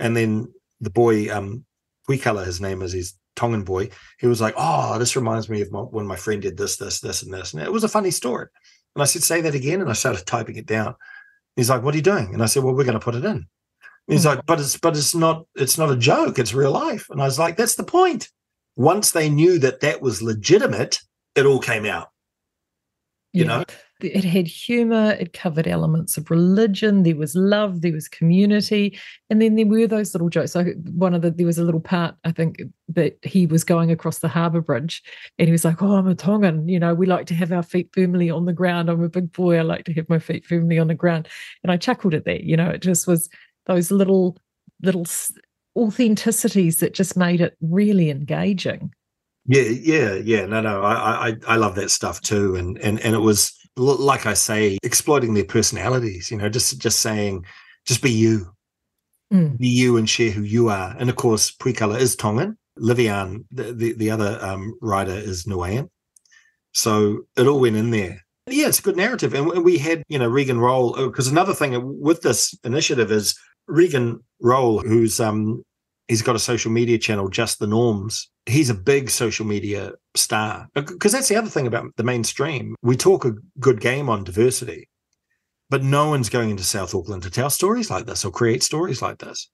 And 0.01 0.17
then 0.17 0.53
the 0.81 0.91
boy, 0.91 1.33
um, 1.33 1.65
Puikala, 2.09 2.45
his 2.45 2.61
name 2.61 2.83
is, 2.83 2.93
he's 2.93 3.15
Tongan 3.37 3.63
boy. 3.63 3.91
He 4.19 4.27
was 4.27 4.41
like, 4.41 4.55
oh, 4.57 4.99
this 4.99 5.15
reminds 5.15 5.49
me 5.49 5.61
of 5.61 5.71
my, 5.71 5.81
when 5.81 6.07
my 6.07 6.17
friend 6.17 6.43
did 6.43 6.57
this, 6.57 6.77
this, 6.77 7.01
this, 7.01 7.23
and 7.23 7.33
this. 7.33 7.53
And 7.53 7.63
it 7.63 7.73
was 7.73 7.85
a 7.85 7.89
funny 7.89 8.11
story. 8.11 8.49
And 8.95 9.03
I 9.03 9.07
said, 9.07 9.23
say 9.23 9.43
that 9.43 9.55
again. 9.55 9.81
And 9.81 9.91
I 9.91 9.93
started 9.93 10.27
typing 10.27 10.57
it 10.57 10.67
down. 10.67 10.95
He's 11.55 11.71
like, 11.71 11.83
what 11.83 11.95
are 11.95 11.99
you 11.99 12.03
doing? 12.03 12.35
And 12.35 12.43
I 12.43 12.47
said, 12.47 12.65
well, 12.65 12.75
we're 12.75 12.85
going 12.85 12.99
to 12.99 13.05
put 13.05 13.15
it 13.15 13.25
in. 13.25 13.47
He's 14.07 14.23
mm. 14.23 14.37
like, 14.37 14.47
but 14.47 14.61
it's 14.61 14.77
but 14.77 14.97
it's 14.97 15.15
not 15.15 15.47
it's 15.55 15.79
not 15.79 15.91
a 15.91 15.97
joke. 15.97 16.39
It's 16.39 16.55
real 16.55 16.71
life. 16.73 17.09
And 17.11 17.21
I 17.21 17.25
was 17.25 17.39
like, 17.39 17.57
that's 17.57 17.77
the 17.77 17.85
point. 17.85 18.29
Once 18.77 19.11
they 19.11 19.29
knew 19.29 19.59
that 19.59 19.81
that 19.81 20.01
was 20.01 20.23
legitimate, 20.23 21.01
it 21.35 21.47
all 21.47 21.59
came 21.59 21.87
out. 21.87 22.09
You 23.33 23.45
yeah. 23.45 23.49
know, 23.49 23.65
it 24.01 24.25
had 24.25 24.47
humor, 24.47 25.17
it 25.19 25.33
covered 25.33 25.67
elements 25.67 26.17
of 26.17 26.31
religion, 26.31 27.03
there 27.03 27.17
was 27.17 27.35
love, 27.35 27.81
there 27.81 27.93
was 27.93 28.09
community, 28.09 28.99
and 29.31 29.41
then 29.41 29.57
there 29.57 29.67
were 29.67 29.87
those 29.87 30.15
little 30.15 30.29
jokes. 30.29 30.53
So 30.53 30.65
one 30.93 31.15
of 31.15 31.23
the 31.23 31.31
there 31.31 31.47
was 31.47 31.59
a 31.59 31.65
little 31.65 31.81
part, 31.81 32.15
I 32.25 32.33
think, 32.33 32.61
that 32.89 33.19
he 33.23 33.47
was 33.47 33.65
going 33.65 33.91
across 33.91 34.19
the 34.19 34.29
harbour 34.29 34.61
bridge 34.61 35.03
and 35.39 35.49
he 35.49 35.53
was 35.53 35.65
like, 35.65 35.83
Oh, 35.83 35.97
I'm 35.97 36.07
a 36.07 36.15
Tongan, 36.15 36.69
you 36.69 36.79
know, 36.79 36.95
we 36.95 37.07
like 37.07 37.27
to 37.27 37.35
have 37.35 37.53
our 37.53 37.63
feet 37.63 37.91
firmly 37.93 38.31
on 38.31 38.45
the 38.45 38.53
ground. 38.53 38.91
I'm 38.91 39.03
a 39.03 39.09
big 39.09 39.33
boy, 39.33 39.59
I 39.59 39.63
like 39.63 39.85
to 39.87 39.93
have 39.95 40.09
my 40.09 40.19
feet 40.19 40.45
firmly 40.45 40.79
on 40.79 40.89
the 40.89 40.95
ground. 40.95 41.29
And 41.63 41.73
I 41.73 41.77
chuckled 41.77 42.15
at 42.15 42.25
that, 42.27 42.45
you 42.45 42.57
know, 42.57 42.69
it 42.69 42.83
just 42.83 43.07
was 43.07 43.31
those 43.67 43.91
little 43.91 44.37
little 44.83 45.07
authenticities 45.77 46.81
that 46.81 46.95
just 46.95 47.17
made 47.17 47.41
it 47.41 47.57
really 47.61 48.11
engaging. 48.11 48.93
Yeah, 49.47 49.63
yeah, 49.63 50.15
yeah. 50.15 50.47
No, 50.47 50.61
no, 50.61 50.83
I, 50.83 51.29
I, 51.29 51.37
I 51.47 51.57
love 51.57 51.77
that 51.77 51.91
stuff 51.91 52.21
too, 52.21 52.57
and 52.57 52.77
and 52.79 52.99
and 53.01 53.15
it 53.15 53.21
was 53.21 53.57
like 53.77 54.27
I 54.27 54.35
say, 54.35 54.79
exploiting 54.83 55.35
their 55.35 55.45
personalities. 55.45 56.31
You 56.31 56.39
know, 56.39 56.49
just 56.49 56.79
just 56.79 57.01
saying, 57.01 57.45
just 57.85 58.03
be 58.03 58.11
you, 58.11 58.53
mm. 59.33 59.57
be 59.59 59.69
you, 59.69 59.97
and 59.97 60.09
share 60.09 60.31
who 60.31 60.43
you 60.43 60.69
are. 60.69 60.95
And 60.99 61.11
of 61.11 61.17
course, 61.17 61.51
Puikala 61.51 61.99
is 61.99 62.17
Tongan. 62.17 62.57
Livian, 62.79 63.45
the, 63.51 63.73
the, 63.73 63.93
the 63.95 64.11
other 64.11 64.39
um, 64.43 64.75
writer, 64.83 65.13
is 65.13 65.45
Niuean. 65.45 65.89
So 66.73 67.23
it 67.37 67.47
all 67.47 67.61
went 67.61 67.77
in 67.77 67.91
there. 67.91 68.23
Yeah, 68.49 68.69
it's 68.69 68.79
a 68.79 68.83
good 68.83 68.97
narrative. 68.97 69.35
And 69.35 69.65
we 69.65 69.79
had, 69.79 70.03
you 70.09 70.19
know, 70.19 70.29
Regan 70.29 70.61
Roll, 70.61 70.93
because 70.95 71.27
another 71.29 71.55
thing 71.55 72.01
with 72.01 72.21
this 72.21 72.55
initiative 72.65 73.11
is 73.11 73.35
Regan 73.67 74.23
Roll, 74.41 74.81
who's 74.81 75.19
um 75.21 75.65
he's 76.09 76.23
got 76.23 76.37
a 76.37 76.41
social 76.41 76.71
media 76.71 76.99
channel, 76.99 77.29
Just 77.29 77.59
the 77.59 77.67
Norms. 77.67 78.31
He's 78.47 78.71
a 78.71 78.75
big 78.75 79.11
social 79.11 79.45
media 79.45 79.93
star 80.15 80.69
because 80.75 81.13
that's 81.13 81.29
the 81.29 81.37
other 81.37 81.49
thing 81.49 81.67
about 81.67 81.97
the 81.97 82.05
mainstream. 82.05 82.77
We 82.83 82.97
talk 82.97 83.25
a 83.25 83.35
good 83.59 83.81
game 83.81 84.09
on 84.09 84.25
diversity, 84.25 84.89
but 85.69 85.83
no 85.83 86.09
one's 86.09 86.29
going 86.29 86.51
into 86.51 86.65
South 86.65 86.95
Auckland 86.95 87.23
to 87.25 87.31
tell 87.31 87.51
stories 87.51 87.91
like 87.91 88.07
this 88.07 88.25
or 88.25 88.31
create 88.31 88.63
stories 88.63 89.03
like 89.03 89.19
this. 89.19 89.51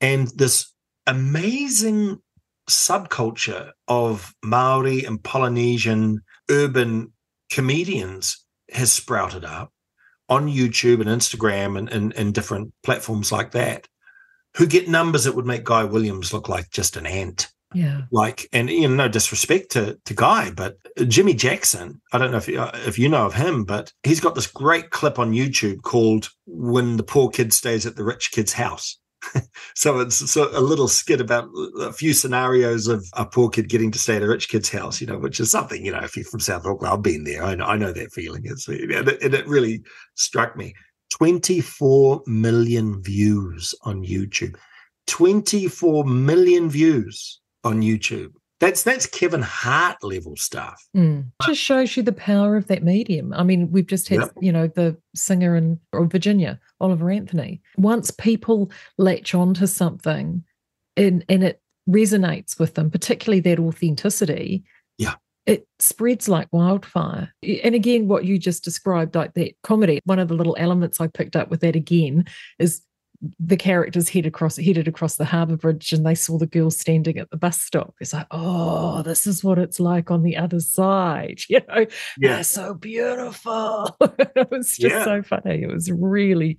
And 0.00 0.28
this 0.36 0.72
amazing 1.06 2.20
subculture 2.68 3.70
of 3.86 4.34
Maori 4.44 5.04
and 5.04 5.22
Polynesian 5.22 6.20
urban 6.50 7.12
comedians 7.50 8.44
has 8.70 8.92
sprouted 8.92 9.44
up 9.44 9.72
on 10.28 10.48
YouTube 10.48 11.00
and 11.00 11.08
Instagram 11.08 11.78
and, 11.78 11.88
and, 11.88 12.12
and 12.14 12.34
different 12.34 12.72
platforms 12.82 13.32
like 13.32 13.52
that 13.52 13.88
who 14.56 14.66
get 14.66 14.88
numbers 14.88 15.24
that 15.24 15.34
would 15.34 15.46
make 15.46 15.64
Guy 15.64 15.84
Williams 15.84 16.32
look 16.32 16.48
like 16.48 16.70
just 16.70 16.96
an 16.96 17.06
ant. 17.06 17.48
Yeah. 17.74 18.02
Like, 18.10 18.48
and 18.52 18.70
you 18.70 18.88
know, 18.88 18.94
no 18.94 19.08
disrespect 19.08 19.70
to, 19.72 19.98
to 20.06 20.14
Guy, 20.14 20.50
but 20.50 20.78
Jimmy 21.06 21.34
Jackson, 21.34 22.00
I 22.12 22.18
don't 22.18 22.30
know 22.30 22.38
if 22.38 22.48
you, 22.48 22.62
if 22.86 22.98
you 22.98 23.08
know 23.08 23.26
of 23.26 23.34
him, 23.34 23.64
but 23.64 23.92
he's 24.02 24.20
got 24.20 24.34
this 24.34 24.46
great 24.46 24.90
clip 24.90 25.18
on 25.18 25.32
YouTube 25.32 25.82
called 25.82 26.30
When 26.46 26.96
the 26.96 27.02
Poor 27.02 27.28
Kid 27.28 27.52
Stays 27.52 27.84
at 27.84 27.96
the 27.96 28.04
Rich 28.04 28.30
Kid's 28.32 28.54
House. 28.54 28.98
so 29.74 30.00
it's 30.00 30.30
so 30.30 30.48
a 30.56 30.60
little 30.60 30.88
skit 30.88 31.20
about 31.20 31.48
a 31.80 31.92
few 31.92 32.12
scenarios 32.12 32.86
of 32.86 33.04
a 33.14 33.26
poor 33.26 33.48
kid 33.48 33.68
getting 33.68 33.90
to 33.90 33.98
stay 33.98 34.16
at 34.16 34.22
a 34.22 34.28
rich 34.28 34.48
kid's 34.48 34.70
house, 34.70 35.00
you 35.00 35.06
know, 35.06 35.18
which 35.18 35.40
is 35.40 35.50
something, 35.50 35.84
you 35.84 35.92
know, 35.92 35.98
if 35.98 36.16
you're 36.16 36.24
from 36.24 36.40
South 36.40 36.64
Auckland, 36.64 36.92
I've 36.92 37.02
been 37.02 37.24
there. 37.24 37.42
I 37.42 37.54
know, 37.54 37.64
I 37.64 37.76
know 37.76 37.92
that 37.92 38.12
feeling. 38.12 38.42
It's, 38.44 38.68
and 38.68 39.08
it, 39.08 39.22
and 39.22 39.34
it 39.34 39.46
really 39.46 39.82
struck 40.14 40.56
me. 40.56 40.74
24 41.18 42.22
million 42.26 43.02
views 43.02 43.74
on 43.82 44.04
YouTube. 44.04 44.56
24 45.06 46.04
million 46.04 46.68
views 46.68 47.40
on 47.64 47.80
YouTube. 47.82 48.32
That's 48.60 48.82
that's 48.82 49.06
Kevin 49.06 49.42
Hart 49.42 50.02
level 50.02 50.34
stuff. 50.36 50.84
Mm. 50.96 51.30
Just 51.44 51.60
shows 51.60 51.96
you 51.96 52.02
the 52.02 52.12
power 52.12 52.56
of 52.56 52.66
that 52.66 52.82
medium. 52.82 53.32
I 53.32 53.44
mean, 53.44 53.70
we've 53.70 53.86
just 53.86 54.08
had, 54.08 54.18
yep. 54.20 54.32
you 54.40 54.50
know, 54.50 54.66
the 54.66 54.96
singer 55.14 55.54
in 55.54 55.78
Virginia, 55.94 56.58
Oliver 56.80 57.08
Anthony. 57.10 57.62
Once 57.76 58.10
people 58.10 58.72
latch 58.96 59.32
onto 59.32 59.66
something 59.66 60.42
and 60.96 61.24
and 61.28 61.44
it 61.44 61.62
resonates 61.88 62.58
with 62.58 62.74
them, 62.74 62.90
particularly 62.90 63.40
that 63.40 63.60
authenticity. 63.60 64.64
Yeah. 64.98 65.14
It 65.48 65.66
spreads 65.78 66.28
like 66.28 66.48
wildfire. 66.52 67.32
And 67.64 67.74
again, 67.74 68.06
what 68.06 68.26
you 68.26 68.38
just 68.38 68.62
described, 68.62 69.14
like 69.14 69.32
that 69.34 69.54
comedy, 69.62 70.00
one 70.04 70.18
of 70.18 70.28
the 70.28 70.34
little 70.34 70.56
elements 70.58 71.00
I 71.00 71.06
picked 71.06 71.36
up 71.36 71.48
with 71.48 71.60
that 71.60 71.74
again 71.74 72.26
is 72.58 72.82
the 73.40 73.56
characters 73.56 74.08
head 74.08 74.26
across 74.26 74.56
headed 74.56 74.86
across 74.86 75.16
the 75.16 75.24
harbour 75.24 75.56
bridge 75.56 75.92
and 75.92 76.06
they 76.06 76.14
saw 76.14 76.38
the 76.38 76.46
girl 76.46 76.70
standing 76.70 77.18
at 77.18 77.30
the 77.30 77.36
bus 77.36 77.60
stop. 77.60 77.94
It's 78.00 78.12
like, 78.12 78.26
oh, 78.30 79.02
this 79.02 79.26
is 79.26 79.42
what 79.42 79.58
it's 79.58 79.80
like 79.80 80.10
on 80.10 80.22
the 80.22 80.36
other 80.36 80.60
side. 80.60 81.40
You 81.48 81.60
know, 81.66 81.86
yeah. 82.18 82.34
they're 82.34 82.44
so 82.44 82.74
beautiful. 82.74 83.96
it 84.00 84.50
was 84.50 84.76
just 84.76 84.94
yeah. 84.94 85.04
so 85.04 85.22
funny. 85.22 85.62
It 85.62 85.72
was 85.72 85.90
really, 85.90 86.58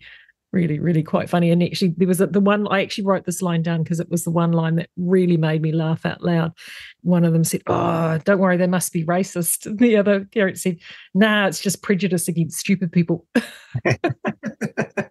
really, 0.52 0.80
really 0.80 1.04
quite 1.04 1.30
funny. 1.30 1.52
And 1.52 1.62
actually, 1.64 1.94
there 1.98 2.08
was 2.08 2.20
the 2.20 2.40
one 2.40 2.68
I 2.70 2.82
actually 2.82 3.06
wrote 3.06 3.26
this 3.26 3.42
line 3.42 3.62
down 3.62 3.84
because 3.84 4.00
it 4.00 4.10
was 4.10 4.24
the 4.24 4.32
one 4.32 4.52
line 4.52 4.76
that 4.76 4.90
really 4.98 5.38
made 5.38 5.62
me 5.62 5.72
laugh 5.72 6.06
out 6.06 6.24
loud. 6.24 6.54
One 7.02 7.24
of 7.24 7.34
them 7.34 7.44
said, 7.44 7.62
"Oh, 7.68 8.20
don't 8.24 8.40
worry, 8.40 8.58
they 8.58 8.68
must 8.68 8.94
be 8.94 9.06
racist." 9.06 9.66
And 9.66 9.80
the 9.80 9.98
other 9.98 10.26
character 10.26 10.60
said, 10.60 10.78
"Nah, 11.14 11.48
it's 11.48 11.60
just 11.60 11.84
prejudice 11.84 12.28
against 12.28 12.60
stupid 12.60 12.92
people." 12.92 13.26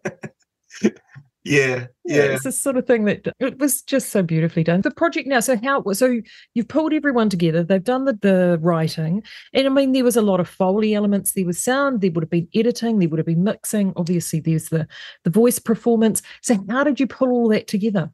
Yeah, 1.44 1.86
yeah, 2.04 2.22
It's 2.22 2.44
the 2.44 2.52
sort 2.52 2.76
of 2.76 2.86
thing 2.86 3.04
that 3.04 3.28
it 3.38 3.58
was 3.58 3.80
just 3.82 4.10
so 4.10 4.22
beautifully 4.22 4.64
done. 4.64 4.82
The 4.82 4.90
project 4.90 5.28
now, 5.28 5.40
so 5.40 5.56
how 5.56 5.82
so 5.92 6.20
you've 6.54 6.68
pulled 6.68 6.92
everyone 6.92 7.30
together, 7.30 7.62
they've 7.62 7.82
done 7.82 8.04
the, 8.04 8.18
the 8.20 8.58
writing, 8.60 9.22
and 9.54 9.66
I 9.66 9.70
mean 9.70 9.92
there 9.92 10.04
was 10.04 10.16
a 10.16 10.22
lot 10.22 10.40
of 10.40 10.48
Foley 10.48 10.94
elements, 10.94 11.32
there 11.32 11.46
was 11.46 11.58
sound, 11.62 12.00
there 12.00 12.10
would 12.10 12.24
have 12.24 12.30
been 12.30 12.48
editing, 12.54 12.98
there 12.98 13.08
would 13.08 13.18
have 13.18 13.26
been 13.26 13.44
mixing, 13.44 13.92
obviously 13.96 14.40
there's 14.40 14.68
the 14.68 14.86
the 15.24 15.30
voice 15.30 15.58
performance. 15.58 16.22
So 16.42 16.58
how 16.68 16.84
did 16.84 17.00
you 17.00 17.06
pull 17.06 17.30
all 17.30 17.48
that 17.48 17.66
together? 17.66 18.10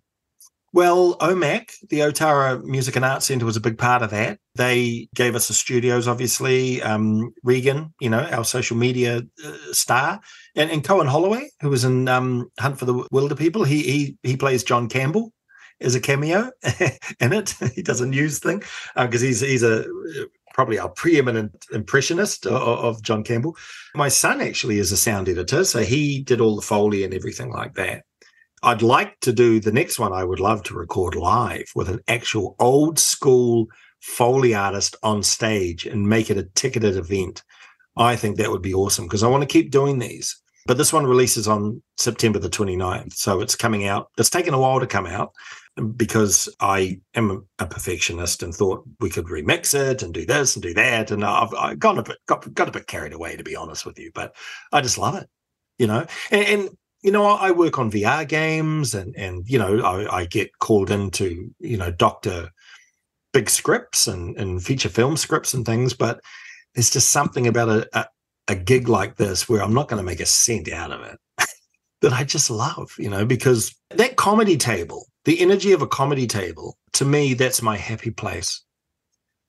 Well, 0.74 1.16
OMAC, 1.18 1.70
the 1.88 2.00
Otara 2.00 2.60
Music 2.64 2.96
and 2.96 3.04
Arts 3.04 3.26
Centre, 3.26 3.46
was 3.46 3.56
a 3.56 3.60
big 3.60 3.78
part 3.78 4.02
of 4.02 4.10
that. 4.10 4.40
They 4.56 5.08
gave 5.14 5.36
us 5.36 5.46
the 5.46 5.54
studios, 5.54 6.08
obviously. 6.08 6.82
Um, 6.82 7.32
Regan, 7.44 7.94
you 8.00 8.10
know, 8.10 8.18
our 8.18 8.44
social 8.44 8.76
media 8.76 9.22
uh, 9.44 9.52
star, 9.70 10.20
and, 10.56 10.72
and 10.72 10.82
Cohen 10.82 11.06
Holloway, 11.06 11.48
who 11.60 11.68
was 11.68 11.84
in 11.84 12.08
um, 12.08 12.50
Hunt 12.58 12.76
for 12.76 12.86
the 12.86 12.94
Wilderpeople. 13.12 13.64
He 13.68 13.82
he 13.84 14.16
he 14.24 14.36
plays 14.36 14.64
John 14.64 14.88
Campbell 14.88 15.32
as 15.80 15.94
a 15.94 16.00
cameo 16.00 16.50
in 17.20 17.32
it. 17.32 17.54
he 17.76 17.82
does 17.82 18.00
a 18.00 18.06
news 18.06 18.40
thing 18.40 18.60
because 18.96 19.22
uh, 19.22 19.26
he's 19.26 19.40
he's 19.42 19.62
a 19.62 19.84
probably 20.54 20.80
our 20.80 20.88
preeminent 20.88 21.66
impressionist 21.72 22.46
of, 22.46 22.54
of 22.54 23.02
John 23.04 23.22
Campbell. 23.22 23.56
My 23.94 24.08
son 24.08 24.40
actually 24.40 24.80
is 24.80 24.90
a 24.90 24.96
sound 24.96 25.28
editor, 25.28 25.64
so 25.64 25.84
he 25.84 26.20
did 26.20 26.40
all 26.40 26.56
the 26.56 26.62
foley 26.62 27.04
and 27.04 27.14
everything 27.14 27.52
like 27.52 27.74
that. 27.74 28.02
I'd 28.64 28.82
like 28.82 29.20
to 29.20 29.32
do 29.32 29.60
the 29.60 29.72
next 29.72 29.98
one. 29.98 30.12
I 30.12 30.24
would 30.24 30.40
love 30.40 30.62
to 30.64 30.74
record 30.74 31.14
live 31.14 31.66
with 31.74 31.90
an 31.90 32.00
actual 32.08 32.56
old 32.58 32.98
school 32.98 33.68
Foley 34.00 34.54
artist 34.54 34.96
on 35.02 35.22
stage 35.22 35.86
and 35.86 36.08
make 36.08 36.30
it 36.30 36.38
a 36.38 36.48
ticketed 36.54 36.96
event. 36.96 37.42
I 37.96 38.16
think 38.16 38.36
that 38.36 38.50
would 38.50 38.62
be 38.62 38.74
awesome 38.74 39.04
because 39.06 39.22
I 39.22 39.28
want 39.28 39.42
to 39.42 39.46
keep 39.46 39.70
doing 39.70 39.98
these. 39.98 40.40
But 40.66 40.78
this 40.78 40.94
one 40.94 41.06
releases 41.06 41.46
on 41.46 41.82
September 41.98 42.38
the 42.38 42.48
29th. 42.48 43.12
So 43.14 43.40
it's 43.40 43.54
coming 43.54 43.86
out. 43.86 44.08
It's 44.16 44.30
taken 44.30 44.54
a 44.54 44.58
while 44.58 44.80
to 44.80 44.86
come 44.86 45.06
out 45.06 45.32
um, 45.76 45.92
because 45.92 46.48
I 46.60 47.00
am 47.14 47.46
a 47.58 47.66
perfectionist 47.66 48.42
and 48.42 48.54
thought 48.54 48.84
we 48.98 49.10
could 49.10 49.26
remix 49.26 49.74
it 49.74 50.02
and 50.02 50.14
do 50.14 50.24
this 50.24 50.56
and 50.56 50.62
do 50.62 50.72
that. 50.72 51.10
And 51.10 51.22
I've, 51.22 51.52
I've 51.54 51.78
gone 51.78 51.98
a 51.98 52.02
bit, 52.02 52.16
got, 52.26 52.52
got 52.54 52.68
a 52.68 52.72
bit 52.72 52.86
carried 52.86 53.12
away, 53.12 53.36
to 53.36 53.44
be 53.44 53.56
honest 53.56 53.84
with 53.84 53.98
you. 53.98 54.10
But 54.14 54.34
I 54.72 54.80
just 54.80 54.96
love 54.96 55.16
it, 55.16 55.28
you 55.78 55.86
know. 55.86 56.06
And, 56.30 56.46
and 56.46 56.70
you 57.04 57.12
know, 57.12 57.26
I 57.26 57.50
work 57.50 57.78
on 57.78 57.90
VR 57.90 58.26
games 58.26 58.94
and, 58.94 59.14
and 59.14 59.46
you 59.46 59.58
know, 59.58 59.80
I, 59.80 60.20
I 60.20 60.24
get 60.24 60.58
called 60.58 60.90
into, 60.90 61.50
you 61.60 61.76
know, 61.76 61.90
doctor 61.90 62.48
big 63.34 63.50
scripts 63.50 64.06
and, 64.06 64.34
and 64.38 64.64
feature 64.64 64.88
film 64.88 65.18
scripts 65.18 65.52
and 65.52 65.66
things. 65.66 65.92
But 65.92 66.20
there's 66.74 66.88
just 66.88 67.10
something 67.10 67.46
about 67.46 67.68
a, 67.68 67.88
a, 67.92 68.06
a 68.48 68.54
gig 68.54 68.88
like 68.88 69.16
this 69.16 69.46
where 69.50 69.62
I'm 69.62 69.74
not 69.74 69.88
going 69.88 69.98
to 69.98 70.06
make 70.06 70.20
a 70.20 70.26
cent 70.26 70.72
out 70.72 70.92
of 70.92 71.02
it 71.02 71.18
that 72.00 72.14
I 72.14 72.24
just 72.24 72.48
love, 72.48 72.94
you 72.98 73.10
know, 73.10 73.26
because 73.26 73.74
that 73.90 74.16
comedy 74.16 74.56
table, 74.56 75.04
the 75.26 75.40
energy 75.40 75.72
of 75.72 75.82
a 75.82 75.86
comedy 75.86 76.26
table, 76.26 76.78
to 76.94 77.04
me, 77.04 77.34
that's 77.34 77.60
my 77.60 77.76
happy 77.76 78.12
place. 78.12 78.64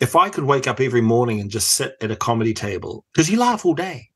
If 0.02 0.18
I 0.18 0.28
could 0.28 0.44
wake 0.44 0.68
up 0.68 0.82
every 0.82 1.00
morning 1.00 1.40
and 1.40 1.50
just 1.50 1.70
sit 1.70 1.96
at 2.02 2.12
a 2.12 2.18
comedy 2.18 2.54
table, 2.54 3.06
because 3.14 3.30
you 3.30 3.40
laugh 3.40 3.66
all 3.66 3.76
day, 3.76 4.10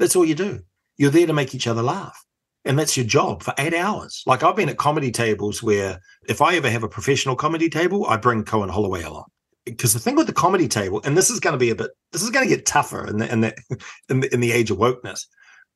that's 0.00 0.16
all 0.16 0.24
you 0.24 0.34
do. 0.34 0.58
You're 0.96 1.12
there 1.12 1.28
to 1.28 1.32
make 1.32 1.54
each 1.54 1.68
other 1.68 1.82
laugh 1.82 2.20
and 2.64 2.78
that's 2.78 2.96
your 2.96 3.06
job 3.06 3.42
for 3.42 3.54
eight 3.58 3.74
hours. 3.74 4.22
Like 4.26 4.42
I've 4.42 4.56
been 4.56 4.68
at 4.68 4.76
comedy 4.76 5.10
tables 5.10 5.62
where 5.62 6.00
if 6.28 6.42
I 6.42 6.56
ever 6.56 6.70
have 6.70 6.82
a 6.82 6.88
professional 6.88 7.36
comedy 7.36 7.68
table, 7.68 8.06
I 8.06 8.16
bring 8.16 8.44
Cohen 8.44 8.68
Holloway 8.68 9.02
along. 9.02 9.26
Because 9.64 9.92
the 9.92 9.98
thing 9.98 10.16
with 10.16 10.26
the 10.26 10.32
comedy 10.32 10.68
table, 10.68 11.00
and 11.04 11.16
this 11.16 11.30
is 11.30 11.38
going 11.38 11.52
to 11.52 11.58
be 11.58 11.70
a 11.70 11.74
bit, 11.74 11.90
this 12.12 12.22
is 12.22 12.30
going 12.30 12.48
to 12.48 12.54
get 12.54 12.66
tougher 12.66 13.06
in 13.06 13.18
the 13.18 13.30
in 13.30 13.40
the 13.40 13.54
in 14.08 14.20
the, 14.20 14.34
in 14.34 14.40
the 14.40 14.52
age 14.52 14.70
of 14.70 14.78
wokeness, 14.78 15.26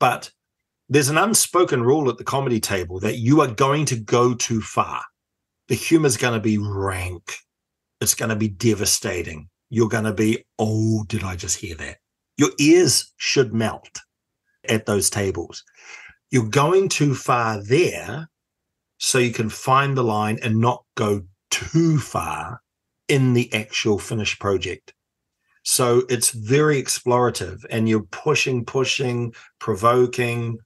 but 0.01 0.30
there's 0.89 1.09
an 1.09 1.18
unspoken 1.18 1.82
rule 1.82 2.11
at 2.11 2.18
the 2.18 2.24
comedy 2.24 2.61
table 2.61 3.01
that 3.01 3.16
you 3.16 3.41
are 3.41 3.49
going 3.49 3.87
to 3.87 3.97
go 3.97 4.35
too 4.35 4.61
far. 4.61 5.03
The 5.68 5.74
humor 5.74 6.07
is 6.07 6.16
going 6.16 6.35
to 6.35 6.41
be 6.41 6.59
rank. 6.59 7.35
It's 8.01 8.14
going 8.14 8.28
to 8.28 8.37
be 8.37 8.49
devastating. 8.49 9.49
You're 9.70 9.89
going 9.89 10.05
to 10.05 10.12
be, 10.12 10.45
oh, 10.59 11.05
did 11.09 11.24
I 11.24 11.37
just 11.37 11.59
hear 11.59 11.74
that? 11.76 11.97
Your 12.37 12.51
ears 12.59 13.12
should 13.16 13.55
melt 13.55 13.89
at 14.68 14.85
those 14.85 15.09
tables 15.09 15.64
you're 16.31 16.49
going 16.49 16.89
too 16.89 17.14
far 17.14 17.62
there 17.62 18.29
so 18.99 19.18
you 19.18 19.33
can 19.33 19.49
find 19.49 19.97
the 19.97 20.05
line 20.05 20.39
and 20.43 20.59
not 20.59 20.85
go 20.97 21.22
too 21.51 21.99
far 21.99 22.61
in 23.09 23.35
the 23.35 23.53
actual 23.53 23.99
finished 23.99 24.41
project. 24.41 24.95
So 25.62 26.03
it's 26.09 26.31
very 26.31 26.83
explorative 26.83 27.64
and 27.70 27.89
you're 27.89 28.05
pushing, 28.11 28.64
pushing, 28.64 29.35
provoking, 29.59 30.59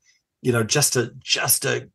you 0.42 0.52
know, 0.52 0.64
just 0.64 0.94
to 0.94 1.12
just 1.20 1.62
to 1.62 1.88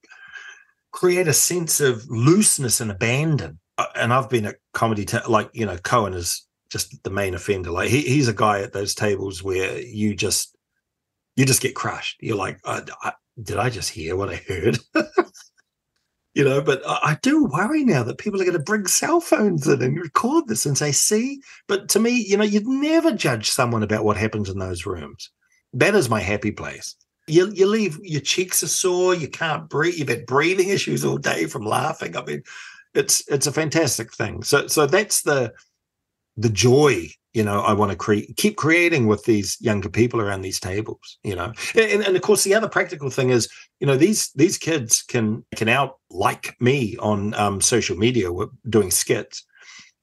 create 0.92 1.28
a 1.28 1.34
sense 1.34 1.82
of 1.82 2.08
looseness 2.10 2.80
and 2.80 2.92
abandon. 2.92 3.60
Uh, 3.78 3.88
and 3.96 4.14
I've 4.14 4.30
been 4.30 4.46
at 4.46 4.58
comedy 4.74 5.06
like, 5.28 5.50
you 5.54 5.66
know, 5.66 5.78
Cohen 5.78 6.14
is 6.14 6.48
just 6.70 7.04
the 7.04 7.10
main 7.10 7.34
offender. 7.34 7.72
Like 7.72 7.90
he, 7.90 8.02
he's 8.02 8.28
a 8.28 8.34
guy 8.34 8.62
at 8.62 8.74
those 8.74 8.96
tables 8.96 9.44
where 9.44 9.80
you 9.80 10.16
just 10.16 10.56
you 11.36 11.46
just 11.46 11.62
get 11.62 11.76
crushed. 11.76 12.18
You're 12.22 12.38
like, 12.38 12.60
I, 12.64 12.84
I, 13.02 13.14
did 13.42 13.58
I 13.58 13.70
just 13.70 13.90
hear 13.90 14.16
what 14.16 14.30
I 14.30 14.36
heard? 14.48 14.80
you 16.34 16.44
know, 16.44 16.62
but 16.62 16.82
I, 16.86 17.18
do 17.22 17.46
worry 17.46 17.84
now 17.84 18.04
that 18.04 18.18
people 18.18 18.42
are 18.42 18.46
going 18.46 18.58
to 18.58 18.64
bring 18.64 18.86
cell 18.88 19.20
phones 19.20 19.68
in 19.68 19.82
and 19.82 20.00
record 20.00 20.48
this 20.48 20.66
and 20.66 20.78
say, 20.78 20.92
see. 20.92 21.42
But 21.68 21.90
to 21.90 22.00
me, 22.00 22.12
you 22.12 22.38
know, 22.38 22.44
you'd 22.44 22.68
never 22.68 23.12
judge 23.12 23.50
someone 23.50 23.84
about 23.84 24.04
what 24.04 24.18
happens 24.18 24.50
in 24.50 24.60
those 24.60 24.86
rooms. 24.86 25.30
That 25.74 25.96
is 25.96 26.10
my 26.10 26.20
happy 26.20 26.52
place. 26.52 26.96
You, 27.28 27.52
you 27.52 27.68
leave, 27.68 27.98
your 28.02 28.22
cheeks 28.22 28.64
are 28.64 28.68
sore, 28.68 29.16
you 29.16 29.30
can't 29.30 29.70
breathe, 29.70 29.96
you've 29.96 30.10
had 30.10 30.26
breathing 30.26 30.70
issues 30.70 31.06
all 31.06 31.18
day 31.18 31.46
from 31.46 31.66
laughing. 31.66 32.18
I 32.18 32.24
mean, 32.24 32.44
it's 32.94 33.28
it's 33.28 33.48
a 33.48 33.52
fantastic 33.52 34.14
thing. 34.14 34.44
So 34.44 34.68
so 34.68 34.86
that's 34.86 35.22
the 35.24 35.54
the 36.38 36.50
joy 36.50 37.10
you 37.34 37.44
know 37.44 37.62
i 37.62 37.74
want 37.74 37.92
to 37.92 37.98
create 37.98 38.36
keep 38.38 38.56
creating 38.56 39.08
with 39.08 39.24
these 39.26 39.58
younger 39.60 39.90
people 39.90 40.22
around 40.22 40.42
these 40.42 40.60
tables 40.60 41.18
you 41.24 41.36
know? 41.36 41.52
And, 41.76 42.04
and 42.04 42.16
of 42.16 42.22
course 42.22 42.44
the 42.44 42.56
other 42.56 42.70
practical 42.70 43.10
thing 43.10 43.30
is 43.30 43.50
you 43.80 43.88
know 43.88 43.98
these 43.98 44.32
these 44.34 44.58
kids 44.58 45.02
can 45.02 45.44
can 45.56 45.70
out 45.70 46.00
like 46.10 46.56
me 46.62 46.96
on 46.98 47.34
um, 47.34 47.60
social 47.62 47.98
media 47.98 48.30
doing 48.70 48.92
skits 48.92 49.44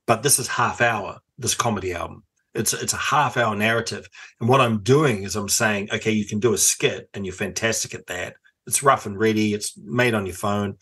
but 0.07 0.23
this 0.23 0.39
is 0.39 0.49
half 0.49 0.81
hour 0.81 1.21
this 1.39 1.55
comedy 1.55 1.95
album. 1.95 2.25
It's 2.55 2.73
it's 2.73 2.93
a 2.93 2.99
half 2.99 3.37
hour 3.37 3.55
narrative 3.55 4.09
and 4.41 4.49
what 4.49 4.61
i'm 4.61 4.83
doing 4.83 5.23
is 5.23 5.37
i'm 5.37 5.49
saying 5.49 5.89
okay 5.93 6.11
you 6.11 6.27
can 6.27 6.41
do 6.41 6.53
a 6.53 6.59
skit 6.59 7.09
and 7.15 7.25
you're 7.25 7.33
fantastic 7.33 7.95
at 7.95 8.07
that. 8.07 8.35
It's 8.67 8.83
rough 8.83 9.07
and 9.07 9.17
ready 9.17 9.55
it's 9.55 9.79
made 9.79 10.15
on 10.15 10.27
your 10.27 10.35
phone. 10.35 10.77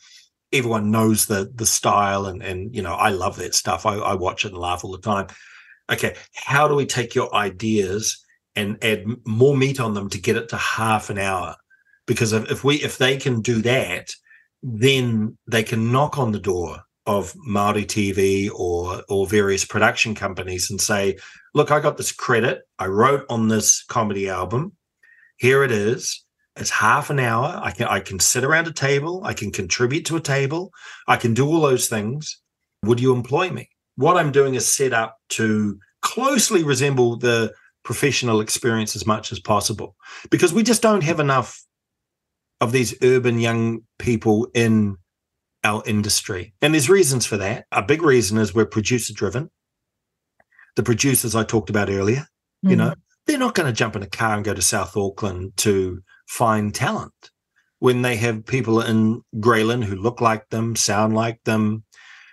Everyone 0.50 0.90
knows 0.90 1.26
the 1.26 1.52
the 1.54 1.66
style 1.66 2.24
and 2.24 2.42
and 2.42 2.74
you 2.74 2.80
know 2.80 2.94
i 2.94 3.10
love 3.10 3.36
that 3.36 3.54
stuff. 3.54 3.84
I, 3.84 3.96
I 3.96 4.14
watch 4.14 4.46
it 4.46 4.52
and 4.52 4.58
laugh 4.58 4.82
all 4.82 4.92
the 4.92 4.98
time 4.98 5.26
okay, 5.90 6.16
how 6.34 6.68
do 6.68 6.74
we 6.74 6.86
take 6.86 7.14
your 7.14 7.34
ideas 7.34 8.24
and 8.56 8.82
add 8.82 9.04
more 9.26 9.56
meat 9.56 9.80
on 9.80 9.94
them 9.94 10.08
to 10.10 10.20
get 10.20 10.36
it 10.36 10.48
to 10.50 10.56
half 10.56 11.10
an 11.10 11.18
hour? 11.18 11.56
Because 12.06 12.32
if, 12.32 12.64
we 12.64 12.76
if 12.76 12.98
they 12.98 13.16
can 13.16 13.40
do 13.40 13.60
that, 13.62 14.10
then 14.62 15.36
they 15.46 15.62
can 15.62 15.92
knock 15.92 16.18
on 16.18 16.32
the 16.32 16.38
door 16.38 16.78
of 17.06 17.34
Maori 17.36 17.84
TV 17.84 18.50
or 18.54 19.02
or 19.08 19.26
various 19.26 19.64
production 19.64 20.14
companies 20.14 20.70
and 20.70 20.80
say, 20.80 21.16
"Look, 21.54 21.70
I 21.70 21.80
got 21.80 21.96
this 21.96 22.12
credit. 22.12 22.62
I 22.78 22.86
wrote 22.86 23.24
on 23.28 23.48
this 23.48 23.84
comedy 23.84 24.28
album. 24.28 24.72
Here 25.36 25.62
it 25.62 25.70
is. 25.70 26.24
It's 26.56 26.70
half 26.70 27.08
an 27.10 27.20
hour. 27.20 27.60
I 27.62 27.70
can 27.70 27.86
I 27.86 28.00
can 28.00 28.18
sit 28.18 28.44
around 28.44 28.66
a 28.66 28.72
table. 28.72 29.22
I 29.24 29.32
can 29.32 29.52
contribute 29.52 30.04
to 30.06 30.16
a 30.16 30.20
table. 30.20 30.70
I 31.06 31.16
can 31.16 31.32
do 31.34 31.46
all 31.46 31.60
those 31.60 31.88
things. 31.88 32.40
Would 32.84 33.00
you 33.00 33.14
employ 33.14 33.50
me? 33.50 33.68
What 33.98 34.16
I'm 34.16 34.30
doing 34.30 34.54
is 34.54 34.64
set 34.68 34.92
up 34.92 35.18
to 35.30 35.76
closely 36.02 36.62
resemble 36.62 37.16
the 37.16 37.52
professional 37.82 38.40
experience 38.40 38.94
as 38.94 39.04
much 39.04 39.32
as 39.32 39.40
possible 39.40 39.96
because 40.30 40.52
we 40.52 40.62
just 40.62 40.82
don't 40.82 41.02
have 41.02 41.18
enough 41.18 41.64
of 42.60 42.70
these 42.70 42.94
urban 43.02 43.40
young 43.40 43.80
people 43.98 44.46
in 44.54 44.98
our 45.64 45.82
industry. 45.84 46.54
And 46.62 46.74
there's 46.74 46.88
reasons 46.88 47.26
for 47.26 47.38
that. 47.38 47.66
A 47.72 47.82
big 47.82 48.02
reason 48.02 48.38
is 48.38 48.54
we're 48.54 48.66
producer 48.66 49.12
driven. 49.12 49.50
The 50.76 50.84
producers 50.84 51.34
I 51.34 51.42
talked 51.42 51.68
about 51.68 51.90
earlier, 51.90 52.28
mm. 52.64 52.70
you 52.70 52.76
know, 52.76 52.94
they're 53.26 53.36
not 53.36 53.56
going 53.56 53.66
to 53.66 53.72
jump 53.72 53.96
in 53.96 54.04
a 54.04 54.08
car 54.08 54.36
and 54.36 54.44
go 54.44 54.54
to 54.54 54.62
South 54.62 54.96
Auckland 54.96 55.56
to 55.56 56.04
find 56.28 56.72
talent 56.72 57.32
when 57.80 58.02
they 58.02 58.14
have 58.14 58.46
people 58.46 58.80
in 58.80 59.22
Grey 59.40 59.64
Lynn 59.64 59.82
who 59.82 59.96
look 59.96 60.20
like 60.20 60.48
them, 60.50 60.76
sound 60.76 61.16
like 61.16 61.42
them, 61.42 61.82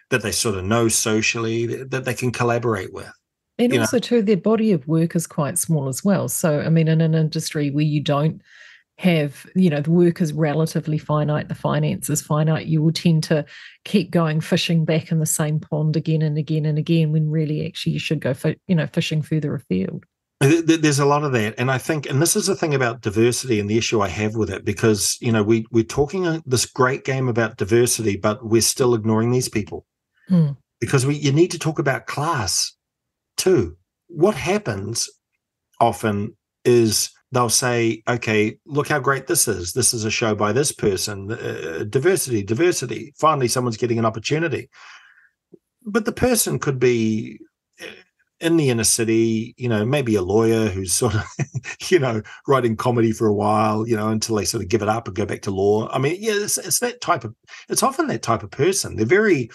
that 0.10 0.22
they 0.22 0.32
sort 0.32 0.56
of 0.56 0.64
know 0.64 0.88
socially, 0.88 1.84
that 1.84 2.06
they 2.06 2.14
can 2.14 2.32
collaborate 2.32 2.94
with. 2.94 3.12
And 3.58 3.74
you 3.74 3.80
also, 3.80 3.98
know? 3.98 4.02
too, 4.02 4.22
their 4.22 4.38
body 4.38 4.72
of 4.72 4.88
work 4.88 5.16
is 5.16 5.28
quite 5.28 5.58
small 5.58 5.88
as 5.88 6.04
well. 6.04 6.28
So, 6.28 6.60
I 6.62 6.70
mean, 6.70 6.88
in 6.88 7.02
an 7.02 7.16
industry 7.16 7.72
where 7.72 7.86
you 7.86 8.02
don't 8.02 8.42
have, 8.98 9.46
you 9.56 9.70
know, 9.70 9.82
the 9.82 9.92
work 9.92 10.22
is 10.22 10.34
relatively 10.34 10.98
finite, 10.98 11.48
the 11.48 11.56
finance 11.56 12.10
is 12.10 12.22
finite, 12.22 12.68
you 12.68 12.82
will 12.82 12.92
tend 12.92 13.24
to 13.24 13.46
keep 13.84 14.12
going 14.12 14.42
fishing 14.42 14.86
back 14.86 15.12
in 15.12 15.20
the 15.20 15.26
same 15.26 15.60
pond 15.60 15.96
again 15.96 16.22
and 16.22 16.38
again 16.38 16.66
and 16.66 16.78
again 16.78 17.12
when 17.12 17.30
really 17.30 17.66
actually 17.66 17.94
you 17.94 18.00
should 18.00 18.20
go, 18.20 18.34
for, 18.34 18.54
you 18.68 18.76
know, 18.76 18.88
fishing 18.88 19.22
further 19.22 19.56
afield. 19.56 20.06
There's 20.42 21.00
a 21.00 21.06
lot 21.06 21.24
of 21.24 21.32
that, 21.32 21.56
and 21.58 21.72
I 21.72 21.78
think, 21.78 22.08
and 22.08 22.22
this 22.22 22.36
is 22.36 22.46
the 22.46 22.56
thing 22.56 22.76
about 22.76 23.02
diversity 23.02 23.58
and 23.60 23.70
the 23.70 23.78
issue 23.78 24.02
I 24.02 24.10
have 24.10 24.36
with 24.36 24.50
it, 24.50 24.66
because 24.66 25.18
you 25.22 25.32
know 25.32 25.42
we 25.42 25.66
we're 25.72 25.86
talking 25.86 26.28
uh, 26.28 26.42
this 26.46 26.66
great 26.66 27.06
game 27.06 27.30
about 27.30 27.56
diversity, 27.56 28.18
but 28.18 28.46
we're 28.46 28.62
still 28.62 28.94
ignoring 28.94 29.32
these 29.32 29.48
people 29.48 29.86
hmm. 30.28 30.52
because 30.80 31.06
we 31.06 31.16
you 31.16 31.32
need 31.32 31.52
to 31.52 31.60
talk 31.60 31.80
about 31.80 32.08
class 32.08 32.74
too. 33.38 33.78
What 34.08 34.36
happens 34.36 35.10
often 35.80 36.36
is 36.64 37.12
they'll 37.32 37.50
say, 37.50 38.02
okay, 38.08 38.58
look 38.66 38.88
how 38.88 39.00
great 39.00 39.28
this 39.28 39.48
is. 39.48 39.74
This 39.74 39.94
is 39.94 40.06
a 40.06 40.12
show 40.12 40.36
by 40.36 40.54
this 40.54 40.72
person. 40.72 41.32
Uh, 41.32 41.84
diversity, 41.88 42.44
diversity. 42.44 43.14
Finally, 43.18 43.50
someone's 43.50 43.78
getting 43.78 44.00
an 44.00 44.06
opportunity. 44.06 44.70
But 45.86 46.06
the 46.06 46.12
person 46.12 46.60
could 46.60 46.80
be 46.80 47.40
uh, 47.82 47.88
in 48.40 48.58
the 48.58 48.70
inner 48.70 48.86
city, 48.86 49.54
you 49.58 49.68
know, 49.68 49.86
maybe 49.86 50.16
a 50.16 50.22
lawyer 50.22 50.68
who's 50.68 50.94
sort 51.02 51.16
of, 51.16 51.24
you 51.90 52.00
know, 52.00 52.22
writing 52.48 52.76
comedy 52.76 53.12
for 53.12 53.28
a 53.28 53.34
while, 53.34 53.88
you 53.88 53.96
know, 53.96 54.10
until 54.10 54.36
they 54.36 54.46
sort 54.46 54.64
of 54.64 54.70
give 54.70 54.82
it 54.82 54.90
up 54.90 55.08
and 55.08 55.16
go 55.16 55.26
back 55.26 55.42
to 55.44 55.52
law. 55.52 55.90
I 55.92 56.00
mean, 56.00 56.18
yeah, 56.20 56.34
it's, 56.36 56.58
it's 56.58 56.80
that 56.80 57.02
type 57.02 57.24
of, 57.24 57.36
it's 57.70 57.84
often 57.84 58.08
that 58.08 58.24
type 58.24 58.44
of 58.44 58.52
person. 58.52 58.96
They're 58.96 59.06
very, 59.06 59.50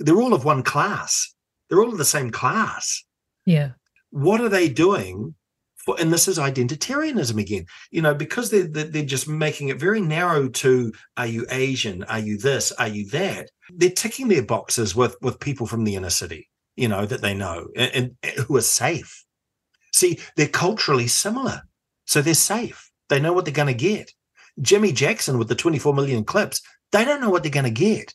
they're 0.00 0.20
all 0.20 0.34
of 0.34 0.44
one 0.44 0.62
class. 0.62 1.34
They're 1.68 1.80
all 1.80 1.92
of 1.92 1.98
the 1.98 2.04
same 2.04 2.30
class. 2.30 3.04
Yeah. 3.46 3.72
What 4.10 4.40
are 4.40 4.48
they 4.48 4.68
doing 4.68 5.34
for, 5.76 5.96
and 6.00 6.12
this 6.12 6.26
is 6.26 6.38
identitarianism 6.38 7.38
again, 7.40 7.66
you 7.90 8.02
know, 8.02 8.14
because 8.14 8.50
they're, 8.50 8.66
they're 8.66 9.04
just 9.04 9.28
making 9.28 9.68
it 9.68 9.78
very 9.78 10.00
narrow 10.00 10.48
to 10.48 10.92
are 11.16 11.26
you 11.26 11.46
Asian? 11.50 12.02
Are 12.04 12.18
you 12.18 12.38
this? 12.38 12.72
Are 12.72 12.88
you 12.88 13.08
that? 13.10 13.50
They're 13.72 13.90
ticking 13.90 14.28
their 14.28 14.42
boxes 14.42 14.96
with, 14.96 15.16
with 15.22 15.38
people 15.38 15.66
from 15.66 15.84
the 15.84 15.94
inner 15.94 16.10
city, 16.10 16.48
you 16.76 16.88
know, 16.88 17.06
that 17.06 17.22
they 17.22 17.34
know 17.34 17.68
and, 17.76 18.16
and 18.24 18.34
who 18.46 18.56
are 18.56 18.62
safe. 18.62 19.24
See, 19.92 20.18
they're 20.36 20.48
culturally 20.48 21.06
similar. 21.06 21.62
So 22.06 22.20
they're 22.22 22.34
safe. 22.34 22.90
They 23.08 23.20
know 23.20 23.32
what 23.32 23.44
they're 23.44 23.54
going 23.54 23.68
to 23.68 23.74
get. 23.74 24.12
Jimmy 24.60 24.92
Jackson 24.92 25.38
with 25.38 25.48
the 25.48 25.54
24 25.54 25.94
million 25.94 26.24
clips, 26.24 26.60
they 26.92 27.04
don't 27.04 27.20
know 27.20 27.30
what 27.30 27.42
they're 27.42 27.50
going 27.50 27.64
to 27.64 27.70
get. 27.70 28.14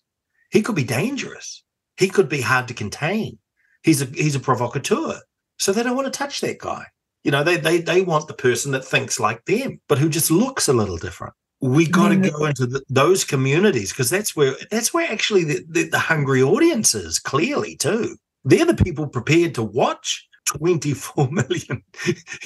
He 0.52 0.62
could 0.62 0.76
be 0.76 0.84
dangerous. 0.84 1.64
He 1.98 2.10
could 2.10 2.30
be 2.30 2.42
hard 2.42 2.68
to 2.68 2.74
contain. 2.74 3.38
He's 3.84 4.02
a 4.02 4.06
he's 4.06 4.36
a 4.36 4.40
provocateur. 4.40 5.20
So 5.58 5.72
they 5.72 5.84
don't 5.84 5.96
want 5.96 6.12
to 6.12 6.18
touch 6.18 6.42
that 6.42 6.60
guy. 6.60 6.86
You 7.24 7.32
know, 7.32 7.44
they 7.44 7.58
they 7.58 7.80
they 7.80 8.02
want 8.02 8.28
the 8.28 8.34
person 8.34 8.72
that 8.72 8.86
thinks 8.86 9.20
like 9.20 9.46
them, 9.46 9.80
but 9.88 9.98
who 9.98 10.10
just 10.10 10.32
looks 10.32 10.68
a 10.68 10.74
little 10.74 10.98
different. 10.98 11.34
We 11.62 11.88
got 11.88 12.10
to 12.10 12.18
go 12.18 12.46
into 12.46 12.68
the, 12.68 12.84
those 12.90 13.24
communities 13.24 13.92
because 13.92 14.10
that's 14.10 14.36
where 14.36 14.56
that's 14.70 14.94
where 14.94 15.12
actually 15.12 15.46
the, 15.46 15.66
the, 15.68 15.90
the 15.90 16.00
hungry 16.00 16.44
audience 16.44 16.94
is 16.94 17.18
clearly 17.18 17.76
too. 17.78 18.18
They're 18.44 18.66
the 18.66 18.76
people 18.76 19.08
prepared 19.08 19.56
to 19.56 19.64
watch 19.64 20.28
24 20.46 21.30
million, 21.32 21.84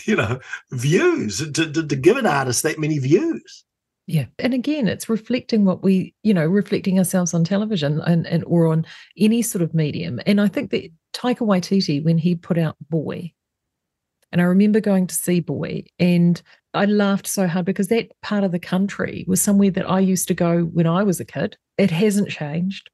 you 0.06 0.16
know, 0.16 0.40
views 0.72 1.40
to, 1.40 1.72
to, 1.72 1.86
to 1.86 1.96
give 1.96 2.18
an 2.18 2.26
artist 2.26 2.64
that 2.64 2.80
many 2.80 3.00
views. 3.00 3.66
Yeah. 4.10 4.26
And 4.40 4.56
again, 4.56 4.88
it's 4.88 5.08
reflecting 5.08 5.66
what 5.66 5.84
we, 5.84 6.16
you 6.24 6.34
know, 6.34 6.48
reflecting 6.48 6.98
ourselves 6.98 7.36
on 7.36 7.44
television 7.44 8.02
and, 8.02 8.26
and 8.26 8.44
or 8.46 8.66
on 8.66 8.88
any 9.16 9.44
sort 9.44 9.62
of 9.62 9.76
medium. 9.76 10.20
And 10.26 10.42
I 10.42 10.48
think 10.48 10.72
that 10.72 10.90
Taika 11.14 11.42
Waititi, 11.42 12.04
when 12.04 12.18
he 12.18 12.34
put 12.34 12.58
out 12.58 12.76
Boy, 12.90 13.32
and 14.32 14.42
I 14.42 14.46
remember 14.46 14.80
going 14.80 15.06
to 15.06 15.14
see 15.14 15.42
Boy 15.42 15.84
and 16.00 16.42
I 16.74 16.86
laughed 16.86 17.28
so 17.28 17.46
hard 17.46 17.68
because 17.68 17.90
that 17.90 18.10
part 18.24 18.44
of 18.44 18.52
the 18.52 18.58
country 18.58 19.26
was 19.28 19.44
somewhere 19.44 19.70
that 19.70 19.88
I 19.88 20.00
used 20.00 20.28
to 20.30 20.34
go 20.34 20.62
when 20.62 20.88
I 20.88 21.04
was 21.04 21.20
a 21.20 21.26
kid. 21.26 21.56
It 21.78 21.92
hasn't 21.92 22.30
changed. 22.30 22.90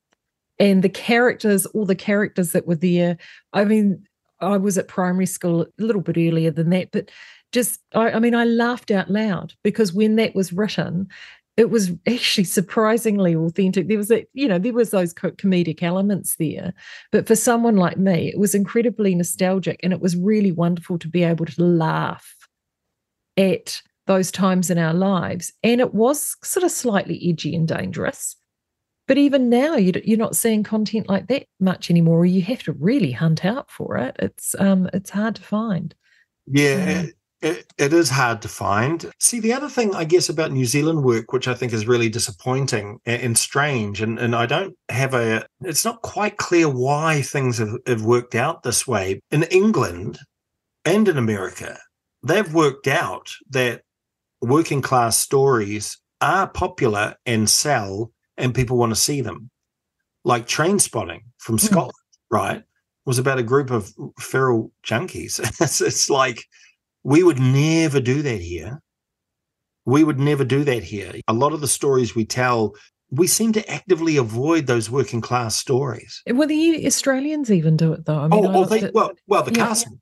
And 0.59 0.83
the 0.83 0.89
characters, 0.89 1.65
all 1.67 1.85
the 1.85 1.95
characters 1.95 2.51
that 2.51 2.67
were 2.67 2.75
there, 2.75 3.17
I 3.53 3.63
mean, 3.63 4.05
I 4.41 4.57
was 4.57 4.77
at 4.77 4.89
primary 4.89 5.27
school 5.27 5.61
a 5.61 5.67
little 5.77 6.01
bit 6.01 6.17
earlier 6.17 6.51
than 6.51 6.71
that, 6.71 6.91
but 6.91 7.09
just, 7.55 7.79
I, 7.93 8.11
I 8.11 8.19
mean, 8.19 8.35
I 8.35 8.43
laughed 8.43 8.91
out 8.91 9.09
loud 9.09 9.53
because 9.63 9.93
when 9.93 10.17
that 10.17 10.35
was 10.35 10.51
written, 10.51 11.07
it 11.55 11.69
was 11.69 11.91
actually 12.07 12.43
surprisingly 12.43 13.33
authentic. 13.33 13.87
There 13.87 13.97
was 13.97 14.11
a, 14.11 14.27
you 14.33 14.47
know, 14.47 14.59
there 14.59 14.73
was 14.73 14.91
those 14.91 15.13
comedic 15.13 15.81
elements 15.81 16.35
there, 16.35 16.73
but 17.11 17.25
for 17.25 17.35
someone 17.35 17.77
like 17.77 17.97
me, 17.97 18.27
it 18.27 18.37
was 18.37 18.53
incredibly 18.53 19.15
nostalgic, 19.15 19.79
and 19.81 19.93
it 19.93 20.01
was 20.01 20.17
really 20.17 20.51
wonderful 20.51 20.99
to 20.99 21.07
be 21.07 21.23
able 21.23 21.45
to 21.45 21.63
laugh 21.63 22.35
at 23.37 23.81
those 24.05 24.31
times 24.31 24.69
in 24.69 24.77
our 24.77 24.93
lives. 24.93 25.53
And 25.63 25.79
it 25.79 25.93
was 25.93 26.35
sort 26.43 26.65
of 26.65 26.71
slightly 26.71 27.19
edgy 27.27 27.55
and 27.55 27.67
dangerous. 27.67 28.35
But 29.07 29.17
even 29.17 29.49
now, 29.49 29.75
you're 29.75 30.17
not 30.17 30.35
seeing 30.35 30.63
content 30.63 31.07
like 31.07 31.27
that 31.27 31.45
much 31.59 31.89
anymore. 31.89 32.25
You 32.25 32.41
have 32.41 32.63
to 32.63 32.73
really 32.73 33.11
hunt 33.11 33.45
out 33.45 33.71
for 33.71 33.97
it. 33.97 34.15
It's 34.19 34.55
um, 34.59 34.89
it's 34.93 35.11
hard 35.11 35.35
to 35.35 35.41
find. 35.41 35.95
Yeah, 36.47 37.05
it, 37.41 37.71
it 37.77 37.93
is 37.93 38.09
hard 38.09 38.41
to 38.41 38.47
find. 38.47 39.11
See, 39.19 39.39
the 39.39 39.53
other 39.53 39.69
thing, 39.69 39.93
I 39.93 40.03
guess, 40.03 40.29
about 40.29 40.51
New 40.51 40.65
Zealand 40.65 41.03
work, 41.03 41.31
which 41.33 41.47
I 41.47 41.53
think 41.53 41.73
is 41.73 41.87
really 41.87 42.09
disappointing 42.09 42.99
and, 43.05 43.21
and 43.21 43.37
strange, 43.37 44.01
and, 44.01 44.17
and 44.17 44.35
I 44.35 44.45
don't 44.45 44.75
have 44.89 45.13
a, 45.13 45.45
it's 45.61 45.85
not 45.85 46.01
quite 46.01 46.37
clear 46.37 46.69
why 46.69 47.21
things 47.21 47.57
have, 47.57 47.77
have 47.85 48.03
worked 48.03 48.35
out 48.35 48.63
this 48.63 48.87
way. 48.87 49.21
In 49.31 49.43
England 49.43 50.19
and 50.85 51.07
in 51.07 51.17
America, 51.17 51.77
they've 52.23 52.53
worked 52.53 52.87
out 52.87 53.31
that 53.49 53.81
working 54.41 54.81
class 54.81 55.17
stories 55.17 55.99
are 56.21 56.47
popular 56.47 57.15
and 57.25 57.49
sell, 57.49 58.11
and 58.37 58.55
people 58.55 58.77
want 58.77 58.91
to 58.91 58.99
see 58.99 59.21
them. 59.21 59.49
Like 60.23 60.47
Trainspotting 60.47 61.21
from 61.37 61.55
hmm. 61.55 61.65
Scotland, 61.65 61.93
right? 62.31 62.63
Was 63.05 63.19
about 63.19 63.37
a 63.37 63.43
group 63.43 63.69
of 63.69 63.91
feral 64.19 64.71
junkies. 64.83 65.39
it's, 65.61 65.81
it's 65.81 66.09
like, 66.09 66.43
we 67.05 67.21
would 67.21 67.39
never 67.39 68.01
do 68.01 68.23
that 68.23 68.41
here. 68.41 68.81
We 69.85 70.03
would 70.03 70.19
never 70.19 70.43
do 70.43 70.63
that 70.63 70.83
here. 70.83 71.13
A 71.27 71.33
lot 71.33 71.53
of 71.53 71.61
the 71.61 71.67
stories 71.67 72.15
we 72.15 72.25
tell, 72.25 72.75
we 73.11 73.27
seem 73.27 73.53
to 73.53 73.71
actively 73.71 74.17
avoid 74.17 74.65
those 74.65 74.89
working 74.89 75.21
class 75.21 75.55
stories. 75.55 76.23
Well, 76.27 76.47
the 76.47 76.83
Australians 76.87 77.51
even 77.51 77.77
do 77.77 77.93
it, 77.93 78.05
though. 78.05 78.17
I 78.17 78.27
mean, 78.27 78.43
oh, 78.43 78.51
oh 78.55 78.65
they, 78.65 78.89
well, 78.91 79.11
well, 79.27 79.43
the 79.43 79.51
yeah, 79.51 79.67
castle. 79.67 79.99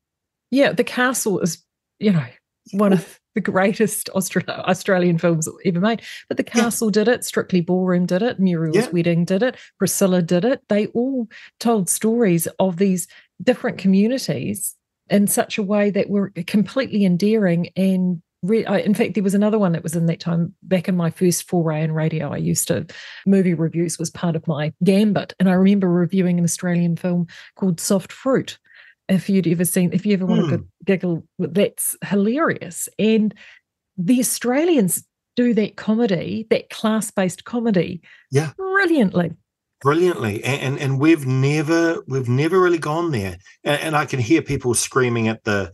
Yeah, 0.49 0.71
the 0.71 0.85
castle 0.85 1.41
is, 1.41 1.61
you 1.99 2.13
know, 2.13 2.25
one 2.71 2.93
of 2.93 3.19
the 3.35 3.41
greatest 3.41 4.09
Austra- 4.15 4.47
Australian 4.47 5.17
films 5.17 5.49
ever 5.65 5.81
made. 5.81 6.01
But 6.29 6.37
the 6.37 6.43
castle 6.43 6.87
yeah. 6.87 7.03
did 7.03 7.07
it, 7.09 7.25
Strictly 7.25 7.59
Ballroom 7.59 8.05
did 8.05 8.21
it, 8.21 8.39
Muriel's 8.39 8.77
yeah. 8.77 8.89
Wedding 8.91 9.25
did 9.25 9.43
it, 9.43 9.57
Priscilla 9.77 10.21
did 10.21 10.45
it. 10.45 10.61
They 10.69 10.87
all 10.87 11.27
told 11.59 11.89
stories 11.89 12.47
of 12.59 12.77
these 12.77 13.09
different 13.43 13.77
communities 13.77 14.77
in 15.09 15.27
such 15.27 15.57
a 15.57 15.63
way 15.63 15.89
that 15.91 16.09
were 16.09 16.31
completely 16.47 17.05
endearing. 17.05 17.69
And 17.75 18.21
re- 18.41 18.65
I, 18.65 18.79
in 18.79 18.93
fact 18.93 19.15
there 19.15 19.23
was 19.23 19.33
another 19.33 19.59
one 19.59 19.71
that 19.73 19.83
was 19.83 19.95
in 19.95 20.05
that 20.07 20.19
time 20.19 20.53
back 20.63 20.87
in 20.87 20.95
my 20.95 21.09
first 21.09 21.47
foray 21.47 21.83
in 21.83 21.91
radio. 21.91 22.31
I 22.31 22.37
used 22.37 22.67
to 22.67 22.85
movie 23.25 23.53
reviews 23.53 23.97
was 23.97 24.09
part 24.09 24.35
of 24.35 24.47
my 24.47 24.73
gambit. 24.83 25.33
And 25.39 25.49
i 25.49 25.53
remember 25.53 25.89
reviewing 25.89 26.37
an 26.37 26.43
australian 26.43 26.95
film 26.95 27.27
called 27.55 27.79
soft 27.79 28.11
fruit 28.11 28.59
if 29.09 29.29
you'd 29.29 29.47
ever 29.47 29.65
seen 29.65 29.91
if 29.93 30.05
you 30.05 30.13
ever 30.13 30.25
want 30.25 30.49
to 30.49 30.57
hmm. 30.57 30.63
giggle 30.85 31.23
that's 31.39 31.95
hilarious. 32.05 32.87
And 32.99 33.33
the 33.97 34.19
australians 34.19 35.03
do 35.35 35.53
that 35.55 35.77
comedy 35.77 36.45
that 36.51 36.69
class-based 36.69 37.43
comedy 37.43 38.01
yeah. 38.31 38.51
brilliantly 38.55 39.31
brilliantly 39.83 40.43
and, 40.43 40.61
and, 40.61 40.79
and 40.79 40.99
we've 40.99 41.27
never 41.27 42.01
we've 42.07 42.29
never 42.29 42.59
really 42.59 42.79
gone 42.79 43.11
there 43.11 43.37
and, 43.63 43.81
and, 43.81 43.95
i 43.95 44.05
can 44.05 44.19
hear 44.19 44.41
people 44.41 44.73
screaming 44.73 45.27
at 45.27 45.43
the 45.43 45.71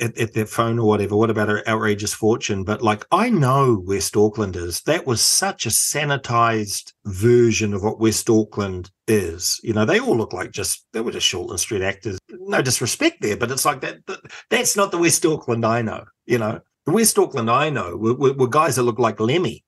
at, 0.00 0.16
at, 0.18 0.32
their 0.34 0.46
phone 0.46 0.78
or 0.78 0.88
whatever. 0.88 1.16
What 1.16 1.30
about 1.30 1.50
our 1.50 1.66
outrageous 1.66 2.14
fortune? 2.14 2.64
But 2.64 2.82
like, 2.82 3.04
I 3.12 3.30
know 3.30 3.82
West 3.84 4.14
Aucklanders. 4.14 4.82
That 4.84 5.06
was 5.06 5.20
such 5.20 5.66
a 5.66 5.70
sanitized 5.70 6.92
version 7.04 7.74
of 7.74 7.82
what 7.82 8.00
West 8.00 8.28
Auckland 8.30 8.90
is. 9.06 9.60
You 9.62 9.74
know, 9.74 9.84
they 9.84 10.00
all 10.00 10.16
look 10.16 10.32
like 10.32 10.52
just 10.52 10.86
they 10.92 11.00
were 11.00 11.12
just 11.12 11.30
Shortland 11.30 11.58
Street 11.58 11.82
actors. 11.82 12.18
No 12.30 12.62
disrespect 12.62 13.20
there, 13.20 13.36
but 13.36 13.50
it's 13.50 13.64
like 13.64 13.80
that. 13.82 14.06
that 14.06 14.20
that's 14.50 14.76
not 14.76 14.90
the 14.90 14.98
West 14.98 15.24
Auckland 15.26 15.64
I 15.64 15.82
know. 15.82 16.04
You 16.26 16.38
know, 16.38 16.60
the 16.86 16.92
West 16.92 17.18
Auckland 17.18 17.50
I 17.50 17.70
know 17.70 17.96
were, 17.96 18.14
were, 18.14 18.32
were 18.32 18.48
guys 18.48 18.76
that 18.76 18.82
look 18.82 18.98
like 18.98 19.20
Lemmy. 19.20 19.64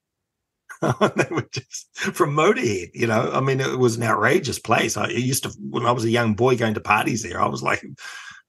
they 1.16 1.29
were 1.31 1.49
just 1.51 1.95
from 1.97 2.35
Motorhead, 2.35 2.91
you 2.95 3.07
know. 3.07 3.31
I 3.33 3.41
mean, 3.41 3.61
it 3.61 3.79
was 3.79 3.97
an 3.97 4.03
outrageous 4.03 4.59
place. 4.59 4.97
I 4.97 5.09
used 5.09 5.45
to, 5.45 5.51
when 5.70 5.87
I 5.87 5.93
was 5.93 6.05
a 6.05 6.11
young 6.11 6.35
boy 6.35 6.57
going 6.57 6.74
to 6.74 6.81
parties 6.81 7.22
there, 7.22 7.41
I 7.41 7.47
was 7.47 7.62
like, 7.62 7.85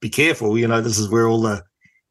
be 0.01 0.09
careful, 0.09 0.57
you 0.57 0.67
know, 0.67 0.82
this 0.82 0.99
is 0.99 1.09
where 1.09 1.28
all 1.28 1.41
the 1.41 1.63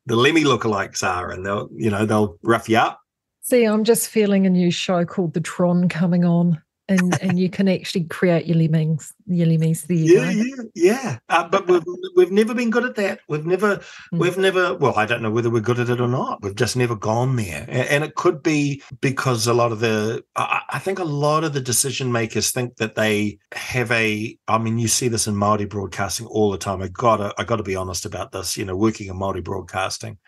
the 0.07 0.17
Lemmy 0.17 0.45
lookalikes 0.45 1.03
are, 1.03 1.31
and 1.31 1.45
they'll, 1.45 1.69
you 1.75 1.91
know, 1.91 2.07
they'll 2.07 2.39
rough 2.43 2.69
you 2.69 2.79
up. 2.79 3.01
See, 3.43 3.65
I'm 3.65 3.85
just 3.85 4.09
feeling 4.09 4.47
a 4.47 4.51
new 4.51 4.71
show 4.71 5.05
called 5.05 5.35
The 5.35 5.41
Tron 5.41 5.89
coming 5.89 6.25
on 6.25 6.63
and 6.89 7.21
and 7.21 7.39
you 7.39 7.51
can 7.51 7.69
actually 7.69 8.05
create 8.05 8.47
your 8.47 8.57
lemmings, 8.57 9.13
your 9.27 9.47
lemmies. 9.47 9.83
There 9.87 9.97
yeah, 9.97 10.33
go. 10.33 10.71
yeah, 10.75 10.93
yeah. 10.93 11.19
Uh, 11.29 11.49
but 11.49 11.67
we've 11.67 11.83
we've 12.15 12.31
never 12.31 12.55
been 12.55 12.71
good 12.71 12.85
at 12.85 12.95
that. 12.97 13.21
We've 13.29 13.47
never 13.47 13.77
mm. 13.79 13.85
we've 14.13 14.39
never. 14.39 14.75
Well, 14.77 14.95
I 14.97 15.05
don't 15.05 15.23
know 15.23 15.31
whether 15.31 15.51
we're 15.51 15.61
good 15.61 15.81
at 15.81 15.91
it 15.91 16.01
or 16.01 16.09
not. 16.09 16.43
We've 16.43 16.55
just 16.55 16.77
never 16.77 16.95
gone 16.95 17.37
there, 17.37 17.65
and, 17.69 17.89
and 17.89 18.05
it 18.05 18.15
could 18.15 18.43
be 18.43 18.83
because 19.01 19.47
a 19.47 19.55
lot 19.55 19.73
of 19.73 19.81
the. 19.81 20.25
I, 20.37 20.61
I, 20.71 20.79
think 20.79 20.99
a 20.99 21.05
lot 21.05 21.45
of 21.45 21.53
the 21.53 21.61
decision 21.61 22.13
makers 22.13 22.53
think 22.53 22.77
that 22.77 22.95
they 22.95 23.39
have 23.53 23.91
a. 23.91 24.39
I 24.47 24.59
mean, 24.59 24.79
you 24.79 24.89
see 24.89 25.09
this 25.09 25.27
in 25.27 25.37
Maori 25.37 25.65
broadcasting 25.65 26.27
all 26.27 26.51
the 26.51 26.59
time. 26.59 26.83
I 26.83 26.89
gotta 26.89 27.35
I 27.37 27.45
gotta 27.45 27.65
be 27.65 27.77
honest 27.77 28.07
about 28.07 28.31
this. 28.31 28.57
You 28.57 28.65
know, 28.65 28.77
working 28.77 29.09
in 29.09 29.17
Maori 29.17 29.41
broadcasting 29.41 30.19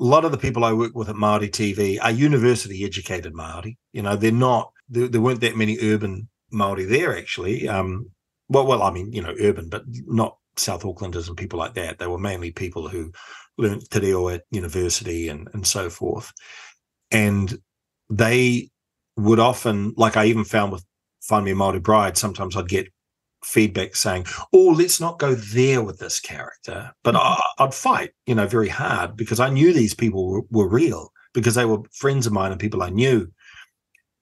a 0.00 0.04
lot 0.04 0.24
of 0.24 0.32
the 0.32 0.38
people 0.38 0.64
I 0.64 0.72
work 0.72 0.94
with 0.94 1.10
at 1.10 1.16
Maori 1.16 1.50
TV 1.50 1.98
are 2.00 2.10
university 2.10 2.86
educated 2.86 3.34
Maori. 3.34 3.76
You 3.92 4.00
know, 4.00 4.16
they're 4.16 4.32
not 4.32 4.72
there, 4.90 5.08
there 5.08 5.20
weren't 5.20 5.40
that 5.40 5.56
many 5.56 5.78
urban 5.80 6.28
Maori 6.50 6.84
there 6.84 7.16
actually. 7.16 7.68
Um, 7.68 8.10
well, 8.48 8.66
well, 8.66 8.82
I 8.82 8.90
mean, 8.90 9.12
you 9.12 9.22
know, 9.22 9.34
urban, 9.40 9.68
but 9.68 9.84
not 10.06 10.36
South 10.56 10.82
Aucklanders 10.82 11.28
and 11.28 11.36
people 11.36 11.58
like 11.58 11.74
that. 11.74 11.98
They 11.98 12.08
were 12.08 12.18
mainly 12.18 12.50
people 12.50 12.88
who 12.88 13.12
learned 13.56 13.88
te 13.90 14.00
reo 14.00 14.28
at 14.28 14.42
university 14.50 15.28
and 15.28 15.48
and 15.54 15.66
so 15.66 15.88
forth, 15.88 16.32
and 17.10 17.58
they 18.10 18.70
would 19.16 19.38
often, 19.38 19.94
like 19.96 20.16
I 20.16 20.26
even 20.26 20.44
found 20.44 20.72
with 20.72 20.84
Find 21.22 21.44
Me 21.44 21.52
a 21.52 21.54
Maori 21.54 21.80
Bride, 21.80 22.16
sometimes 22.16 22.56
I'd 22.56 22.68
get 22.68 22.92
feedback 23.44 23.94
saying, 23.94 24.26
"Oh, 24.52 24.74
let's 24.76 25.00
not 25.00 25.18
go 25.18 25.34
there 25.34 25.82
with 25.82 25.98
this 25.98 26.18
character," 26.20 26.92
but 27.04 27.14
mm-hmm. 27.14 27.40
I, 27.58 27.64
would 27.64 27.74
fight, 27.74 28.10
you 28.26 28.34
know, 28.34 28.46
very 28.46 28.68
hard 28.68 29.16
because 29.16 29.40
I 29.40 29.50
knew 29.50 29.72
these 29.72 29.94
people 29.94 30.26
were, 30.26 30.42
were 30.50 30.68
real 30.68 31.12
because 31.32 31.54
they 31.54 31.64
were 31.64 31.82
friends 31.92 32.26
of 32.26 32.32
mine 32.32 32.50
and 32.50 32.60
people 32.60 32.82
I 32.82 32.90
knew 32.90 33.28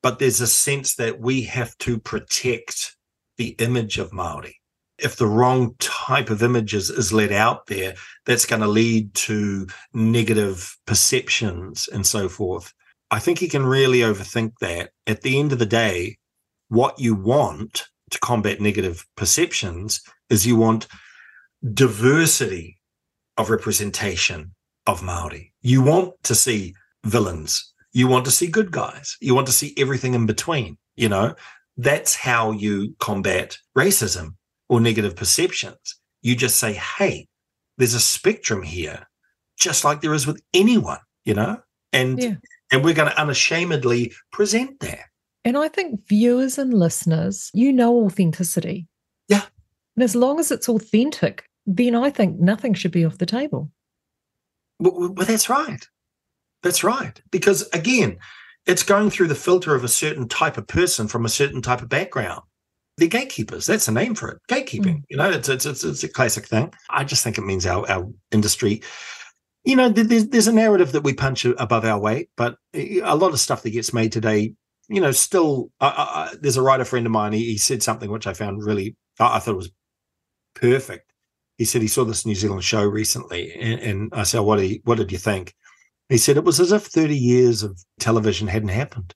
but 0.02 0.18
there's 0.18 0.40
a 0.40 0.46
sense 0.46 0.94
that 0.96 1.20
we 1.20 1.42
have 1.42 1.76
to 1.78 1.98
protect 1.98 2.96
the 3.36 3.50
image 3.58 3.98
of 3.98 4.12
Maori. 4.12 4.60
If 4.98 5.16
the 5.16 5.26
wrong 5.26 5.74
type 5.78 6.30
of 6.30 6.42
images 6.42 6.90
is 6.90 7.12
let 7.12 7.30
out 7.30 7.66
there, 7.66 7.94
that's 8.26 8.46
going 8.46 8.62
to 8.62 8.68
lead 8.68 9.14
to 9.14 9.66
negative 9.92 10.76
perceptions 10.86 11.88
and 11.92 12.04
so 12.04 12.28
forth. 12.28 12.72
I 13.10 13.20
think 13.20 13.40
you 13.40 13.48
can 13.48 13.64
really 13.64 14.00
overthink 14.00 14.52
that. 14.60 14.90
At 15.06 15.22
the 15.22 15.38
end 15.38 15.52
of 15.52 15.60
the 15.60 15.66
day, 15.66 16.18
what 16.68 16.98
you 16.98 17.14
want 17.14 17.86
to 18.10 18.18
combat 18.18 18.60
negative 18.60 19.06
perceptions 19.16 20.00
is 20.30 20.46
you 20.46 20.56
want 20.56 20.88
diversity 21.74 22.78
of 23.36 23.50
representation 23.50 24.54
of 24.86 25.02
Maori. 25.02 25.52
You 25.62 25.82
want 25.82 26.14
to 26.24 26.34
see 26.34 26.74
villains 27.04 27.72
you 27.92 28.06
want 28.06 28.24
to 28.26 28.30
see 28.30 28.46
good 28.46 28.70
guys. 28.70 29.16
You 29.20 29.34
want 29.34 29.46
to 29.46 29.52
see 29.52 29.74
everything 29.76 30.14
in 30.14 30.26
between. 30.26 30.78
You 30.96 31.08
know, 31.08 31.34
that's 31.76 32.14
how 32.14 32.50
you 32.52 32.94
combat 32.98 33.56
racism 33.76 34.34
or 34.68 34.80
negative 34.80 35.16
perceptions. 35.16 35.96
You 36.22 36.34
just 36.36 36.56
say, 36.56 36.74
hey, 36.74 37.28
there's 37.78 37.94
a 37.94 38.00
spectrum 38.00 38.62
here, 38.62 39.06
just 39.56 39.84
like 39.84 40.00
there 40.00 40.14
is 40.14 40.26
with 40.26 40.42
anyone, 40.52 40.98
you 41.24 41.34
know? 41.34 41.60
And 41.92 42.20
yeah. 42.20 42.34
and 42.70 42.84
we're 42.84 42.94
going 42.94 43.10
to 43.10 43.20
unashamedly 43.20 44.12
present 44.32 44.80
that. 44.80 45.04
And 45.44 45.56
I 45.56 45.68
think 45.68 46.06
viewers 46.06 46.58
and 46.58 46.74
listeners, 46.74 47.50
you 47.54 47.72
know 47.72 48.04
authenticity. 48.04 48.86
Yeah. 49.28 49.42
And 49.96 50.02
as 50.02 50.14
long 50.14 50.38
as 50.38 50.50
it's 50.50 50.68
authentic, 50.68 51.46
then 51.64 51.94
I 51.94 52.10
think 52.10 52.38
nothing 52.38 52.74
should 52.74 52.90
be 52.90 53.04
off 53.04 53.18
the 53.18 53.26
table. 53.26 53.70
Well, 54.78 55.12
well 55.14 55.26
that's 55.26 55.48
right. 55.48 55.86
That's 56.68 56.84
right. 56.84 57.18
Because 57.30 57.66
again, 57.72 58.18
it's 58.66 58.82
going 58.82 59.08
through 59.08 59.28
the 59.28 59.34
filter 59.34 59.74
of 59.74 59.84
a 59.84 59.88
certain 59.88 60.28
type 60.28 60.58
of 60.58 60.66
person 60.66 61.08
from 61.08 61.24
a 61.24 61.30
certain 61.30 61.62
type 61.62 61.80
of 61.80 61.88
background. 61.88 62.42
They're 62.98 63.08
gatekeepers. 63.08 63.64
That's 63.64 63.86
the 63.86 63.92
name 63.92 64.14
for 64.14 64.28
it. 64.28 64.38
Gatekeeping. 64.50 64.96
Mm. 64.96 65.02
You 65.08 65.16
know, 65.16 65.30
it's, 65.30 65.48
it's, 65.48 65.64
it's 65.64 65.82
it's 65.82 66.04
a 66.04 66.10
classic 66.10 66.46
thing. 66.46 66.70
I 66.90 67.04
just 67.04 67.24
think 67.24 67.38
it 67.38 67.46
means 67.46 67.64
our 67.64 67.90
our 67.90 68.06
industry. 68.32 68.82
You 69.64 69.76
know, 69.76 69.88
there's 69.88 70.26
there's 70.26 70.46
a 70.46 70.52
narrative 70.52 70.92
that 70.92 71.04
we 71.04 71.14
punch 71.14 71.46
above 71.46 71.86
our 71.86 71.98
weight, 71.98 72.28
but 72.36 72.56
a 72.74 73.16
lot 73.16 73.32
of 73.32 73.40
stuff 73.40 73.62
that 73.62 73.70
gets 73.70 73.94
made 73.94 74.12
today, 74.12 74.52
you 74.90 75.00
know, 75.00 75.12
still. 75.12 75.70
There's 76.38 76.58
a 76.58 76.62
writer 76.62 76.84
friend 76.84 77.06
of 77.06 77.12
mine. 77.12 77.32
He, 77.32 77.46
he 77.46 77.56
said 77.56 77.82
something 77.82 78.10
which 78.10 78.26
I 78.26 78.34
found 78.34 78.62
really. 78.62 78.94
I, 79.18 79.36
I 79.36 79.38
thought 79.38 79.52
it 79.52 79.56
was 79.56 79.72
perfect. 80.54 81.14
He 81.56 81.64
said 81.64 81.80
he 81.80 81.88
saw 81.88 82.04
this 82.04 82.26
New 82.26 82.34
Zealand 82.34 82.62
show 82.62 82.84
recently, 82.84 83.54
and, 83.54 83.80
and 83.80 84.12
I 84.12 84.24
said, 84.24 84.40
"What? 84.40 84.62
What 84.84 84.98
did 84.98 85.12
you 85.12 85.18
think?" 85.18 85.54
He 86.08 86.18
said 86.18 86.36
it 86.36 86.44
was 86.44 86.60
as 86.60 86.72
if 86.72 86.84
30 86.84 87.16
years 87.16 87.62
of 87.62 87.78
television 88.00 88.48
hadn't 88.48 88.70
happened. 88.70 89.14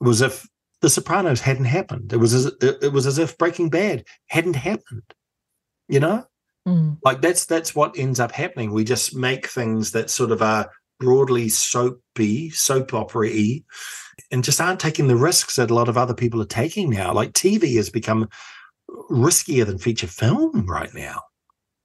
It 0.00 0.06
was 0.06 0.22
as 0.22 0.32
if 0.32 0.48
The 0.80 0.90
Sopranos 0.90 1.40
hadn't 1.40 1.66
happened. 1.66 2.12
It 2.12 2.18
was 2.18 2.32
as 2.32 2.46
it 2.60 2.92
was 2.92 3.06
as 3.06 3.18
if 3.18 3.38
Breaking 3.38 3.68
Bad 3.68 4.04
hadn't 4.28 4.56
happened. 4.56 5.14
You 5.88 6.00
know, 6.00 6.24
mm. 6.66 6.98
like 7.04 7.20
that's 7.20 7.46
that's 7.46 7.74
what 7.74 7.98
ends 7.98 8.18
up 8.18 8.32
happening. 8.32 8.72
We 8.72 8.84
just 8.84 9.14
make 9.14 9.46
things 9.46 9.92
that 9.92 10.10
sort 10.10 10.32
of 10.32 10.42
are 10.42 10.70
broadly 10.98 11.48
soapy, 11.48 12.50
soap 12.50 12.94
opera-y, 12.94 13.62
and 14.30 14.42
just 14.42 14.60
aren't 14.60 14.80
taking 14.80 15.08
the 15.08 15.16
risks 15.16 15.56
that 15.56 15.70
a 15.70 15.74
lot 15.74 15.88
of 15.88 15.98
other 15.98 16.14
people 16.14 16.40
are 16.40 16.46
taking 16.46 16.90
now. 16.90 17.12
Like 17.12 17.32
TV 17.32 17.76
has 17.76 17.90
become 17.90 18.28
riskier 19.10 19.66
than 19.66 19.78
feature 19.78 20.06
film 20.06 20.66
right 20.66 20.92
now, 20.94 21.22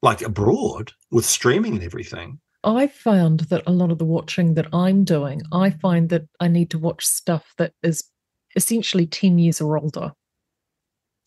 like 0.01 0.21
abroad 0.21 0.93
with 1.11 1.25
streaming 1.25 1.75
and 1.75 1.84
everything. 1.84 2.39
I 2.64 2.88
found 2.88 3.41
that 3.41 3.64
a 3.66 3.72
lot 3.72 3.91
of 3.91 3.97
the 3.97 4.05
watching 4.05 4.53
that 4.53 4.68
I'm 4.74 5.03
doing, 5.03 5.41
I 5.51 5.72
find 5.72 6.09
that 6.09 6.28
I 6.39 6.47
need 6.47 6.70
to 6.72 6.80
watch 6.80 7.05
stuff 7.05 7.53
that 7.57 7.74
is 7.82 8.03
essentially 8.55 9.07
10 9.07 9.39
years 9.39 9.62
or 9.62 9.78
older 9.78 10.12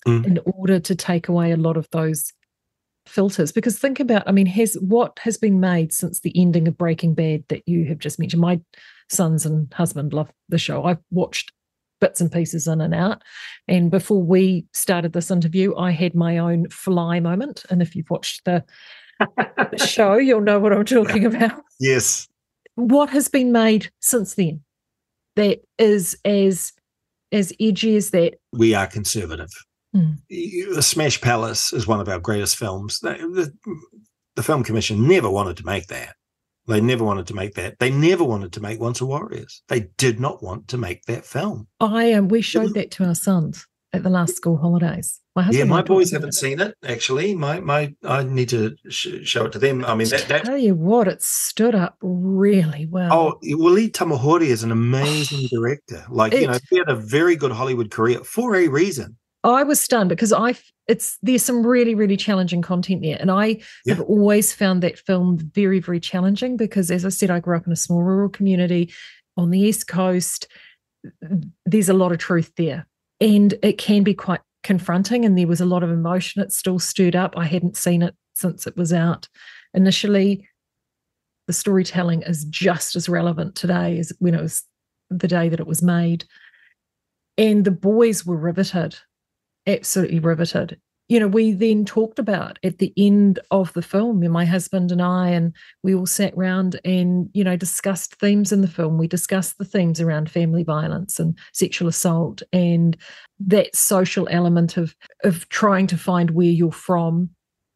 mm. 0.06 0.24
in 0.24 0.38
order 0.44 0.78
to 0.78 0.94
take 0.94 1.28
away 1.28 1.50
a 1.50 1.56
lot 1.56 1.76
of 1.76 1.88
those 1.90 2.32
filters. 3.06 3.52
Because 3.52 3.78
think 3.78 4.00
about, 4.00 4.22
I 4.26 4.32
mean, 4.32 4.46
has 4.46 4.74
what 4.74 5.18
has 5.20 5.36
been 5.36 5.60
made 5.60 5.92
since 5.92 6.20
the 6.20 6.32
ending 6.40 6.68
of 6.68 6.78
Breaking 6.78 7.14
Bad 7.14 7.44
that 7.48 7.62
you 7.66 7.84
have 7.86 7.98
just 7.98 8.18
mentioned? 8.18 8.40
My 8.40 8.60
sons 9.10 9.44
and 9.44 9.72
husband 9.74 10.12
love 10.12 10.30
the 10.48 10.58
show. 10.58 10.84
I've 10.84 11.02
watched 11.10 11.52
bits 12.00 12.20
and 12.20 12.30
pieces 12.30 12.66
in 12.66 12.80
and 12.80 12.94
out. 12.94 13.22
And 13.66 13.90
before 13.90 14.22
we 14.22 14.66
started 14.72 15.12
this 15.12 15.30
interview, 15.30 15.74
I 15.76 15.90
had 15.90 16.14
my 16.14 16.38
own 16.38 16.68
fly 16.68 17.20
moment. 17.20 17.64
And 17.70 17.80
if 17.80 17.96
you've 17.96 18.10
watched 18.10 18.44
the 18.44 18.64
show, 19.76 20.16
you'll 20.16 20.40
know 20.40 20.58
what 20.58 20.72
I'm 20.72 20.84
talking 20.84 21.24
about. 21.24 21.62
Yes. 21.80 22.28
What 22.76 23.10
has 23.10 23.28
been 23.28 23.52
made 23.52 23.90
since 24.00 24.34
then 24.34 24.62
that 25.36 25.60
is 25.78 26.16
as 26.24 26.72
as 27.32 27.52
edgy 27.60 27.96
as 27.96 28.10
that? 28.10 28.34
We 28.52 28.74
are 28.74 28.86
conservative. 28.86 29.50
Mm. 29.94 30.18
The 30.28 30.82
Smash 30.82 31.20
Palace 31.20 31.72
is 31.72 31.86
one 31.86 32.00
of 32.00 32.08
our 32.08 32.18
greatest 32.18 32.56
films. 32.56 33.00
The, 33.00 33.12
the, 33.12 33.78
the 34.34 34.42
Film 34.42 34.64
Commission 34.64 35.06
never 35.06 35.30
wanted 35.30 35.56
to 35.58 35.66
make 35.66 35.86
that. 35.88 36.14
They 36.66 36.80
never 36.80 37.04
wanted 37.04 37.26
to 37.26 37.34
make 37.34 37.54
that. 37.54 37.78
They 37.78 37.90
never 37.90 38.24
wanted 38.24 38.52
to 38.54 38.60
make 38.60 38.80
Once 38.80 39.00
Were 39.00 39.08
Warriors. 39.08 39.62
They 39.68 39.88
did 39.98 40.18
not 40.18 40.42
want 40.42 40.68
to 40.68 40.78
make 40.78 41.04
that 41.04 41.26
film. 41.26 41.68
I 41.80 42.04
am. 42.04 42.24
Um, 42.24 42.28
we 42.28 42.40
showed 42.40 42.74
that 42.74 42.90
to 42.92 43.04
our 43.04 43.14
sons 43.14 43.66
at 43.94 44.02
the 44.02 44.10
last 44.10 44.36
school 44.36 44.56
holidays. 44.56 45.20
My 45.36 45.48
yeah, 45.50 45.64
my 45.64 45.82
boys 45.82 46.10
haven't 46.12 46.30
it. 46.30 46.34
seen 46.34 46.60
it 46.60 46.76
actually. 46.84 47.34
My 47.34 47.60
my, 47.60 47.94
I 48.02 48.24
need 48.24 48.48
to 48.50 48.76
sh- 48.88 49.22
show 49.24 49.46
it 49.46 49.52
to 49.52 49.58
them. 49.58 49.84
I 49.84 49.94
mean, 49.94 50.08
that, 50.08 50.28
that, 50.28 50.44
tell 50.44 50.58
you 50.58 50.74
what, 50.74 51.08
it 51.08 51.22
stood 51.22 51.74
up 51.74 51.96
really 52.02 52.86
well. 52.86 53.12
Oh, 53.12 53.38
Lee 53.42 53.90
Tamahori 53.90 54.46
is 54.46 54.62
an 54.62 54.72
amazing 54.72 55.48
director. 55.50 56.04
Like 56.08 56.32
it, 56.32 56.42
you 56.42 56.46
know, 56.48 56.58
he 56.70 56.78
had 56.78 56.88
a 56.88 56.96
very 56.96 57.36
good 57.36 57.52
Hollywood 57.52 57.90
career 57.90 58.20
for 58.20 58.56
a 58.56 58.68
reason. 58.68 59.16
I 59.44 59.62
was 59.62 59.80
stunned 59.80 60.08
because 60.08 60.32
I 60.32 60.54
it's 60.88 61.18
there's 61.22 61.44
some 61.44 61.64
really 61.64 61.94
really 61.94 62.16
challenging 62.16 62.62
content 62.62 63.02
there, 63.02 63.16
and 63.20 63.30
I 63.30 63.60
yeah. 63.84 63.94
have 63.94 64.00
always 64.02 64.52
found 64.52 64.82
that 64.82 64.98
film 64.98 65.38
very 65.38 65.78
very 65.78 66.00
challenging 66.00 66.56
because, 66.56 66.90
as 66.90 67.04
I 67.04 67.10
said, 67.10 67.30
I 67.30 67.40
grew 67.40 67.56
up 67.56 67.66
in 67.66 67.72
a 67.72 67.76
small 67.76 68.02
rural 68.02 68.28
community 68.28 68.92
on 69.36 69.50
the 69.50 69.60
east 69.60 69.86
coast. 69.86 70.48
There's 71.66 71.88
a 71.88 71.94
lot 71.94 72.12
of 72.12 72.18
truth 72.18 72.52
there 72.56 72.86
and 73.20 73.54
it 73.62 73.78
can 73.78 74.02
be 74.02 74.14
quite 74.14 74.40
confronting 74.62 75.24
and 75.24 75.38
there 75.38 75.46
was 75.46 75.60
a 75.60 75.66
lot 75.66 75.82
of 75.82 75.90
emotion. 75.90 76.42
It 76.42 76.52
still 76.52 76.78
stirred 76.78 77.14
up. 77.16 77.36
I 77.36 77.44
hadn't 77.44 77.76
seen 77.76 78.02
it 78.02 78.14
since 78.34 78.66
it 78.66 78.76
was 78.76 78.92
out. 78.92 79.28
Initially 79.74 80.48
the 81.46 81.52
storytelling 81.52 82.22
is 82.22 82.44
just 82.44 82.96
as 82.96 83.08
relevant 83.08 83.54
today 83.54 83.98
as 83.98 84.12
when 84.18 84.34
it 84.34 84.40
was 84.40 84.62
the 85.10 85.28
day 85.28 85.48
that 85.48 85.60
it 85.60 85.66
was 85.66 85.82
made. 85.82 86.24
And 87.36 87.64
the 87.64 87.70
boys 87.70 88.24
were 88.24 88.36
riveted, 88.36 88.96
absolutely 89.66 90.20
riveted 90.20 90.80
you 91.08 91.20
know, 91.20 91.28
we 91.28 91.52
then 91.52 91.84
talked 91.84 92.18
about 92.18 92.58
at 92.64 92.78
the 92.78 92.92
end 92.96 93.38
of 93.50 93.72
the 93.74 93.82
film, 93.82 94.26
my 94.30 94.44
husband 94.46 94.90
and 94.90 95.02
I, 95.02 95.28
and 95.28 95.54
we 95.82 95.94
all 95.94 96.06
sat 96.06 96.32
around 96.34 96.80
and, 96.84 97.28
you 97.34 97.44
know, 97.44 97.56
discussed 97.56 98.14
themes 98.14 98.52
in 98.52 98.62
the 98.62 98.68
film. 98.68 98.96
We 98.96 99.06
discussed 99.06 99.58
the 99.58 99.66
themes 99.66 100.00
around 100.00 100.30
family 100.30 100.62
violence 100.62 101.20
and 101.20 101.36
sexual 101.52 101.88
assault 101.88 102.42
and 102.52 102.96
that 103.38 103.74
social 103.76 104.26
element 104.30 104.78
of 104.78 104.96
of 105.24 105.46
trying 105.50 105.86
to 105.88 105.98
find 105.98 106.30
where 106.30 106.46
you're 106.46 106.72
from, 106.72 107.28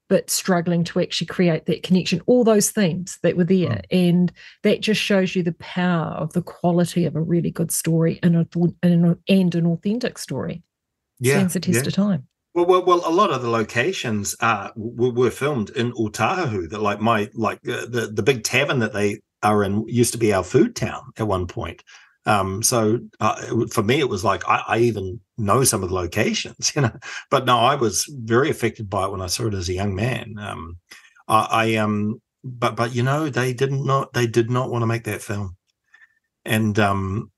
but 0.08 0.30
struggling 0.30 0.82
to 0.84 1.00
actually 1.00 1.26
create 1.26 1.66
that 1.66 1.82
connection. 1.82 2.22
All 2.26 2.44
those 2.44 2.70
themes 2.70 3.18
that 3.22 3.36
were 3.36 3.44
there. 3.44 3.82
Mm. 3.92 4.08
And 4.08 4.32
that 4.62 4.80
just 4.80 5.02
shows 5.02 5.36
you 5.36 5.42
the 5.42 5.52
power 5.52 6.14
of 6.14 6.32
the 6.32 6.42
quality 6.42 7.04
of 7.04 7.14
a 7.14 7.20
really 7.20 7.50
good 7.50 7.70
story 7.70 8.18
and, 8.22 8.36
a, 8.36 8.46
and, 8.82 9.04
an, 9.04 9.18
and 9.28 9.54
an 9.54 9.66
authentic 9.66 10.16
story. 10.16 10.62
Yeah, 11.20 11.34
Stands 11.34 11.54
the 11.54 11.60
test 11.60 11.82
yeah. 11.82 11.88
of 11.88 11.92
time. 11.92 12.28
Well, 12.58 12.66
well, 12.66 12.84
well, 12.84 13.02
a 13.06 13.14
lot 13.14 13.30
of 13.30 13.40
the 13.40 13.50
locations 13.50 14.34
uh, 14.40 14.70
were, 14.74 15.12
were 15.12 15.30
filmed 15.30 15.70
in 15.70 15.92
Otahuhu. 15.92 16.68
That 16.70 16.82
like 16.82 17.00
my 17.00 17.30
like 17.32 17.58
uh, 17.68 17.86
the 17.86 18.10
the 18.12 18.22
big 18.24 18.42
tavern 18.42 18.80
that 18.80 18.92
they 18.92 19.20
are 19.44 19.62
in 19.62 19.86
used 19.86 20.10
to 20.14 20.18
be 20.18 20.32
our 20.32 20.42
food 20.42 20.74
town 20.74 21.12
at 21.18 21.28
one 21.28 21.46
point. 21.46 21.84
Um, 22.26 22.64
so 22.64 22.98
uh, 23.20 23.40
for 23.70 23.84
me, 23.84 24.00
it 24.00 24.08
was 24.08 24.24
like 24.24 24.42
I, 24.48 24.64
I, 24.66 24.78
even 24.78 25.20
know 25.36 25.62
some 25.62 25.84
of 25.84 25.90
the 25.90 25.94
locations, 25.94 26.72
you 26.76 26.82
know. 26.82 26.90
But 27.30 27.44
no, 27.44 27.58
I 27.58 27.76
was 27.76 28.04
very 28.24 28.50
affected 28.50 28.90
by 28.90 29.04
it 29.04 29.12
when 29.12 29.22
I 29.22 29.28
saw 29.28 29.46
it 29.46 29.54
as 29.54 29.68
a 29.68 29.74
young 29.74 29.94
man. 29.94 30.34
Um, 30.40 30.78
I, 31.28 31.46
I 31.52 31.74
um, 31.76 32.20
but 32.42 32.74
but 32.74 32.92
you 32.92 33.04
know, 33.04 33.28
they 33.28 33.52
didn't 33.52 33.86
not 33.86 34.12
they 34.14 34.26
did 34.26 34.50
not 34.50 34.68
want 34.68 34.82
to 34.82 34.86
make 34.86 35.04
that 35.04 35.22
film, 35.22 35.56
and 36.44 36.76
um, 36.80 37.30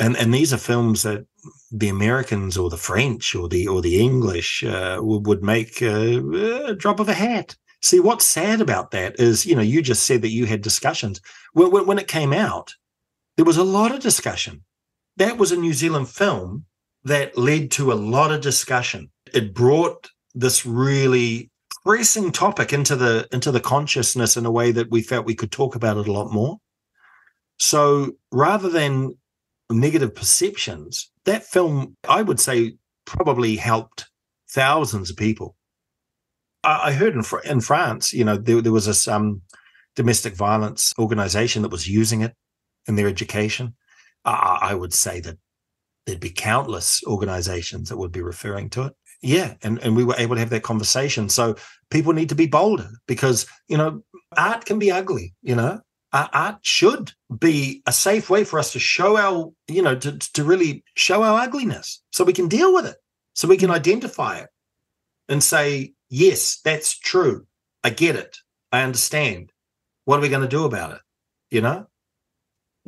and 0.00 0.16
and 0.16 0.34
these 0.34 0.52
are 0.52 0.58
films 0.58 1.04
that 1.04 1.24
the 1.70 1.88
Americans 1.88 2.56
or 2.56 2.70
the 2.70 2.76
French 2.76 3.34
or 3.34 3.48
the 3.48 3.66
or 3.66 3.80
the 3.82 3.98
English 3.98 4.62
uh, 4.64 4.98
would, 5.00 5.42
make 5.42 5.82
a 5.82 6.74
drop 6.74 7.00
of 7.00 7.08
a 7.08 7.14
hat. 7.14 7.56
See, 7.82 8.00
what's 8.00 8.24
sad 8.24 8.60
about 8.60 8.90
that 8.92 9.18
is, 9.20 9.46
you 9.46 9.54
know, 9.54 9.62
you 9.62 9.82
just 9.82 10.04
said 10.04 10.22
that 10.22 10.30
you 10.30 10.46
had 10.46 10.62
discussions. 10.62 11.20
When, 11.52 11.86
when 11.86 11.98
it 11.98 12.08
came 12.08 12.32
out, 12.32 12.74
there 13.36 13.44
was 13.44 13.58
a 13.58 13.64
lot 13.64 13.92
of 13.92 14.00
discussion. 14.00 14.64
That 15.16 15.38
was 15.38 15.52
a 15.52 15.56
New 15.56 15.72
Zealand 15.72 16.08
film 16.08 16.66
that 17.04 17.38
led 17.38 17.70
to 17.72 17.92
a 17.92 17.94
lot 17.94 18.32
of 18.32 18.40
discussion. 18.40 19.10
It 19.32 19.54
brought 19.54 20.10
this 20.34 20.66
really 20.66 21.50
pressing 21.84 22.32
topic 22.32 22.72
into 22.72 22.96
the 22.96 23.28
into 23.32 23.50
the 23.52 23.60
consciousness 23.60 24.36
in 24.36 24.46
a 24.46 24.50
way 24.50 24.72
that 24.72 24.90
we 24.90 25.02
felt 25.02 25.26
we 25.26 25.34
could 25.34 25.52
talk 25.52 25.74
about 25.74 25.96
it 25.96 26.08
a 26.08 26.12
lot 26.12 26.32
more. 26.32 26.58
So 27.58 28.12
rather 28.32 28.68
than 28.68 29.16
negative 29.70 30.14
perceptions, 30.14 31.10
that 31.24 31.44
film, 31.44 31.96
I 32.08 32.22
would 32.22 32.40
say, 32.40 32.76
probably 33.04 33.56
helped 33.56 34.06
thousands 34.48 35.10
of 35.10 35.16
people. 35.16 35.56
I, 36.62 36.88
I 36.88 36.92
heard 36.92 37.14
in, 37.14 37.22
in 37.44 37.60
France, 37.60 38.12
you 38.12 38.24
know, 38.24 38.36
there, 38.36 38.60
there 38.60 38.72
was 38.72 38.86
this 38.86 39.08
um, 39.08 39.42
domestic 39.94 40.34
violence 40.34 40.94
organization 40.98 41.62
that 41.62 41.70
was 41.70 41.88
using 41.88 42.22
it 42.22 42.34
in 42.86 42.96
their 42.96 43.08
education. 43.08 43.74
I, 44.24 44.58
I 44.62 44.74
would 44.74 44.92
say 44.92 45.20
that 45.20 45.38
there'd 46.06 46.20
be 46.20 46.30
countless 46.30 47.02
organizations 47.06 47.88
that 47.88 47.96
would 47.96 48.12
be 48.12 48.22
referring 48.22 48.70
to 48.70 48.84
it. 48.84 48.92
Yeah, 49.22 49.54
and, 49.62 49.78
and 49.80 49.96
we 49.96 50.04
were 50.04 50.14
able 50.18 50.36
to 50.36 50.40
have 50.40 50.50
that 50.50 50.62
conversation. 50.62 51.28
So 51.28 51.56
people 51.90 52.12
need 52.12 52.28
to 52.28 52.34
be 52.34 52.46
bolder 52.46 52.90
because, 53.08 53.46
you 53.66 53.76
know, 53.76 54.02
art 54.36 54.64
can 54.66 54.78
be 54.78 54.92
ugly, 54.92 55.34
you 55.42 55.56
know, 55.56 55.80
art 56.12 56.58
should 56.62 57.12
be 57.38 57.82
a 57.86 57.92
safe 57.92 58.30
way 58.30 58.44
for 58.44 58.58
us 58.58 58.72
to 58.72 58.78
show 58.78 59.16
our, 59.16 59.52
you 59.68 59.82
know, 59.82 59.96
to, 59.96 60.18
to 60.18 60.44
really 60.44 60.84
show 60.94 61.22
our 61.22 61.40
ugliness 61.40 62.02
so 62.12 62.24
we 62.24 62.32
can 62.32 62.48
deal 62.48 62.72
with 62.72 62.86
it, 62.86 62.96
so 63.34 63.48
we 63.48 63.56
can 63.56 63.70
identify 63.70 64.38
it 64.38 64.48
and 65.28 65.42
say, 65.42 65.92
yes, 66.08 66.60
that's 66.64 66.98
true. 66.98 67.46
I 67.82 67.90
get 67.90 68.16
it. 68.16 68.38
I 68.72 68.82
understand. 68.82 69.52
What 70.04 70.18
are 70.18 70.22
we 70.22 70.28
going 70.28 70.42
to 70.42 70.48
do 70.48 70.64
about 70.64 70.92
it? 70.92 71.00
You 71.50 71.60
know? 71.60 71.86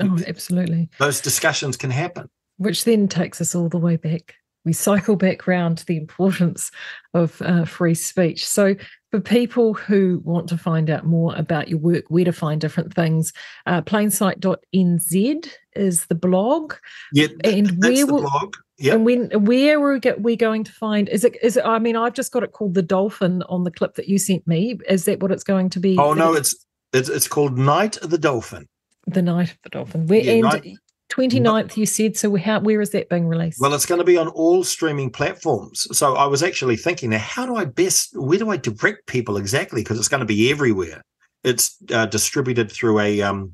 Oh, 0.01 0.19
absolutely. 0.27 0.91
Those 0.99 1.21
discussions 1.21 1.77
can 1.77 1.91
happen. 1.91 2.29
Which 2.57 2.85
then 2.85 3.09
takes 3.09 3.41
us 3.41 3.55
all 3.55 3.69
the 3.69 3.79
way 3.79 3.97
back. 3.97 4.35
We 4.65 4.73
cycle 4.73 5.17
back 5.17 5.47
round 5.47 5.79
to 5.79 5.87
the 5.87 5.97
importance 5.97 6.71
of 7.15 7.41
uh, 7.43 7.65
free 7.65 7.95
speech. 7.95 8.47
So, 8.47 8.75
for 9.11 9.21
people 9.21 9.75
who 9.75 10.21
want 10.25 10.49
to 10.49 10.59
find 10.59 10.91
out 10.91 11.07
more 11.07 11.35
about 11.37 11.69
your 11.69 11.79
work, 11.79 12.05
where 12.09 12.25
to 12.25 12.33
find 12.33 12.61
different 12.61 12.95
things, 12.95 13.33
uh, 13.67 13.83
plainsight.nz 13.83 15.49
is 15.75 16.07
the 16.07 16.15
blog. 16.15 16.75
Yeah, 17.13 17.29
and 17.45 17.71
where 17.83 18.07
will, 18.07 18.23
blog. 18.23 18.57
Yep. 18.79 18.95
And 18.95 19.05
when 19.05 19.31
where 19.45 19.81
are 19.81 20.01
we 20.19 20.37
going 20.37 20.65
to 20.65 20.73
find? 20.73 21.09
Is 21.09 21.25
it 21.25 21.37
is 21.43 21.57
it? 21.57 21.65
I 21.65 21.79
mean, 21.79 21.97
I've 21.97 22.15
just 22.15 22.33
got 22.33 22.43
it 22.43 22.53
called 22.53 22.75
the 22.75 22.83
dolphin 22.83 23.43
on 23.49 23.65
the 23.65 23.71
clip 23.71 23.95
that 23.95 24.09
you 24.09 24.19
sent 24.19 24.47
me. 24.47 24.79
Is 24.89 25.05
that 25.07 25.21
what 25.21 25.33
it's 25.33 25.45
going 25.45 25.71
to 25.71 25.81
be? 25.81 25.97
Oh 25.99 26.15
no, 26.15 26.35
it's 26.35 26.55
it's 26.93 27.09
it's 27.09 27.29
called 27.29 27.59
Night 27.59 27.97
of 27.99 28.11
the 28.11 28.19
Dolphin. 28.19 28.69
The 29.07 29.23
Night 29.23 29.51
of 29.51 29.59
the 29.63 29.71
Dolphin. 29.71 30.07
Where 30.07 30.21
yeah, 30.21 30.33
and 30.33 30.43
night, 30.43 30.77
29th 31.11 31.77
you 31.77 31.87
said 31.87 32.17
so 32.17 32.37
how 32.37 32.61
where 32.61 32.81
is 32.81 32.91
that 32.91 33.09
being 33.09 33.27
released? 33.27 33.61
Well 33.61 33.75
it's 33.75 33.87
going 33.87 34.01
to 34.01 34.05
be 34.05 34.19
on 34.19 34.29
all 34.29 34.63
streaming 34.63 35.11
platforms. 35.11 35.87
So 35.97 36.17
i 36.17 36.27
was 36.27 36.43
actually 36.43 36.77
thinking 36.77 37.11
now 37.11 37.19
how 37.19 37.47
do 37.47 37.57
i 37.57 37.65
best 37.65 38.11
where 38.15 38.39
do 38.39 38.51
i 38.51 38.57
direct 38.57 39.07
people 39.07 39.37
exactly? 39.37 39.83
Because 39.83 39.99
it's 39.99 40.09
going 40.09 40.21
to 40.21 40.27
be 40.27 40.51
everywhere. 40.51 41.03
It's 41.45 41.77
uh, 41.93 42.07
distributed 42.07 42.71
through 42.71 43.01
a 43.01 43.23
um, 43.23 43.53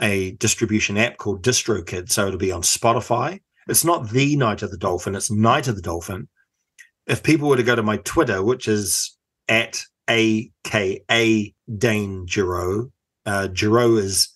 a 0.00 0.32
distribution 0.32 0.98
app 0.98 1.16
called 1.16 1.42
distrokid 1.42 2.10
so 2.10 2.26
it'll 2.26 2.38
be 2.38 2.52
on 2.52 2.62
spotify. 2.62 3.40
It's 3.68 3.84
not 3.84 4.10
the 4.10 4.36
night 4.36 4.62
of 4.62 4.70
the 4.70 4.76
dolphin 4.76 5.14
it's 5.14 5.30
night 5.30 5.68
of 5.68 5.76
the 5.76 5.82
dolphin. 5.82 6.28
If 7.06 7.22
people 7.22 7.48
were 7.48 7.56
to 7.56 7.62
go 7.62 7.76
to 7.76 7.82
my 7.82 7.96
twitter 7.98 8.42
which 8.42 8.68
is 8.68 9.16
at 9.48 9.82
aka 10.08 11.54
dane 11.78 12.26
Giraud, 12.26 12.90
uh 13.24 13.48
Giraud 13.48 13.98
is 13.98 14.35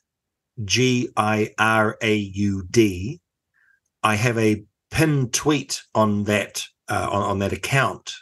G 0.65 1.09
I 1.17 1.51
R 1.59 1.97
A 2.03 2.15
U 2.15 2.65
D. 2.71 3.21
I 4.03 4.15
have 4.15 4.39
a 4.39 4.65
pinned 4.91 5.33
tweet 5.33 5.83
on 5.95 6.25
that 6.25 6.65
uh, 6.89 7.09
on, 7.11 7.23
on 7.23 7.39
that 7.41 7.53
account 7.53 8.15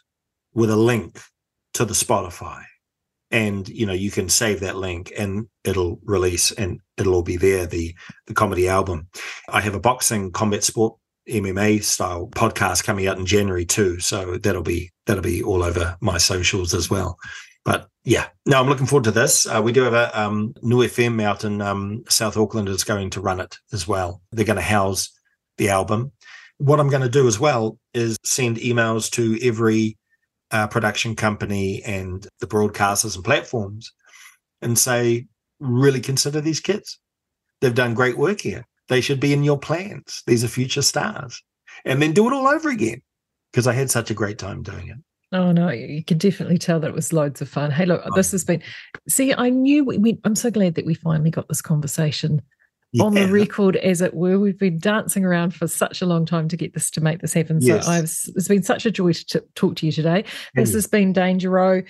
with 0.54 0.70
a 0.70 0.76
link 0.76 1.20
to 1.74 1.84
the 1.84 1.94
Spotify, 1.94 2.64
and 3.30 3.68
you 3.68 3.86
know 3.86 3.92
you 3.92 4.10
can 4.10 4.28
save 4.28 4.60
that 4.60 4.76
link 4.76 5.12
and 5.16 5.46
it'll 5.64 6.00
release 6.04 6.50
and 6.52 6.80
it'll 6.96 7.14
all 7.14 7.22
be 7.22 7.36
there. 7.36 7.66
The 7.66 7.94
the 8.26 8.34
comedy 8.34 8.68
album. 8.68 9.08
I 9.48 9.60
have 9.60 9.74
a 9.74 9.80
boxing 9.80 10.32
combat 10.32 10.64
sport 10.64 10.96
MMA 11.28 11.82
style 11.84 12.28
podcast 12.28 12.84
coming 12.84 13.06
out 13.06 13.18
in 13.18 13.26
January 13.26 13.64
too, 13.64 14.00
so 14.00 14.38
that'll 14.38 14.62
be 14.62 14.90
that'll 15.06 15.22
be 15.22 15.42
all 15.42 15.62
over 15.62 15.96
my 16.00 16.18
socials 16.18 16.74
as 16.74 16.90
well. 16.90 17.18
But 17.64 17.88
yeah, 18.08 18.28
no, 18.46 18.58
I'm 18.58 18.68
looking 18.70 18.86
forward 18.86 19.04
to 19.04 19.10
this. 19.10 19.46
Uh, 19.46 19.60
we 19.62 19.70
do 19.70 19.82
have 19.82 19.92
a 19.92 20.18
um, 20.18 20.54
Niu 20.62 20.78
FM 20.78 21.22
out 21.22 21.44
in 21.44 21.60
um, 21.60 22.04
South 22.08 22.38
Auckland 22.38 22.66
is 22.70 22.82
going 22.82 23.10
to 23.10 23.20
run 23.20 23.38
it 23.38 23.58
as 23.70 23.86
well. 23.86 24.22
They're 24.32 24.46
going 24.46 24.56
to 24.56 24.62
house 24.62 25.10
the 25.58 25.68
album. 25.68 26.12
What 26.56 26.80
I'm 26.80 26.88
going 26.88 27.02
to 27.02 27.10
do 27.10 27.28
as 27.28 27.38
well 27.38 27.78
is 27.92 28.16
send 28.24 28.56
emails 28.56 29.10
to 29.10 29.38
every 29.46 29.98
uh, 30.50 30.68
production 30.68 31.16
company 31.16 31.82
and 31.84 32.26
the 32.40 32.46
broadcasters 32.46 33.14
and 33.14 33.22
platforms 33.22 33.92
and 34.62 34.78
say, 34.78 35.26
really 35.60 36.00
consider 36.00 36.40
these 36.40 36.60
kids. 36.60 36.98
They've 37.60 37.74
done 37.74 37.92
great 37.92 38.16
work 38.16 38.40
here. 38.40 38.66
They 38.88 39.02
should 39.02 39.20
be 39.20 39.34
in 39.34 39.44
your 39.44 39.58
plans. 39.58 40.22
These 40.26 40.44
are 40.44 40.48
future 40.48 40.80
stars. 40.80 41.42
And 41.84 42.00
then 42.00 42.12
do 42.12 42.26
it 42.26 42.32
all 42.32 42.48
over 42.48 42.70
again 42.70 43.02
because 43.52 43.66
I 43.66 43.74
had 43.74 43.90
such 43.90 44.10
a 44.10 44.14
great 44.14 44.38
time 44.38 44.62
doing 44.62 44.88
it. 44.88 44.96
Oh 45.30 45.52
no, 45.52 45.68
you 45.68 46.02
can 46.02 46.16
definitely 46.16 46.56
tell 46.56 46.80
that 46.80 46.88
it 46.88 46.94
was 46.94 47.12
loads 47.12 47.42
of 47.42 47.48
fun. 47.48 47.70
Hey, 47.70 47.84
look, 47.84 48.02
oh. 48.04 48.10
this 48.14 48.32
has 48.32 48.44
been. 48.44 48.62
See, 49.08 49.34
I 49.34 49.50
knew 49.50 49.84
we, 49.84 49.98
we. 49.98 50.18
I'm 50.24 50.34
so 50.34 50.50
glad 50.50 50.74
that 50.76 50.86
we 50.86 50.94
finally 50.94 51.30
got 51.30 51.48
this 51.48 51.60
conversation 51.60 52.40
yeah. 52.92 53.04
on 53.04 53.12
the 53.12 53.28
record, 53.28 53.76
as 53.76 54.00
it 54.00 54.14
were. 54.14 54.38
We've 54.38 54.58
been 54.58 54.78
dancing 54.78 55.26
around 55.26 55.54
for 55.54 55.68
such 55.68 56.00
a 56.00 56.06
long 56.06 56.24
time 56.24 56.48
to 56.48 56.56
get 56.56 56.72
this 56.72 56.90
to 56.92 57.02
make 57.02 57.20
this 57.20 57.34
happen. 57.34 57.58
Yes. 57.60 57.84
So 57.84 57.92
I've. 57.92 58.04
It's 58.04 58.48
been 58.48 58.62
such 58.62 58.86
a 58.86 58.90
joy 58.90 59.12
to 59.12 59.24
t- 59.26 59.46
talk 59.54 59.76
to 59.76 59.86
you 59.86 59.92
today. 59.92 60.24
This 60.54 60.72
has 60.72 60.86
been 60.86 61.12
Dane 61.12 61.38
Giraud 61.38 61.84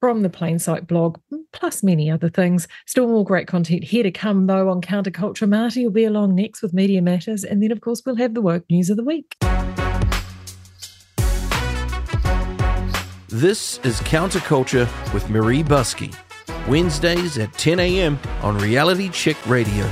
from 0.00 0.22
the 0.22 0.28
Plain 0.28 0.58
Sight 0.58 0.88
blog, 0.88 1.18
plus 1.52 1.82
many 1.82 2.10
other 2.10 2.28
things. 2.28 2.66
Still 2.86 3.06
more 3.06 3.24
great 3.24 3.46
content 3.46 3.84
here 3.84 4.02
to 4.02 4.10
come, 4.10 4.48
though, 4.48 4.68
on 4.68 4.80
Counterculture. 4.80 5.48
Marty 5.48 5.84
will 5.84 5.92
be 5.92 6.04
along 6.04 6.34
next 6.34 6.60
with 6.60 6.74
Media 6.74 7.00
Matters. 7.00 7.44
And 7.44 7.62
then, 7.62 7.70
of 7.70 7.80
course, 7.80 8.02
we'll 8.04 8.16
have 8.16 8.34
the 8.34 8.42
woke 8.42 8.64
news 8.68 8.90
of 8.90 8.96
the 8.96 9.04
week. 9.04 9.36
This 13.34 13.78
is 13.78 14.00
Counterculture 14.02 14.86
with 15.12 15.24
Maree 15.24 15.64
Buscke, 15.64 16.14
Wednesdays 16.68 17.36
at 17.36 17.52
10 17.54 17.80
a.m. 17.80 18.16
on 18.42 18.56
Reality 18.58 19.08
Check 19.08 19.44
Radio. 19.48 19.90